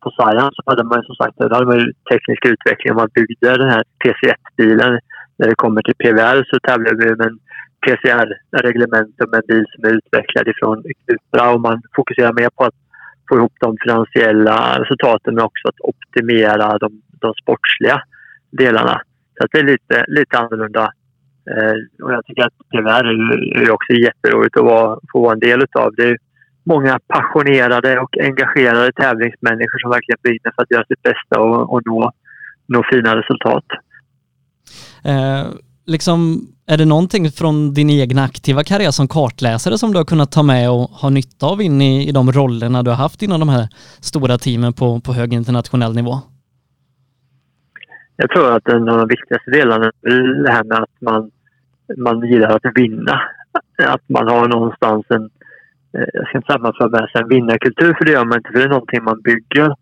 på 0.01 0.11
Sajan 0.11 0.51
så 0.55 0.63
hade 0.67 0.85
man 0.85 1.03
som 1.03 1.15
sagt 1.15 1.39
där 1.39 1.51
hade 1.51 1.67
man 1.67 1.93
teknisk 2.11 2.47
utveckling. 2.47 2.95
Man 2.95 3.09
byggde 3.15 3.59
den 3.59 3.71
här 3.71 3.83
TC1-bilen. 4.05 5.01
När 5.37 5.49
det 5.49 5.55
kommer 5.55 5.83
till 5.83 5.95
PVR 5.95 6.45
så 6.51 6.59
tävlar 6.61 6.95
vi 6.95 7.17
med 7.17 7.27
en 7.27 7.39
PCR-reglement 7.87 9.19
med 9.19 9.35
en 9.35 9.47
bil 9.49 9.65
som 9.73 9.85
är 9.85 9.95
utvecklad 9.95 10.49
ifrån 10.49 10.85
Cupra 11.07 11.51
och 11.55 11.61
man 11.61 11.83
fokuserar 11.97 12.33
mer 12.33 12.51
på 12.57 12.65
att 12.65 12.75
få 13.29 13.37
ihop 13.37 13.53
de 13.61 13.77
finansiella 13.83 14.81
resultaten 14.81 15.35
men 15.35 15.45
också 15.45 15.69
att 15.69 15.81
optimera 15.81 16.79
de, 16.79 17.03
de 17.21 17.35
sportsliga 17.43 18.03
delarna. 18.51 19.01
Så 19.41 19.47
det 19.53 19.59
är 19.59 19.65
lite, 19.65 20.05
lite 20.09 20.39
annorlunda. 20.39 20.93
Eh, 21.51 22.05
och 22.05 22.13
jag 22.13 22.27
tycker 22.27 22.43
att 22.43 22.59
PVR 22.71 23.05
är, 23.05 23.63
är 23.63 23.71
också 23.71 23.93
jätteroligt 23.93 24.57
att 24.57 24.65
vara, 24.65 24.99
få 25.13 25.21
vara 25.21 25.33
en 25.33 25.41
del 25.41 25.63
utav. 25.63 25.95
Det 25.97 26.03
är 26.03 26.19
många 26.65 26.99
passionerade 27.07 27.99
och 27.99 28.19
engagerade 28.21 28.93
tävlingsmänniskor 28.93 29.79
som 29.79 29.91
verkligen 29.91 30.19
brinner 30.23 30.53
för 30.55 30.63
att 30.63 30.71
göra 30.71 30.85
sitt 30.85 31.03
bästa 31.03 31.41
och, 31.41 31.73
och 31.73 31.83
nå, 31.87 32.13
nå 32.67 32.83
fina 32.93 33.17
resultat. 33.17 33.65
Eh, 35.05 35.47
liksom, 35.87 36.47
är 36.67 36.79
det 36.79 36.85
någonting 36.85 37.31
från 37.31 37.75
din 37.75 37.91
egna 37.91 38.25
aktiva 38.25 38.65
karriär 38.65 38.91
som 38.91 39.09
kartläsare 39.09 39.79
som 39.79 39.93
du 39.93 39.99
har 39.99 40.05
kunnat 40.05 40.33
ta 40.33 40.43
med 40.43 40.71
och 40.71 40.91
ha 40.91 41.11
nytta 41.11 41.47
av 41.47 41.63
in 41.63 41.81
i, 41.83 42.09
i 42.09 42.13
de 42.13 42.33
rollerna 42.33 42.83
du 42.83 42.91
har 42.91 42.97
haft 42.97 43.23
inom 43.23 43.41
de 43.41 43.49
här 43.49 43.69
stora 44.01 44.39
teamen 44.39 44.73
på, 44.73 45.01
på 45.01 45.13
hög 45.13 45.33
internationell 45.33 45.95
nivå? 45.95 46.15
Jag 48.17 48.31
tror 48.31 48.57
att 48.57 48.69
en 48.69 48.89
av 48.89 48.99
de 48.99 49.09
viktigaste 49.09 49.51
delarna 49.51 49.85
är 50.03 50.43
det 50.45 50.53
här 50.53 50.65
med 50.65 50.79
att 50.79 51.01
man, 51.01 51.31
man 51.97 52.29
gillar 52.29 52.57
att 52.57 52.73
vinna. 52.75 53.21
Att 53.87 54.09
man 54.09 54.29
har 54.29 54.49
någonstans 54.49 55.07
en, 55.09 55.25
eh, 55.95 56.09
jag 56.13 56.29
ska 56.29 56.39
inte 56.39 56.47
säga 56.47 56.57
att 56.57 56.63
man 56.63 56.75
får 56.79 56.89
med 56.89 57.09
sig 57.11 57.23
en 57.23 57.29
vinnarkultur 57.29 57.95
för 57.99 58.05
det 58.05 58.13
gör 58.13 58.25
man 58.25 58.39
inte, 58.39 58.51
för 58.53 58.59
det 58.59 58.65
är 58.65 58.69
någonting 58.69 59.05
man 59.05 59.23
bygger. 59.23 59.75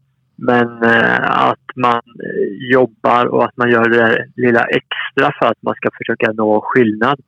Men 0.43 0.83
eh, 0.83 1.49
att 1.51 1.67
man 1.77 2.03
eh, 2.25 2.73
jobbar 2.73 3.27
och 3.27 3.45
att 3.45 3.57
man 3.57 3.71
gör 3.71 3.89
det 3.89 3.97
där 3.97 4.27
lilla 4.37 4.65
extra 4.65 5.33
för 5.39 5.47
att 5.47 5.63
man 5.63 5.75
ska 5.75 5.89
försöka 5.99 6.33
nå 6.33 6.61
skillnad. 6.65 7.21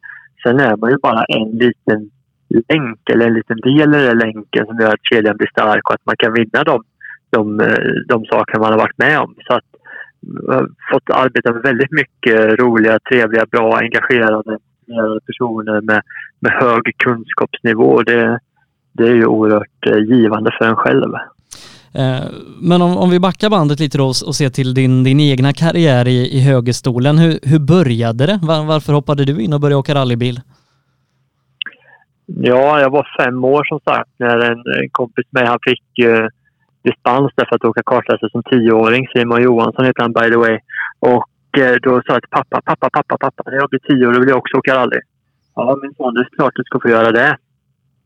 Sen 0.43 0.61
är 0.61 0.77
man 0.77 0.91
ju 0.91 0.97
bara 1.03 1.25
en 1.25 1.51
liten 1.51 2.11
länk 2.49 3.11
eller 3.11 3.27
en 3.27 3.35
liten 3.35 3.57
del 3.57 3.95
i 3.95 4.07
den 4.07 4.19
länken 4.19 4.67
som 4.67 4.79
gör 4.79 4.93
att 4.93 5.09
kedjan 5.11 5.37
blir 5.37 5.49
stark 5.49 5.89
och 5.89 5.95
att 5.95 6.07
man 6.07 6.17
kan 6.19 6.33
vinna 6.33 6.65
de, 6.65 6.83
de, 7.31 7.61
eh, 7.61 7.93
de 8.09 8.25
saker 8.25 8.59
man 8.59 8.73
har 8.73 8.79
varit 8.79 8.99
med 8.99 9.19
om. 9.21 9.35
Så 9.47 9.55
att 9.55 9.65
jag 10.47 10.55
har 10.55 10.69
fått 10.93 11.11
arbeta 11.11 11.53
med 11.53 11.63
väldigt 11.63 11.93
mycket 11.93 12.61
roliga, 12.61 12.99
trevliga, 12.99 13.47
bra, 13.47 13.79
engagerade 13.79 14.59
personer 15.27 15.81
med, 15.81 16.03
med 16.41 16.53
hög 16.53 16.83
kunskapsnivå. 16.97 18.03
Det, 18.03 18.41
det 18.93 19.05
är 19.05 19.15
ju 19.15 19.27
oerhört 19.27 20.09
givande 20.09 20.51
för 20.59 20.65
en 20.65 20.77
själv. 20.77 21.13
Eh, 21.95 22.25
men 22.61 22.83
om, 22.83 22.97
om 22.97 23.11
vi 23.11 23.21
backar 23.21 23.51
bandet 23.51 23.81
lite 23.81 23.99
då 23.99 24.07
och 24.07 24.35
ser 24.35 24.49
till 24.49 24.75
din, 24.75 25.05
din 25.05 25.21
egna 25.21 25.53
karriär 25.53 26.09
i, 26.09 26.37
i 26.37 26.41
högerstolen. 26.41 27.19
Hur, 27.19 27.39
hur 27.43 27.59
började 27.59 28.27
det? 28.27 28.39
Var, 28.43 28.65
varför 28.65 28.93
hoppade 28.93 29.25
du 29.25 29.43
in 29.43 29.53
och 29.53 29.61
började 29.61 29.77
åka 29.77 29.95
rallybil? 29.95 30.41
Ja, 32.27 32.81
jag 32.81 32.91
var 32.91 33.07
fem 33.21 33.45
år 33.45 33.65
som 33.65 33.81
sagt 33.81 34.11
när 34.17 34.39
en, 34.39 34.83
en 34.83 34.91
kompis 34.91 35.27
med 35.31 35.49
han 35.49 35.59
fick 35.63 36.07
eh, 36.07 36.27
dispens 36.85 37.33
för 37.37 37.55
att 37.57 37.65
åka 37.65 37.83
kartläsare 37.87 38.31
som 38.31 38.43
tioåring. 38.43 39.07
Simon 39.15 39.43
Johansson 39.43 39.85
heter 39.85 40.03
han 40.03 40.13
by 40.13 40.31
the 40.31 40.37
way. 40.37 40.59
Och 40.99 41.59
eh, 41.59 41.77
då 41.83 41.91
sa 41.91 42.13
jag 42.13 42.23
till 42.23 42.31
pappa, 42.31 42.61
pappa, 42.65 42.91
pappa, 42.91 43.17
pappa, 43.19 43.43
när 43.47 43.57
jag 43.57 43.71
blir 43.71 43.81
tio 43.81 44.07
år 44.07 44.21
vill 44.21 44.29
jag 44.29 44.39
också 44.39 44.57
åka 44.57 44.77
rally. 44.77 45.01
Ja, 45.55 45.79
min 45.83 45.95
son, 45.95 46.15
det 46.15 46.21
är 46.21 46.37
klart 46.37 46.53
du 46.55 46.63
ska 46.65 46.81
få 46.81 46.89
göra 46.89 47.13
det. 47.13 47.37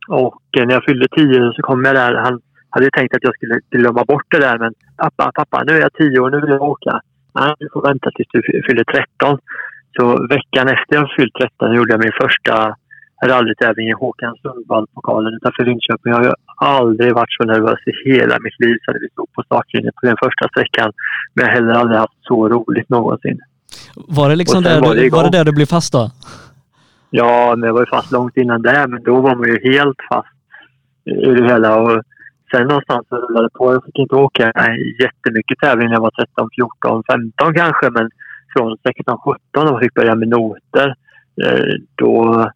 Och 0.09 0.43
eh, 0.59 0.67
när 0.67 0.75
jag 0.75 0.85
fyllde 0.85 1.09
tio 1.09 1.53
så 1.57 1.63
kom 1.63 1.85
jag 1.85 1.95
där. 1.95 2.15
Han 2.15 2.41
hade 2.77 2.91
tänkt 2.91 3.15
att 3.15 3.27
jag 3.29 3.35
skulle 3.35 3.57
glömma 3.71 4.05
bort 4.05 4.29
det 4.35 4.41
där 4.47 4.59
men 4.59 4.73
pappa, 4.97 5.25
pappa, 5.35 5.65
nu 5.67 5.73
är 5.77 5.81
jag 5.81 5.93
tio 5.93 6.19
år, 6.21 6.31
nu 6.31 6.41
vill 6.41 6.51
jag 6.51 6.63
åka. 6.63 7.01
Nej, 7.39 7.55
du 7.59 7.69
får 7.73 7.83
vänta 7.83 8.11
tills 8.15 8.29
du 8.33 8.63
fyller 8.67 8.85
13. 8.85 9.39
Så 9.97 10.03
veckan 10.37 10.69
efter 10.69 10.93
jag 10.97 11.15
fyllt 11.17 11.35
13 11.35 11.75
gjorde 11.75 11.93
jag 11.93 12.01
min 12.05 12.19
första 12.23 12.77
rallytävling 13.25 13.89
i 13.89 13.93
Håkan 13.93 14.35
Sundvall-pokalen 14.43 15.35
utanför 15.35 15.65
Linköping. 15.65 16.13
Jag 16.13 16.25
har 16.25 16.37
aldrig 16.57 17.15
varit 17.15 17.33
så 17.39 17.45
nervös 17.45 17.81
i 17.87 17.93
hela 18.11 18.37
mitt 18.45 18.61
liv 18.65 18.77
som 18.85 18.93
när 18.95 19.01
vi 19.01 19.09
stod 19.09 19.33
på 19.33 19.43
startlinjen 19.43 19.93
på 20.01 20.07
den 20.07 20.17
första 20.25 20.49
sträckan. 20.49 20.93
Men 21.35 21.45
jag 21.45 21.53
har 21.53 21.55
heller 21.55 21.75
aldrig 21.81 21.99
haft 21.99 22.21
så 22.23 22.49
roligt 22.49 22.89
någonsin. 22.89 23.39
Var 23.95 24.29
det 24.29 24.37
liksom 24.37 24.63
där, 24.63 24.81
var 24.81 24.95
det, 24.95 25.11
var 25.11 25.25
det 25.25 25.39
där 25.39 25.45
du 25.45 25.53
blev 25.53 25.67
fast 25.67 25.93
då? 25.93 26.11
Ja, 27.11 27.55
men 27.57 27.67
jag 27.67 27.75
var 27.75 27.81
ju 27.81 27.87
fast 27.87 28.13
långt 28.13 28.37
innan 28.37 28.63
det. 28.63 28.87
Men 28.89 29.03
då 29.03 29.21
var 29.21 29.35
man 29.35 29.49
ju 29.49 29.73
helt 29.73 30.01
fast 30.09 30.37
i 31.05 31.31
det 31.31 31.49
hela. 31.53 31.77
Och 31.77 32.03
Sen 32.57 32.67
någonstans 32.67 33.07
så 33.09 33.17
rullade 33.17 33.49
på. 33.55 33.73
Jag 33.73 33.85
fick 33.85 33.99
inte 33.99 34.15
åka 34.15 34.53
jättemycket 35.03 35.59
tävling 35.59 35.89
när 35.89 35.95
jag 35.95 36.01
var 36.01 36.11
13, 36.11 36.49
14, 36.57 37.03
15 37.11 37.55
kanske. 37.55 37.91
Men 37.91 38.11
från 38.57 38.77
16, 38.87 39.19
17 39.19 39.39
när 39.55 39.73
jag 39.73 39.81
fick 39.81 39.95
börja 39.95 40.15
med 40.15 40.29
noter, 40.29 40.95
eh, 41.45 41.75
då, 41.95 42.47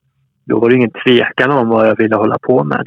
då 0.44 0.61
var 0.61 0.68
det 0.70 0.76
ingen 0.76 0.90
tvekan 1.05 1.51
om 1.51 1.68
vad 1.68 1.88
jag 1.88 1.96
ville 1.96 2.16
hålla 2.16 2.38
på 2.38 2.64
med. 2.64 2.86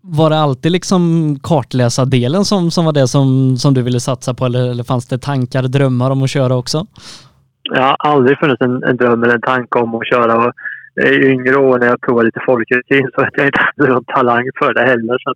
Var 0.00 0.30
det 0.30 0.38
alltid 0.38 0.72
liksom 0.72 1.00
kartläsardelen 1.42 2.44
som, 2.44 2.70
som 2.70 2.84
var 2.84 2.92
det 2.92 3.08
som, 3.08 3.56
som 3.56 3.74
du 3.74 3.82
ville 3.82 4.00
satsa 4.00 4.34
på 4.34 4.44
eller, 4.44 4.70
eller 4.70 4.84
fanns 4.84 5.06
det 5.08 5.18
tankar, 5.18 5.62
drömmar 5.62 6.10
om 6.10 6.22
att 6.22 6.30
köra 6.30 6.56
också? 6.56 6.86
Jag 7.62 7.82
har 7.82 7.96
aldrig 7.98 8.38
funnits 8.38 8.60
en, 8.60 8.82
en 8.82 8.96
dröm 8.96 9.22
eller 9.22 9.34
en 9.34 9.40
tanke 9.40 9.78
om 9.78 9.94
att 9.94 10.08
köra. 10.08 10.46
Och 10.46 10.52
I 11.06 11.26
yngre 11.26 11.56
år 11.56 11.78
när 11.78 11.86
jag 11.86 12.00
provade 12.00 12.26
lite 12.26 12.40
folkrutin 12.46 13.10
så 13.14 13.20
att 13.20 13.30
jag 13.32 13.46
inte 13.46 13.60
hade 13.76 13.92
någon 13.92 14.04
talang 14.04 14.50
för 14.58 14.74
det 14.74 14.82
heller. 14.82 15.18
Så 15.18 15.34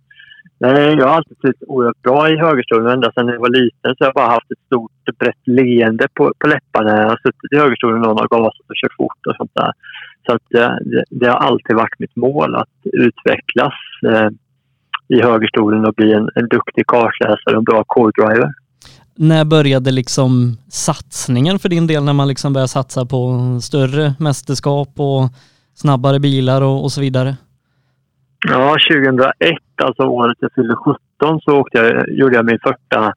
Nej, 0.63 0.95
jag 0.99 1.07
har 1.07 1.15
alltid 1.15 1.39
trivts 1.41 1.63
oerhört 1.67 2.01
bra 2.01 2.29
i 2.29 2.37
högerstolen. 2.37 2.93
Ända 2.93 3.11
sedan 3.11 3.27
jag 3.27 3.39
var 3.39 3.49
liten 3.61 3.95
så 3.95 4.03
har 4.03 4.07
jag 4.07 4.13
bara 4.13 4.35
haft 4.37 4.51
ett 4.51 4.65
stort 4.65 5.19
brett 5.19 5.47
leende 5.47 6.07
på, 6.13 6.33
på 6.39 6.47
läpparna. 6.47 7.01
Jag 7.01 7.09
har 7.09 7.19
suttit 7.25 7.53
i 7.53 7.57
högerstolen 7.57 8.01
och 8.01 8.07
någon 8.07 8.17
har 8.17 8.27
gasat 8.27 8.69
och 8.69 8.75
kört 8.81 8.97
fort 8.97 9.25
och 9.27 9.35
sånt 9.35 9.51
där. 9.53 9.71
Så 10.25 10.35
att 10.35 10.53
eh, 10.53 10.75
det, 10.91 11.03
det 11.09 11.27
har 11.27 11.37
alltid 11.37 11.75
varit 11.75 11.99
mitt 11.99 12.15
mål 12.15 12.55
att 12.55 12.77
utvecklas 12.83 13.73
eh, 14.07 14.29
i 15.07 15.21
högerstolen 15.21 15.85
och 15.85 15.93
bli 15.93 16.13
en, 16.13 16.29
en 16.35 16.47
duktig 16.47 16.87
kartläsare 16.87 17.55
och 17.55 17.57
en 17.57 17.63
bra 17.63 17.83
core-driver. 17.87 18.53
När 19.15 19.45
började 19.45 19.91
liksom 19.91 20.57
satsningen 20.69 21.59
för 21.59 21.69
din 21.69 21.87
del 21.87 22.03
när 22.03 22.13
man 22.13 22.27
liksom 22.27 22.53
började 22.53 22.67
satsa 22.67 23.05
på 23.05 23.39
större 23.61 24.13
mästerskap 24.19 24.89
och 24.97 25.29
snabbare 25.75 26.19
bilar 26.19 26.61
och, 26.61 26.83
och 26.83 26.91
så 26.91 27.01
vidare? 27.01 27.35
Ja, 28.47 28.77
2001, 28.91 29.57
alltså 29.83 30.03
året 30.03 30.37
jag 30.39 30.53
fyllde 30.55 30.75
17, 30.75 31.39
så 31.41 31.59
åkte 31.59 31.77
jag, 31.77 32.09
gjorde 32.09 32.35
jag 32.35 32.45
min 32.45 32.59
första 32.59 33.13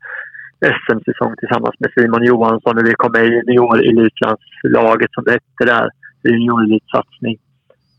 SM-säsong 0.65 1.35
tillsammans 1.39 1.75
med 1.79 1.91
Simon 1.97 2.25
Johansson 2.25 2.79
och 2.79 2.87
vi 2.87 2.95
kom 2.95 3.13
med 3.13 3.25
i 3.25 3.29
juniorelitlandslaget, 3.29 5.13
som 5.13 5.25
det 5.25 5.33
hette 5.33 5.65
där. 5.75 5.89
juniorelitsatsning. 6.23 7.37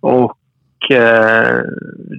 Och 0.01 0.91
eh, 0.91 1.59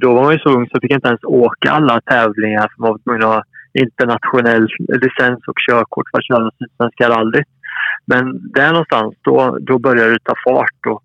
då 0.01 0.15
var 0.15 0.23
man 0.23 0.33
ju 0.33 0.39
så 0.39 0.51
ung 0.51 0.69
så 0.69 0.81
fick 0.81 0.91
jag 0.91 0.97
inte 0.97 1.09
ens 1.09 1.25
åka 1.25 1.71
alla 1.71 2.01
tävlingar 2.01 2.69
för 2.69 2.83
man 2.83 2.91
var 2.91 2.99
tvungen 2.99 3.23
att 3.23 3.35
ha 3.35 3.43
internationell 3.73 4.69
licens 4.79 5.49
och 5.49 5.59
körkort 5.69 6.07
för 6.11 6.19
att 6.19 6.27
köra 6.27 6.51
Sydsvenska 6.59 7.09
rallyt. 7.09 7.49
Men 8.07 8.53
där 8.53 8.71
någonstans, 8.71 9.15
då, 9.23 9.59
då 9.61 9.79
började 9.79 10.13
det 10.13 10.25
ta 10.25 10.35
fart. 10.45 10.87
Och 10.87 11.03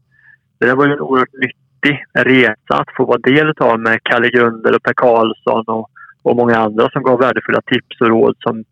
det 0.59 0.73
var 0.73 0.85
ju 0.85 0.93
en 0.93 0.99
oerhört 0.99 1.33
nytt 1.41 1.60
häftig 1.81 2.05
resa 2.13 2.55
att 2.67 2.95
få 2.97 3.05
vara 3.05 3.17
del 3.17 3.53
av 3.59 3.79
med 3.79 4.03
Kalle 4.03 4.29
Grunder 4.29 4.75
och 4.75 4.83
Per 4.83 4.93
Karlsson 4.93 5.63
och, 5.67 5.89
och 6.23 6.35
många 6.35 6.57
andra 6.57 6.89
som 6.89 7.03
gav 7.03 7.19
värdefulla 7.19 7.61
tips 7.61 8.01
och 8.01 8.07
råd 8.07 8.35
som 8.39 8.63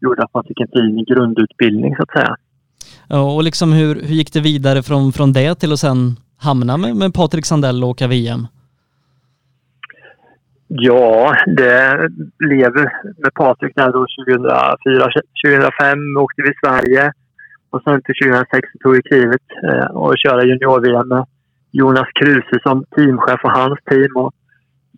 gjorde 0.00 0.22
att 0.22 0.34
man 0.34 0.44
fick 0.44 0.60
en 0.60 0.68
fin 0.72 1.04
grundutbildning 1.04 1.96
så 1.96 2.02
att 2.02 2.10
säga. 2.10 2.36
Ja, 3.08 3.34
och 3.34 3.42
liksom 3.42 3.72
hur, 3.72 3.94
hur 3.94 4.14
gick 4.14 4.32
det 4.32 4.40
vidare 4.40 4.82
från, 4.82 5.12
från 5.12 5.32
det 5.32 5.54
till 5.54 5.72
att 5.72 5.78
sen 5.78 6.16
hamna 6.38 6.76
med, 6.76 6.96
med 6.96 7.14
Patrik 7.14 7.46
Sandell 7.46 7.84
och 7.84 7.90
åka 7.90 8.06
VM? 8.06 8.46
Ja, 10.68 11.36
det 11.46 12.08
blev 12.38 12.72
med 13.18 13.34
Patrik 13.34 13.72
där 13.76 13.92
då 13.92 14.06
2004, 14.26 15.08
2005 15.46 15.98
åkte 16.18 16.42
vi 16.42 16.48
i 16.48 16.54
Sverige 16.66 17.12
och 17.70 17.82
sen 17.82 18.02
till 18.02 18.14
2006 18.24 18.68
tog 18.82 18.92
vi 18.92 19.02
klivet 19.02 19.46
eh, 19.68 19.86
och 19.86 20.14
köra 20.18 20.44
junior-VM 20.44 21.08
med 21.08 21.26
Jonas 21.74 22.08
Kruse 22.14 22.58
som 22.62 22.84
teamchef 22.96 23.40
och 23.44 23.50
hans 23.50 23.78
team 23.90 24.16
och 24.16 24.32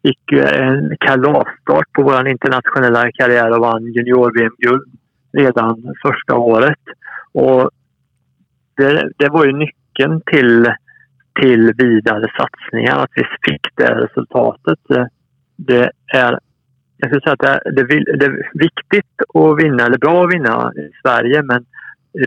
fick 0.03 0.33
eh, 0.33 0.68
en 0.68 0.97
kalasstart 1.01 1.93
på 1.93 2.03
vår 2.03 2.29
internationella 2.29 3.12
karriär 3.12 3.51
och 3.51 3.61
vann 3.61 3.93
junior-VM-guld 3.93 4.85
redan 5.33 5.95
första 6.03 6.35
året. 6.35 6.83
Och 7.33 7.70
det, 8.77 9.11
det 9.16 9.29
var 9.29 9.45
ju 9.45 9.53
nyckeln 9.53 10.20
till, 10.27 10.72
till 11.41 11.72
vidare 11.79 12.27
satsningar, 12.39 12.97
att 12.99 13.11
vi 13.14 13.22
fick 13.47 13.66
det 13.74 13.95
resultatet. 13.95 14.79
Det 15.57 15.91
är, 16.14 16.39
jag 16.97 17.11
skulle 17.11 17.20
säga 17.20 17.33
att 17.33 17.74
det 17.74 17.81
är, 17.81 18.16
det 18.18 18.27
är 18.27 18.51
viktigt 18.53 19.16
att 19.35 19.64
vinna, 19.64 19.87
eller 19.87 19.99
bra 19.99 20.24
att 20.24 20.35
vinna 20.35 20.72
i 20.77 20.91
Sverige, 21.03 21.43
men 21.43 21.64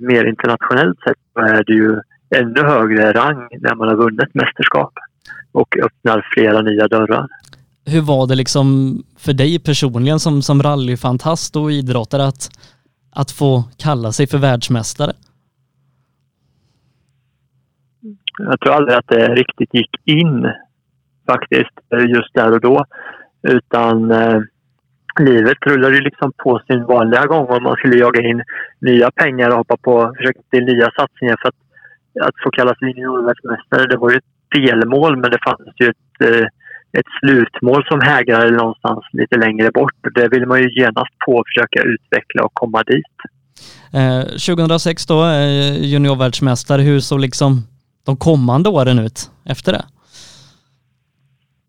mer 0.02 0.26
internationellt 0.26 1.00
sett 1.00 1.18
är 1.36 1.64
det 1.64 1.74
ju 1.74 2.02
ännu 2.36 2.62
högre 2.62 3.14
rang 3.14 3.48
när 3.60 3.76
man 3.76 3.88
har 3.88 3.96
vunnit 3.96 4.34
mästerskap 4.34 4.94
och 5.52 5.78
öppnar 5.78 6.28
flera 6.34 6.62
nya 6.62 6.88
dörrar. 6.88 7.28
Hur 7.86 8.02
var 8.02 8.28
det 8.28 8.36
liksom 8.36 8.98
för 9.18 9.34
dig 9.34 9.60
personligen 9.60 10.20
som, 10.20 10.42
som 10.42 10.64
rallyfantast 10.64 11.56
och 11.56 11.72
idrottare 11.72 12.28
att, 12.28 12.50
att 13.12 13.32
få 13.32 13.64
kalla 13.78 14.12
sig 14.12 14.28
för 14.28 14.38
världsmästare? 14.38 15.12
Jag 18.38 18.60
tror 18.60 18.74
aldrig 18.74 18.98
att 18.98 19.08
det 19.08 19.36
riktigt 19.36 19.74
gick 19.74 19.90
in 20.06 20.52
faktiskt 21.28 21.80
just 22.08 22.34
där 22.34 22.52
och 22.52 22.62
då. 22.62 22.86
Utan 23.42 24.12
eh, 24.12 24.42
livet 25.20 25.58
rullade 25.66 25.96
ju 25.96 26.02
liksom 26.02 26.32
på 26.38 26.62
sin 26.68 26.86
vanliga 26.86 27.26
gång 27.26 27.46
och 27.46 27.62
man 27.62 27.76
skulle 27.76 27.98
jaga 27.98 28.22
in 28.22 28.44
nya 28.80 29.12
pengar 29.12 29.50
och 29.50 29.58
hoppa 29.58 29.78
på 29.78 30.14
försöka 30.18 30.40
till 30.52 30.66
nya 30.66 30.92
satsningar 30.98 31.38
för 31.42 31.50
att, 31.50 31.56
att 32.22 32.36
få 32.44 32.52
kallas 32.52 32.82
juniorvärldsmästare. 32.82 33.88
Det 33.88 33.98
var 33.98 34.12
ju 34.12 34.18
ett 34.18 34.34
delmål 34.56 35.18
men 35.18 35.32
det 35.32 35.40
fanns 35.44 35.74
ju 35.82 35.88
ett, 35.88 36.30
eh, 36.30 36.48
ett 37.00 37.10
slutmål 37.20 37.86
som 37.86 38.02
hägrade 38.02 38.52
någonstans 38.52 39.06
lite 39.12 39.38
längre 39.38 39.72
bort. 39.72 39.94
Det 40.16 40.28
vill 40.28 40.46
man 40.46 40.60
ju 40.60 40.70
genast 40.80 41.18
på 41.26 41.44
försöka 41.48 41.82
utveckla 41.82 42.44
och 42.44 42.54
komma 42.54 42.84
dit. 42.84 43.16
Eh, 43.94 44.24
2006 44.24 45.06
då, 45.06 45.26
eh, 45.26 45.84
juniorvärldsmästare. 45.84 46.82
Hur 46.82 47.00
såg 47.00 47.20
liksom 47.20 47.64
de 48.06 48.18
kommande 48.18 48.70
åren 48.70 49.00
ut 49.00 49.32
efter 49.46 49.72
det? 49.72 49.86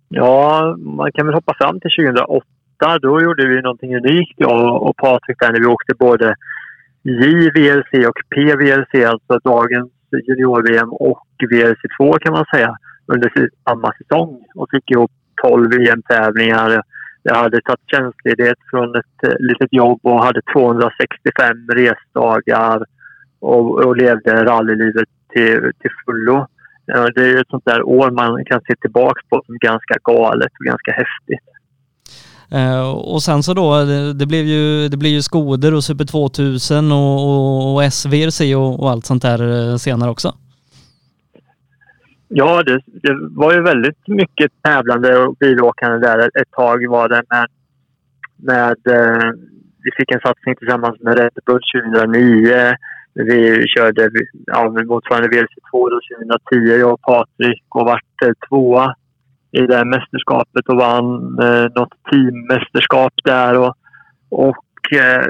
Ja, 0.09 0.77
man 0.79 1.13
kan 1.13 1.27
väl 1.27 1.35
hoppa 1.35 1.55
fram 1.59 1.81
till 1.81 1.91
2008. 1.91 2.99
Då 3.03 3.23
gjorde 3.23 3.47
vi 3.49 3.63
någonting 3.63 3.97
unikt, 3.97 4.35
jag 4.37 4.83
och 4.83 4.97
Patrik, 4.97 5.37
där 5.39 5.53
när 5.53 5.61
vi 5.61 5.67
åkte 5.67 5.95
både 5.95 6.35
JVLC 7.03 8.07
och 8.09 8.19
PVLC, 8.35 9.05
alltså 9.05 9.39
dagens 9.45 9.91
junior-VM 10.13 10.93
och 10.93 11.27
VRC2 11.53 12.19
kan 12.19 12.33
man 12.33 12.45
säga, 12.55 12.77
under 13.07 13.31
samma 13.69 13.93
säsong 13.93 14.45
och 14.55 14.69
fick 14.71 14.91
ihop 14.91 15.11
12 15.43 15.71
VM-tävlingar. 15.71 16.71
E 16.71 16.83
Jag 17.23 17.35
hade 17.35 17.61
tagit 17.61 17.81
tjänstledighet 17.87 18.59
från 18.71 18.97
ett 18.97 19.19
eh, 19.23 19.35
litet 19.39 19.73
jobb 19.73 20.01
och 20.03 20.25
hade 20.25 20.41
265 20.53 21.69
resdagar 21.73 22.85
och, 23.41 23.85
och 23.85 23.97
levde 23.97 24.45
rallylivet 24.45 25.09
till, 25.33 25.73
till 25.81 25.91
fullo. 26.07 26.47
Eh, 26.95 27.07
det 27.15 27.31
är 27.31 27.41
ett 27.41 27.49
sånt 27.51 27.65
där 27.65 27.83
år 27.83 28.11
man 28.11 28.45
kan 28.45 28.61
se 28.61 28.77
tillbaka 28.77 29.21
på 29.29 29.43
som 29.47 29.59
ganska 29.59 29.95
galet 30.05 30.53
och 30.59 30.65
ganska 30.65 30.93
häftigt. 30.93 31.49
Eh, 32.53 32.91
och 32.91 33.23
sen 33.23 33.43
så 33.43 33.55
då, 33.55 33.85
det, 33.85 34.13
det, 34.13 34.27
blev 34.27 34.45
ju, 34.45 34.89
det 34.89 34.97
blev 34.97 35.13
ju 35.13 35.23
Skoder 35.23 35.75
och 35.75 35.85
Super 35.85 36.05
2000 36.05 36.93
och, 36.93 36.99
och, 36.99 37.75
och 37.75 37.93
SVRC 37.93 38.41
och, 38.55 38.81
och, 38.81 38.91
allt 38.91 39.07
sånt 39.07 39.23
där 39.23 39.71
eh, 39.71 39.77
senare 39.77 40.11
också. 40.11 40.35
Ja, 42.29 42.63
det, 42.63 42.81
det, 42.87 43.17
var 43.31 43.53
ju 43.53 43.63
väldigt 43.63 44.09
mycket 44.09 44.53
tävlande 44.63 45.19
och 45.19 45.37
bilåkande 45.37 45.99
där 45.99 46.19
ett 46.19 46.51
tag 46.51 46.91
var 46.91 47.09
det. 47.09 47.23
Men 47.31 47.47
med, 48.37 48.97
eh, 48.97 49.31
vi 49.83 49.91
fick 49.97 50.13
en 50.13 50.21
satsning 50.21 50.57
tillsammans 50.57 51.01
med 51.01 51.19
Red 51.19 51.31
Bull 51.47 51.61
2009 51.93 52.75
vi 53.15 53.65
körde 53.69 54.11
ja, 54.47 54.71
motsvarande 54.71 55.29
WRC2 55.29 55.89
2010, 56.53 56.79
jag 56.81 56.93
och 56.93 57.01
Patrik, 57.01 57.65
och 57.69 57.85
vart 57.87 58.23
eh, 58.25 58.33
tvåa 58.49 58.95
i 59.53 59.61
det 59.61 59.85
mästerskapet 59.85 60.69
och 60.69 60.77
vann 60.77 61.39
eh, 61.43 61.67
något 61.75 61.95
teammästerskap 62.11 63.13
där. 63.25 63.59
Och, 63.59 63.75
och 64.31 64.93
eh, 64.93 65.27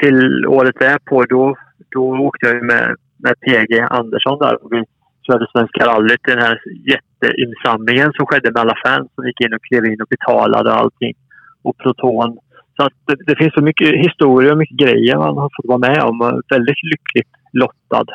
till 0.00 0.46
året 0.46 0.74
därpå 0.78 1.24
då, 1.24 1.56
då 1.90 2.18
åkte 2.18 2.46
jag 2.46 2.64
med, 2.64 2.96
med 3.16 3.34
PG 3.40 3.80
Andersson 3.90 4.38
där 4.38 4.64
och 4.64 4.72
vi 4.72 4.84
körde 5.26 5.46
Svenska 5.52 5.86
rallyt 5.86 6.20
den 6.28 6.38
här 6.38 6.60
jätteinsamlingen 6.92 8.12
som 8.12 8.26
skedde 8.26 8.52
med 8.52 8.60
alla 8.60 8.76
fans 8.84 9.08
som 9.14 9.26
gick 9.26 9.40
in 9.40 9.54
och 9.54 9.64
klev 9.64 9.84
in 9.84 10.02
och 10.02 10.08
betalade 10.08 10.72
allting. 10.72 11.14
Och 11.62 11.76
Proton 11.78 12.38
så 12.76 12.82
att 12.86 12.92
det, 13.06 13.16
det, 13.26 13.36
finns 13.36 13.54
så 13.54 13.62
mycket 13.62 13.88
historia 13.88 14.52
och 14.52 14.58
mycket 14.58 14.78
grejer 14.78 15.16
man 15.16 15.36
har 15.36 15.50
fått 15.56 15.68
vara 15.68 15.78
med 15.78 16.02
om. 16.02 16.42
Väldigt 16.48 16.82
lyckligt 16.82 17.32
lottad. 17.52 18.06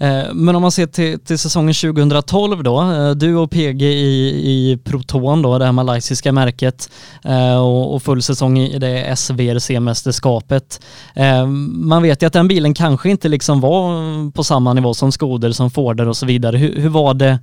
Eh, 0.00 0.34
men 0.34 0.56
om 0.56 0.62
man 0.62 0.70
ser 0.70 0.86
till, 0.86 1.20
till 1.20 1.38
säsongen 1.38 1.74
2012 1.74 2.62
då, 2.62 2.80
eh, 2.80 3.10
du 3.10 3.36
och 3.36 3.50
PG 3.50 3.82
i, 3.82 4.28
i 4.52 4.78
Proton 4.84 5.42
då, 5.42 5.58
det 5.58 5.64
här 5.64 5.72
malaysiska 5.72 6.32
märket 6.32 6.90
eh, 7.24 7.60
och, 7.60 7.94
och 7.94 8.02
full 8.02 8.22
säsong 8.22 8.58
i 8.58 8.78
det 8.78 9.16
SVRC-mästerskapet. 9.16 10.80
Man 11.72 12.02
vet 12.02 12.22
ju 12.22 12.26
att 12.26 12.32
den 12.32 12.48
bilen 12.48 12.74
kanske 12.74 13.10
inte 13.10 13.28
liksom 13.28 13.60
var 13.60 14.30
på 14.32 14.44
samma 14.44 14.72
nivå 14.72 14.94
som 14.94 15.12
Skoder, 15.12 15.50
som 15.50 15.70
Forder 15.70 16.08
och 16.08 16.16
så 16.16 16.26
vidare. 16.26 16.56
Hur, 16.56 16.80
hur 16.80 16.88
var 16.88 17.14
det 17.14 17.38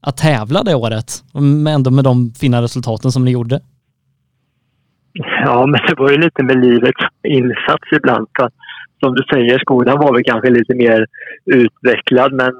att 0.00 0.16
tävla 0.16 0.62
det 0.62 0.74
året, 0.74 1.24
ändå 1.68 1.90
med 1.90 2.04
de 2.04 2.34
fina 2.40 2.62
resultaten 2.62 3.12
som 3.12 3.24
ni 3.24 3.30
gjorde? 3.30 3.60
Ja, 5.44 5.66
men 5.66 5.80
det 5.88 5.94
var 5.98 6.10
ju 6.10 6.18
lite 6.18 6.42
med 6.42 6.60
livets 6.60 7.04
insats 7.28 7.88
ibland. 7.96 8.26
För 8.36 8.50
som 9.04 9.14
du 9.14 9.22
säger, 9.22 9.58
skolan 9.58 9.98
var 9.98 10.12
väl 10.12 10.24
kanske 10.24 10.50
lite 10.50 10.74
mer 10.74 11.06
utvecklad 11.44 12.32
men 12.32 12.54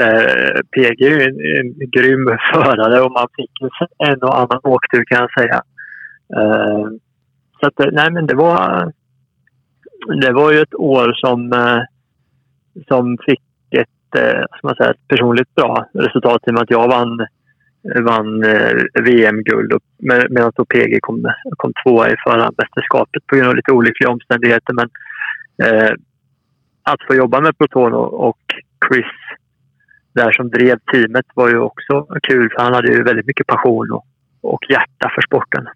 eh, 0.00 0.60
PG 0.72 1.02
är 1.02 1.10
ju 1.10 1.22
en, 1.22 1.38
en 1.58 1.90
grym 1.90 2.24
förare 2.52 3.00
och 3.00 3.12
man 3.12 3.28
fick 3.36 3.50
en 4.08 4.22
och 4.22 4.38
annan 4.38 4.60
åktur 4.62 5.04
kan 5.04 5.20
jag 5.20 5.32
säga. 5.32 5.62
Eh, 6.36 6.86
så 7.60 7.66
att, 7.66 7.92
nej 7.92 8.10
men 8.10 8.26
det 8.26 8.34
var, 8.34 8.92
det 10.20 10.32
var 10.32 10.52
ju 10.52 10.58
ett 10.60 10.74
år 10.74 11.12
som, 11.14 11.52
eh, 11.52 11.82
som 12.88 13.18
fick 13.26 13.42
ett, 13.70 14.20
eh, 14.20 14.44
man 14.62 14.76
säga, 14.76 14.90
ett 14.90 15.08
personligt 15.08 15.54
bra 15.54 15.86
resultat 15.94 16.42
i 16.46 16.50
och 16.50 16.54
med 16.54 16.62
att 16.62 16.70
jag 16.70 16.88
vann 16.88 17.26
vann 18.04 18.44
eh, 18.44 19.02
VM-guld 19.02 19.72
med, 19.98 20.26
medan 20.30 20.52
då 20.54 20.64
PG 20.64 20.98
kom, 21.00 21.32
kom 21.56 21.72
tvåa 21.82 22.10
i 22.10 22.14
förarmästerskapet 22.24 23.26
på 23.26 23.36
grund 23.36 23.48
av 23.48 23.56
lite 23.56 23.72
olyckliga 23.72 24.10
omständigheter. 24.10 24.72
Men 24.74 24.88
eh, 25.62 25.90
att 26.82 27.02
få 27.06 27.14
jobba 27.14 27.40
med 27.40 27.58
Proton 27.58 27.92
och, 27.92 28.28
och 28.28 28.38
Chris 28.88 29.06
där 30.14 30.32
som 30.32 30.50
drev 30.50 30.78
teamet 30.92 31.26
var 31.34 31.48
ju 31.48 31.58
också 31.58 32.06
kul 32.22 32.50
för 32.56 32.62
han 32.62 32.74
hade 32.74 32.92
ju 32.92 33.02
väldigt 33.02 33.26
mycket 33.26 33.46
passion 33.46 33.90
och, 33.92 34.04
och 34.42 34.60
hjärta 34.68 35.10
för 35.14 35.22
sporten. 35.22 35.66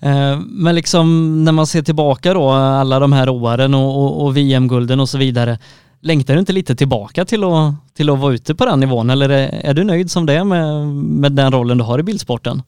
Eh, 0.00 0.40
men 0.46 0.74
liksom 0.74 1.04
när 1.44 1.52
man 1.52 1.66
ser 1.66 1.82
tillbaka 1.82 2.34
då 2.34 2.50
alla 2.50 2.98
de 2.98 3.12
här 3.12 3.28
åren 3.28 3.74
och, 3.74 4.04
och, 4.04 4.24
och 4.24 4.36
VM-gulden 4.36 5.00
och 5.00 5.08
så 5.08 5.18
vidare. 5.18 5.58
Längtar 6.00 6.34
du 6.34 6.40
inte 6.40 6.52
lite 6.52 6.74
tillbaka 6.74 7.24
till 7.24 7.44
att, 7.44 7.94
till 7.94 8.10
att 8.10 8.18
vara 8.18 8.34
ute 8.34 8.54
på 8.54 8.64
den 8.64 8.80
nivån 8.80 9.10
eller 9.10 9.28
är, 9.28 9.70
är 9.70 9.74
du 9.74 9.84
nöjd 9.84 10.10
som 10.10 10.26
det 10.26 10.34
är 10.34 10.44
med, 10.44 10.86
med 11.20 11.32
den 11.32 11.52
rollen 11.52 11.78
du 11.78 11.84
har 11.84 11.98
i 11.98 12.02
bilsporten? 12.02 12.62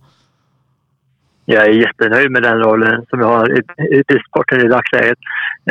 Jag 1.47 1.67
är 1.67 1.71
jättenöjd 1.71 2.31
med 2.31 2.43
den 2.43 2.59
rollen 2.59 3.07
som 3.11 3.21
jag 3.21 3.27
har 3.27 3.59
i, 3.59 3.63
i 3.97 4.03
bilsporten 4.09 4.61
i 4.61 4.69
dagsläget. 4.69 5.19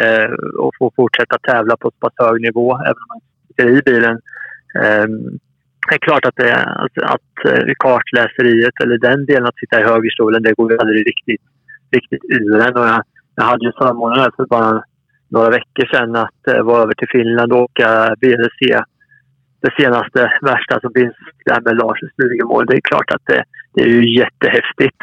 Eh, 0.01 0.31
och 0.59 0.71
få 0.79 0.91
fortsätta 0.95 1.37
tävla 1.37 1.77
på 1.77 1.91
så 1.91 1.97
pass 1.99 2.27
hög 2.27 2.41
nivå 2.41 2.75
även 2.75 3.03
om 3.03 3.09
man 3.13 3.21
sitter 3.47 3.69
i 3.69 3.81
bilen. 3.85 4.15
Eh, 4.81 5.07
det 5.89 5.95
är 5.95 6.05
klart 6.07 6.25
att, 6.25 6.35
det, 6.35 6.55
att, 6.55 6.97
att 6.97 7.35
eh, 7.45 7.73
kartläseriet 7.79 8.73
eller 8.83 8.97
den 8.97 9.25
delen 9.25 9.45
att 9.45 9.59
sitta 9.59 9.81
i 9.81 9.83
högerstolen, 9.83 10.43
det 10.43 10.53
går 10.53 10.81
aldrig 10.81 11.07
riktigt, 11.07 11.41
riktigt 11.91 12.23
ur 12.29 12.59
en. 12.67 12.77
Och 12.77 12.85
jag, 12.85 13.03
jag 13.35 13.43
hade 13.43 13.65
ju 13.65 13.71
förmånen 13.71 14.31
för 14.35 14.45
bara 14.45 14.83
några 15.29 15.49
veckor 15.49 15.85
sedan 15.93 16.15
att 16.15 16.47
eh, 16.47 16.61
vara 16.63 16.83
över 16.83 16.93
till 16.93 17.07
Finland 17.11 17.53
och 17.53 17.61
åka 17.61 18.15
BLC. 18.21 18.59
det 19.61 19.73
senaste 19.77 20.19
värsta 20.41 20.79
som 20.79 20.91
finns, 20.93 21.15
det 21.45 21.53
här 21.53 21.61
med 21.61 21.77
Lars 21.77 21.99
Stugemål. 22.13 22.65
Det 22.65 22.75
är 22.75 22.81
klart 22.81 23.11
att 23.11 23.25
det, 23.25 23.43
det 23.73 23.81
är 23.81 23.87
ju 23.87 24.19
jättehäftigt. 24.19 25.01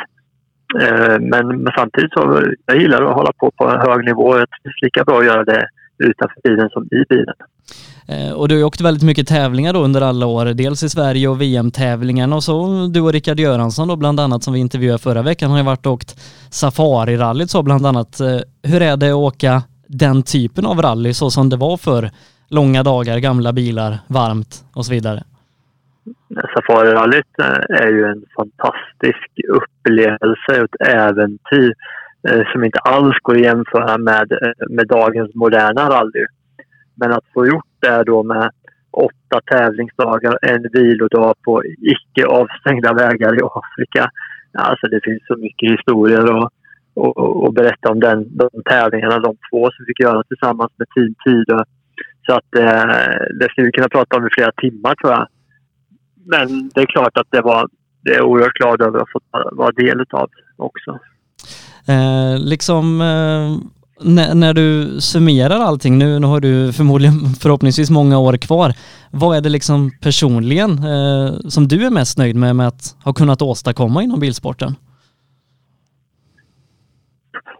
Eh, 0.80 1.18
men, 1.20 1.48
men, 1.48 1.72
samtidigt 1.76 2.12
så 2.12 2.42
jag 2.66 2.76
gillar 2.76 3.02
att 3.02 3.14
hålla 3.14 3.32
på 3.32 3.50
på 3.50 3.68
en 3.68 3.80
hög 3.80 4.04
nivå. 4.04 4.34
Det 4.34 4.40
är 4.40 4.84
lika 4.84 5.04
bra 5.04 5.18
att 5.18 5.26
göra 5.26 5.44
det 5.44 5.68
utanför 5.98 6.40
bilen 6.44 6.70
som 6.70 6.84
i 6.84 7.04
bilen. 7.08 7.34
Eh, 8.08 8.32
och 8.32 8.48
du 8.48 8.54
har 8.54 8.58
ju 8.58 8.64
åkt 8.64 8.80
väldigt 8.80 9.02
mycket 9.02 9.28
tävlingar 9.28 9.72
då 9.72 9.80
under 9.80 10.00
alla 10.00 10.26
år, 10.26 10.46
dels 10.46 10.82
i 10.82 10.88
Sverige 10.88 11.28
och 11.28 11.40
VM-tävlingarna 11.40 12.36
och 12.36 12.44
så 12.44 12.86
du 12.86 13.00
och 13.00 13.12
Rickard 13.12 13.40
Göransson 13.40 13.88
då 13.88 13.96
bland 13.96 14.20
annat 14.20 14.42
som 14.42 14.54
vi 14.54 14.60
intervjuade 14.60 14.98
förra 14.98 15.22
veckan 15.22 15.50
har 15.50 15.58
ju 15.58 15.64
varit 15.64 15.86
och 15.86 15.92
åkt 15.92 16.20
Safari-rallyt 16.50 17.50
så 17.50 17.62
bland 17.62 17.86
annat. 17.86 18.20
Eh, 18.20 18.38
hur 18.62 18.82
är 18.82 18.96
det 18.96 19.10
att 19.10 19.14
åka 19.14 19.62
den 19.86 20.22
typen 20.22 20.66
av 20.66 20.82
rally 20.82 21.14
så 21.14 21.30
som 21.30 21.48
det 21.48 21.56
var 21.56 21.76
för 21.76 22.10
långa 22.48 22.82
dagar, 22.82 23.18
gamla 23.18 23.52
bilar, 23.52 23.98
varmt 24.06 24.64
och 24.72 24.86
så 24.86 24.92
vidare? 24.92 25.24
Safarirallyt 26.54 27.38
eh, 27.42 27.82
är 27.82 27.90
ju 27.90 28.04
en 28.04 28.24
fantastisk 28.36 29.30
upplevelse 29.48 30.62
och 30.62 30.64
ett 30.64 30.88
äventyr 30.88 31.72
eh, 32.28 32.42
som 32.52 32.64
inte 32.64 32.78
alls 32.78 33.16
går 33.22 33.34
att 33.34 33.40
jämföra 33.40 33.98
med, 33.98 34.32
eh, 34.32 34.68
med 34.68 34.86
dagens 34.86 35.34
moderna 35.34 35.88
rally. 35.90 36.26
Men 36.94 37.12
att 37.12 37.24
få 37.34 37.46
gjort 37.46 37.74
det 37.80 38.02
då 38.04 38.22
med 38.22 38.50
åtta 38.90 39.40
tävlingsdagar, 39.52 40.38
en 40.42 40.66
vilodag 40.72 41.34
på 41.44 41.62
icke 41.64 42.26
avstängda 42.26 42.94
vägar 42.94 43.34
i 43.34 43.42
Afrika. 43.42 44.10
Alltså 44.58 44.86
det 44.86 45.00
finns 45.04 45.22
så 45.26 45.36
mycket 45.36 45.72
historier 45.72 46.36
och, 46.36 46.50
och, 46.94 47.44
och 47.44 47.54
berätta 47.54 47.90
om 47.90 48.00
den, 48.00 48.36
de 48.36 48.48
tävlingarna, 48.64 49.18
de 49.18 49.36
två 49.50 49.64
som 49.70 49.84
vi 49.84 49.86
fick 49.86 50.00
göra 50.00 50.22
tillsammans 50.22 50.72
med 50.76 50.88
Team 50.88 51.14
Tidö. 51.24 51.64
Så 52.26 52.32
att 52.34 52.56
eh, 52.56 52.84
det 53.38 53.48
skulle 53.50 53.66
vi 53.66 53.72
kunna 53.72 53.88
prata 53.88 54.16
om 54.16 54.26
i 54.26 54.30
flera 54.36 54.52
timmar 54.52 54.94
tror 54.94 55.12
jag 55.12 55.26
men 56.24 56.70
det 56.74 56.80
är 56.80 56.86
klart 56.86 57.16
att 57.16 57.26
det 57.30 57.40
var 57.40 57.68
det 58.02 58.14
är 58.14 58.22
oerhört 58.22 58.52
glad 58.52 58.82
över 58.82 58.98
att 59.00 59.10
få 59.12 59.20
vara 59.52 59.72
del 59.72 60.04
av 60.10 60.30
också. 60.56 60.98
Eh, 61.88 62.38
liksom 62.38 63.00
eh, 63.00 63.56
när, 64.02 64.34
när, 64.34 64.54
du 64.54 65.00
summerar 65.00 65.60
allting, 65.60 65.98
nu, 65.98 66.18
nu 66.18 66.26
har 66.26 66.40
du 66.40 66.72
förmodligen 66.72 67.14
förhoppningsvis 67.42 67.90
många 67.90 68.18
år 68.18 68.36
kvar. 68.36 68.72
Vad 69.10 69.36
är 69.36 69.40
det 69.40 69.48
liksom 69.48 69.90
personligen 70.00 70.70
eh, 70.70 71.48
som 71.48 71.68
du 71.68 71.86
är 71.86 71.90
mest 71.90 72.18
nöjd 72.18 72.36
med, 72.36 72.56
med 72.56 72.66
att 72.68 72.96
ha 73.04 73.12
kunnat 73.12 73.42
åstadkomma 73.42 74.02
inom 74.02 74.20
bilsporten? 74.20 74.74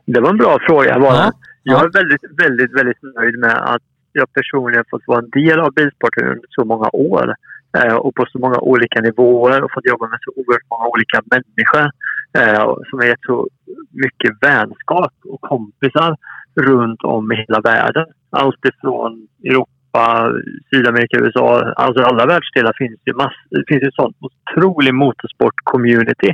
Det 0.07 0.21
var 0.21 0.31
en 0.31 0.37
bra 0.37 0.59
fråga 0.69 0.99
bara. 0.99 1.15
Ja. 1.15 1.33
Jag 1.63 1.85
är 1.85 1.91
väldigt, 1.93 2.25
väldigt, 2.39 2.73
väldigt 2.79 3.03
nöjd 3.17 3.39
med 3.39 3.75
att 3.75 3.83
jag 4.13 4.33
personligen 4.33 4.85
fått 4.91 5.03
vara 5.07 5.19
en 5.19 5.31
del 5.31 5.61
av 5.61 5.73
bilsporten 5.73 6.25
under 6.29 6.47
så 6.51 6.65
många 6.65 6.89
år. 6.93 7.35
Eh, 7.79 7.95
och 7.95 8.15
på 8.15 8.27
så 8.33 8.39
många 8.39 8.59
olika 8.59 9.01
nivåer 9.01 9.63
och 9.63 9.73
fått 9.73 9.87
jobba 9.87 10.09
med 10.09 10.19
så 10.23 10.31
oerhört 10.37 10.71
många 10.71 10.87
olika 10.89 11.23
människor 11.31 11.91
eh, 12.39 12.65
som 12.91 12.99
har 12.99 13.07
gett 13.07 13.27
så 13.27 13.49
mycket 13.91 14.33
vänskap 14.41 15.15
och 15.25 15.41
kompisar 15.41 16.17
runt 16.61 17.03
om 17.03 17.33
i 17.33 17.37
hela 17.37 17.61
världen. 17.61 18.07
Allt 18.31 18.65
ifrån 18.65 19.29
Europa, 19.45 20.33
Sydamerika, 20.71 21.19
USA, 21.19 21.73
alltså 21.77 22.03
alla 22.03 22.27
världsdelar 22.27 22.73
finns 22.79 23.01
det, 23.05 23.17
mass, 23.17 23.35
det 23.51 23.65
finns 23.69 23.83
en 23.83 23.93
sån 23.93 24.15
otrolig 24.21 24.95
motorsport-community 24.95 26.33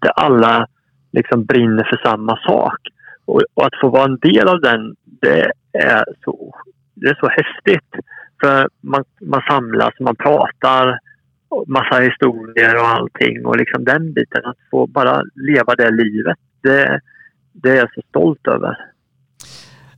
där 0.00 0.10
alla 0.10 0.66
liksom 1.12 1.44
brinner 1.44 1.84
för 1.84 2.10
samma 2.10 2.36
sak. 2.36 2.78
Och, 3.24 3.40
och, 3.54 3.66
att 3.66 3.80
få 3.80 3.88
vara 3.88 4.04
en 4.04 4.18
del 4.18 4.48
av 4.48 4.60
den, 4.60 4.94
det 5.04 5.52
är 5.72 6.04
så, 6.24 6.54
det 6.94 7.08
är 7.08 7.18
så 7.20 7.28
häftigt. 7.28 7.90
För 8.40 8.68
man, 8.80 9.04
man 9.20 9.42
samlas, 9.48 9.94
man 10.00 10.16
pratar, 10.16 10.98
massa 11.66 12.00
historier 12.00 12.76
och 12.76 12.88
allting. 12.88 13.46
Och 13.46 13.56
liksom 13.56 13.84
den 13.84 14.12
biten, 14.12 14.44
att 14.44 14.56
få 14.70 14.86
bara 14.86 15.22
leva 15.34 15.74
det 15.74 15.90
livet, 15.90 16.38
det, 16.62 17.00
det 17.52 17.70
är 17.70 17.76
jag 17.76 17.94
så 17.94 18.00
stolt 18.08 18.46
över. 18.46 18.76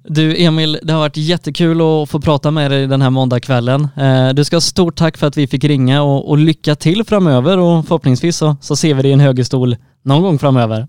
Du 0.09 0.45
Emil, 0.45 0.79
det 0.83 0.93
har 0.93 1.01
varit 1.01 1.17
jättekul 1.17 1.81
att 1.81 2.11
få 2.11 2.21
prata 2.21 2.51
med 2.51 2.71
dig 2.71 2.87
den 2.87 3.03
här 3.03 3.11
måndagskvällen. 3.11 3.89
Eh, 3.97 4.29
du 4.35 4.45
ska 4.45 4.57
ha 4.57 4.61
stort 4.61 4.97
tack 4.97 5.17
för 5.17 5.27
att 5.27 5.37
vi 5.37 5.47
fick 5.47 5.65
ringa 5.65 6.03
och, 6.03 6.31
och 6.31 6.39
lycka 6.39 6.75
till 6.75 7.05
framöver 7.05 7.59
och 7.59 7.87
förhoppningsvis 7.87 8.37
så, 8.37 8.57
så 8.61 8.77
ser 8.77 8.95
vi 8.95 9.03
dig 9.03 9.11
i 9.11 9.15
en 9.15 9.21
högerstol 9.21 9.77
någon 10.03 10.23
gång 10.23 10.39
framöver. 10.39 10.87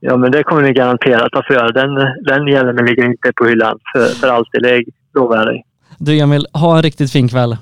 Ja, 0.00 0.16
men 0.16 0.32
det 0.32 0.42
kommer 0.42 0.62
ni 0.62 0.72
garanterat 0.72 1.34
att 1.36 1.46
få 1.46 1.52
göra. 1.52 1.72
Den, 1.72 1.94
den 2.24 2.46
hjälmen 2.46 2.86
ligger 2.86 3.04
inte 3.04 3.32
på 3.36 3.44
hyllan 3.46 3.78
för, 3.92 4.04
för 4.06 4.28
alltid, 4.28 4.62
det 4.62 4.84
lovar 5.14 5.36
jag 5.36 5.46
dig. 5.46 5.64
Du 5.98 6.18
Emil, 6.18 6.46
ha 6.52 6.76
en 6.76 6.82
riktigt 6.82 7.12
fin 7.12 7.28
kväll. 7.28 7.56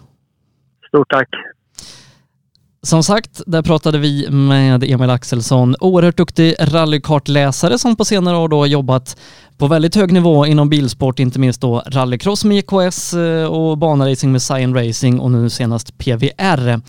Stort 0.89 1.11
tack. 1.11 1.29
Som 2.83 3.03
sagt, 3.03 3.43
där 3.47 3.63
pratade 3.63 3.99
vi 3.99 4.31
med 4.31 4.85
Emil 4.85 5.11
Axelsson, 5.11 5.75
oerhört 5.81 6.17
duktig 6.17 6.55
rallykartläsare 6.61 7.79
som 7.79 7.97
på 7.97 8.05
senare 8.05 8.37
år 8.37 8.49
då 8.49 8.67
jobbat 8.67 9.17
på 9.59 9.67
väldigt 9.67 9.95
hög 9.95 10.13
nivå 10.13 10.47
inom 10.47 10.69
bilsport, 10.69 11.19
inte 11.19 11.39
minst 11.39 11.61
då 11.61 11.83
rallycross 11.87 12.45
med 12.45 12.59
EKS 12.59 13.15
eh, 13.15 13.47
och 13.47 13.79
banaracing 13.79 14.33
med 14.33 14.43
Cyan 14.43 14.75
Racing 14.75 15.21
och 15.21 15.31
nu 15.31 15.51
senast 15.51 15.99
PVR. 15.99 16.81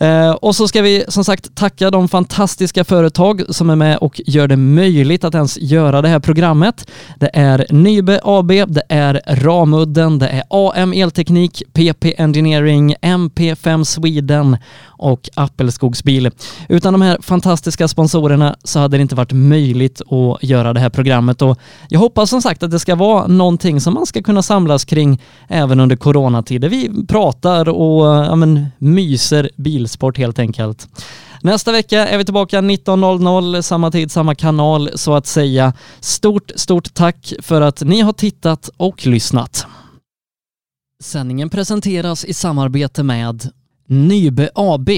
Eh, 0.00 0.30
och 0.30 0.56
så 0.56 0.68
ska 0.68 0.82
vi 0.82 1.04
som 1.08 1.24
sagt 1.24 1.54
tacka 1.54 1.90
de 1.90 2.08
fantastiska 2.08 2.84
företag 2.84 3.42
som 3.48 3.70
är 3.70 3.76
med 3.76 3.98
och 3.98 4.20
gör 4.26 4.48
det 4.48 4.56
möjligt 4.56 5.24
att 5.24 5.34
ens 5.34 5.58
göra 5.58 6.02
det 6.02 6.08
här 6.08 6.20
programmet. 6.20 6.90
Det 7.16 7.30
är 7.32 7.66
Nybe 7.70 8.20
AB, 8.24 8.48
det 8.48 8.82
är 8.88 9.20
Ramudden, 9.26 10.18
det 10.18 10.28
är 10.28 10.42
AM 10.50 10.92
Elteknik, 10.92 11.62
PP 11.72 12.14
Engineering, 12.18 12.94
MP5 13.02 13.84
Sweden 13.84 14.56
och 15.00 15.28
Appelskogsbil. 15.34 16.30
Utan 16.68 16.92
de 16.92 17.02
här 17.02 17.18
fantastiska 17.20 17.88
sponsorerna 17.88 18.56
så 18.64 18.78
hade 18.78 18.96
det 18.96 19.02
inte 19.02 19.14
varit 19.14 19.32
möjligt 19.32 20.00
att 20.00 20.42
göra 20.42 20.72
det 20.72 20.80
här 20.80 20.90
programmet 20.90 21.42
och 21.42 21.58
jag 21.88 22.00
hoppas 22.00 22.30
som 22.30 22.42
sagt 22.42 22.62
att 22.62 22.70
det 22.70 22.78
ska 22.78 22.94
vara 22.94 23.26
någonting 23.26 23.80
som 23.80 23.94
man 23.94 24.06
ska 24.06 24.22
kunna 24.22 24.42
samlas 24.42 24.84
kring 24.84 25.22
även 25.48 25.80
under 25.80 25.96
coronatider. 25.96 26.68
Vi 26.68 27.06
pratar 27.06 27.68
och 27.68 28.06
ja, 28.06 28.36
men, 28.36 28.66
myser 28.78 29.50
bilsport 29.56 30.18
helt 30.18 30.38
enkelt. 30.38 30.88
Nästa 31.42 31.72
vecka 31.72 32.08
är 32.08 32.18
vi 32.18 32.24
tillbaka 32.24 32.60
19.00, 32.60 33.62
samma 33.62 33.90
tid, 33.90 34.10
samma 34.10 34.34
kanal 34.34 34.90
så 34.94 35.14
att 35.14 35.26
säga. 35.26 35.72
Stort, 36.00 36.50
stort 36.56 36.94
tack 36.94 37.32
för 37.42 37.60
att 37.60 37.82
ni 37.82 38.00
har 38.00 38.12
tittat 38.12 38.70
och 38.76 39.06
lyssnat. 39.06 39.66
Sändningen 41.02 41.50
presenteras 41.50 42.24
i 42.24 42.34
samarbete 42.34 43.02
med 43.02 43.50
Nybe 43.92 44.50
AB. 44.54 44.90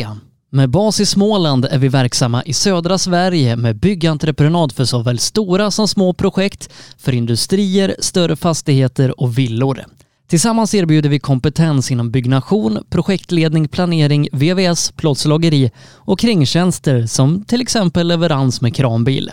Med 0.50 0.70
bas 0.70 1.00
i 1.00 1.06
Småland 1.06 1.64
är 1.64 1.78
vi 1.78 1.88
verksamma 1.88 2.42
i 2.42 2.52
södra 2.52 2.98
Sverige 2.98 3.56
med 3.56 3.76
byggentreprenad 3.76 4.72
för 4.72 4.84
såväl 4.84 5.18
stora 5.18 5.70
som 5.70 5.88
små 5.88 6.12
projekt, 6.12 6.70
för 6.98 7.12
industrier, 7.12 7.96
större 7.98 8.36
fastigheter 8.36 9.20
och 9.20 9.38
villor. 9.38 9.84
Tillsammans 10.28 10.74
erbjuder 10.74 11.08
vi 11.08 11.18
kompetens 11.18 11.90
inom 11.90 12.10
byggnation, 12.10 12.78
projektledning, 12.90 13.68
planering, 13.68 14.28
VVS, 14.32 14.92
plåtslageri 14.92 15.70
och 15.94 16.18
kringtjänster 16.18 17.06
som 17.06 17.44
till 17.44 17.60
exempel 17.60 18.08
leverans 18.08 18.60
med 18.60 18.74
kranbil. 18.74 19.30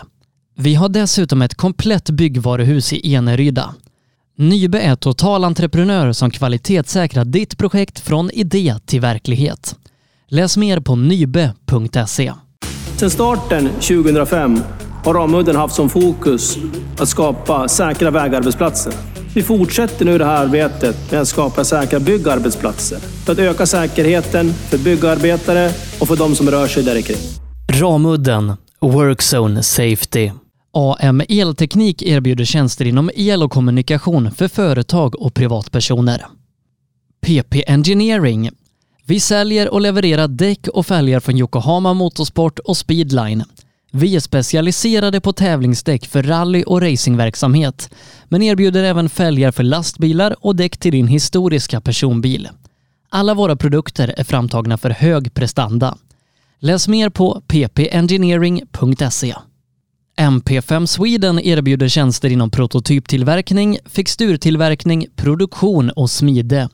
Vi 0.56 0.74
har 0.74 0.88
dessutom 0.88 1.42
ett 1.42 1.54
komplett 1.54 2.10
byggvaruhus 2.10 2.92
i 2.92 3.14
Eneryda. 3.14 3.74
Nybe 4.40 4.80
är 4.80 4.96
totalentreprenör 4.96 6.12
som 6.12 6.30
kvalitetssäkrar 6.30 7.24
ditt 7.24 7.58
projekt 7.58 8.00
från 8.00 8.30
idé 8.30 8.74
till 8.86 9.00
verklighet. 9.00 9.76
Läs 10.28 10.56
mer 10.56 10.80
på 10.80 10.96
nybe.se. 10.96 12.32
Sedan 12.96 13.10
starten 13.10 13.68
2005 13.68 14.60
har 15.04 15.14
Ramudden 15.14 15.56
haft 15.56 15.74
som 15.74 15.88
fokus 15.88 16.58
att 16.98 17.08
skapa 17.08 17.68
säkra 17.68 18.10
vägarbetsplatser. 18.10 18.92
Vi 19.34 19.42
fortsätter 19.42 20.04
nu 20.04 20.18
det 20.18 20.24
här 20.24 20.44
arbetet 20.44 21.10
med 21.10 21.20
att 21.20 21.28
skapa 21.28 21.64
säkra 21.64 22.00
byggarbetsplatser 22.00 22.98
för 22.98 23.32
att 23.32 23.38
öka 23.38 23.66
säkerheten 23.66 24.52
för 24.52 24.78
byggarbetare 24.78 25.70
och 26.00 26.08
för 26.08 26.16
de 26.16 26.34
som 26.34 26.50
rör 26.50 26.66
sig 26.66 26.82
där 26.82 27.00
kring. 27.00 27.18
Ramudden 27.80 28.52
Workzone 28.80 29.62
Safety. 29.62 30.30
AM 30.72 31.22
Elteknik 31.28 32.02
erbjuder 32.02 32.44
tjänster 32.44 32.84
inom 32.84 33.10
el 33.14 33.42
och 33.42 33.52
kommunikation 33.52 34.30
för 34.30 34.48
företag 34.48 35.20
och 35.20 35.34
privatpersoner. 35.34 36.26
PP 37.20 37.64
Engineering. 37.66 38.50
Vi 39.06 39.20
säljer 39.20 39.68
och 39.68 39.80
levererar 39.80 40.28
däck 40.28 40.68
och 40.68 40.86
fälgar 40.86 41.20
från 41.20 41.36
Yokohama 41.36 41.94
Motorsport 41.94 42.58
och 42.58 42.76
Speedline. 42.76 43.44
Vi 43.92 44.16
är 44.16 44.20
specialiserade 44.20 45.20
på 45.20 45.32
tävlingsdäck 45.32 46.06
för 46.06 46.22
rally 46.22 46.62
och 46.62 46.80
racingverksamhet, 46.82 47.90
men 48.28 48.42
erbjuder 48.42 48.84
även 48.84 49.08
fälgar 49.08 49.50
för 49.50 49.62
lastbilar 49.62 50.36
och 50.46 50.56
däck 50.56 50.78
till 50.78 50.92
din 50.92 51.08
historiska 51.08 51.80
personbil. 51.80 52.48
Alla 53.08 53.34
våra 53.34 53.56
produkter 53.56 54.14
är 54.16 54.24
framtagna 54.24 54.78
för 54.78 54.90
hög 54.90 55.34
prestanda. 55.34 55.96
Läs 56.58 56.88
mer 56.88 57.10
på 57.10 57.42
ppengineering.se. 57.46 59.34
MP5 60.20 60.86
Sweden 60.86 61.40
erbjuder 61.40 61.88
tjänster 61.88 62.30
inom 62.32 62.50
prototyptillverkning, 62.50 63.78
fixturtillverkning, 63.86 65.06
produktion 65.16 65.90
och 65.90 66.10
smide. 66.10 66.68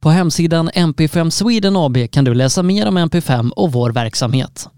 På 0.00 0.10
hemsidan 0.10 0.70
MP5 0.70 1.30
Sweden 1.30 1.76
AB 1.76 2.10
kan 2.10 2.24
du 2.24 2.34
läsa 2.34 2.62
mer 2.62 2.88
om 2.88 2.98
MP5 2.98 3.50
och 3.50 3.72
vår 3.72 3.90
verksamhet. 3.90 4.68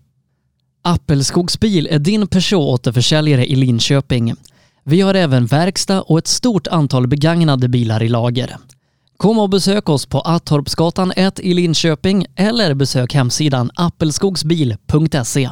Appelskogsbil 0.82 1.88
är 1.90 1.98
din 1.98 2.26
Peugeot-återförsäljare 2.26 3.44
i 3.46 3.56
Linköping. 3.56 4.34
Vi 4.84 5.00
har 5.00 5.14
även 5.14 5.46
verkstad 5.46 6.02
och 6.02 6.18
ett 6.18 6.26
stort 6.26 6.66
antal 6.66 7.06
begagnade 7.06 7.68
bilar 7.68 8.02
i 8.02 8.08
lager. 8.08 8.56
Kom 9.16 9.38
och 9.38 9.50
besök 9.50 9.88
oss 9.88 10.06
på 10.06 10.20
Attorpsgatan 10.20 11.12
1 11.16 11.40
i 11.40 11.54
Linköping 11.54 12.26
eller 12.36 12.74
besök 12.74 13.14
hemsidan 13.14 13.70
appelskogsbil.se. 13.74 15.50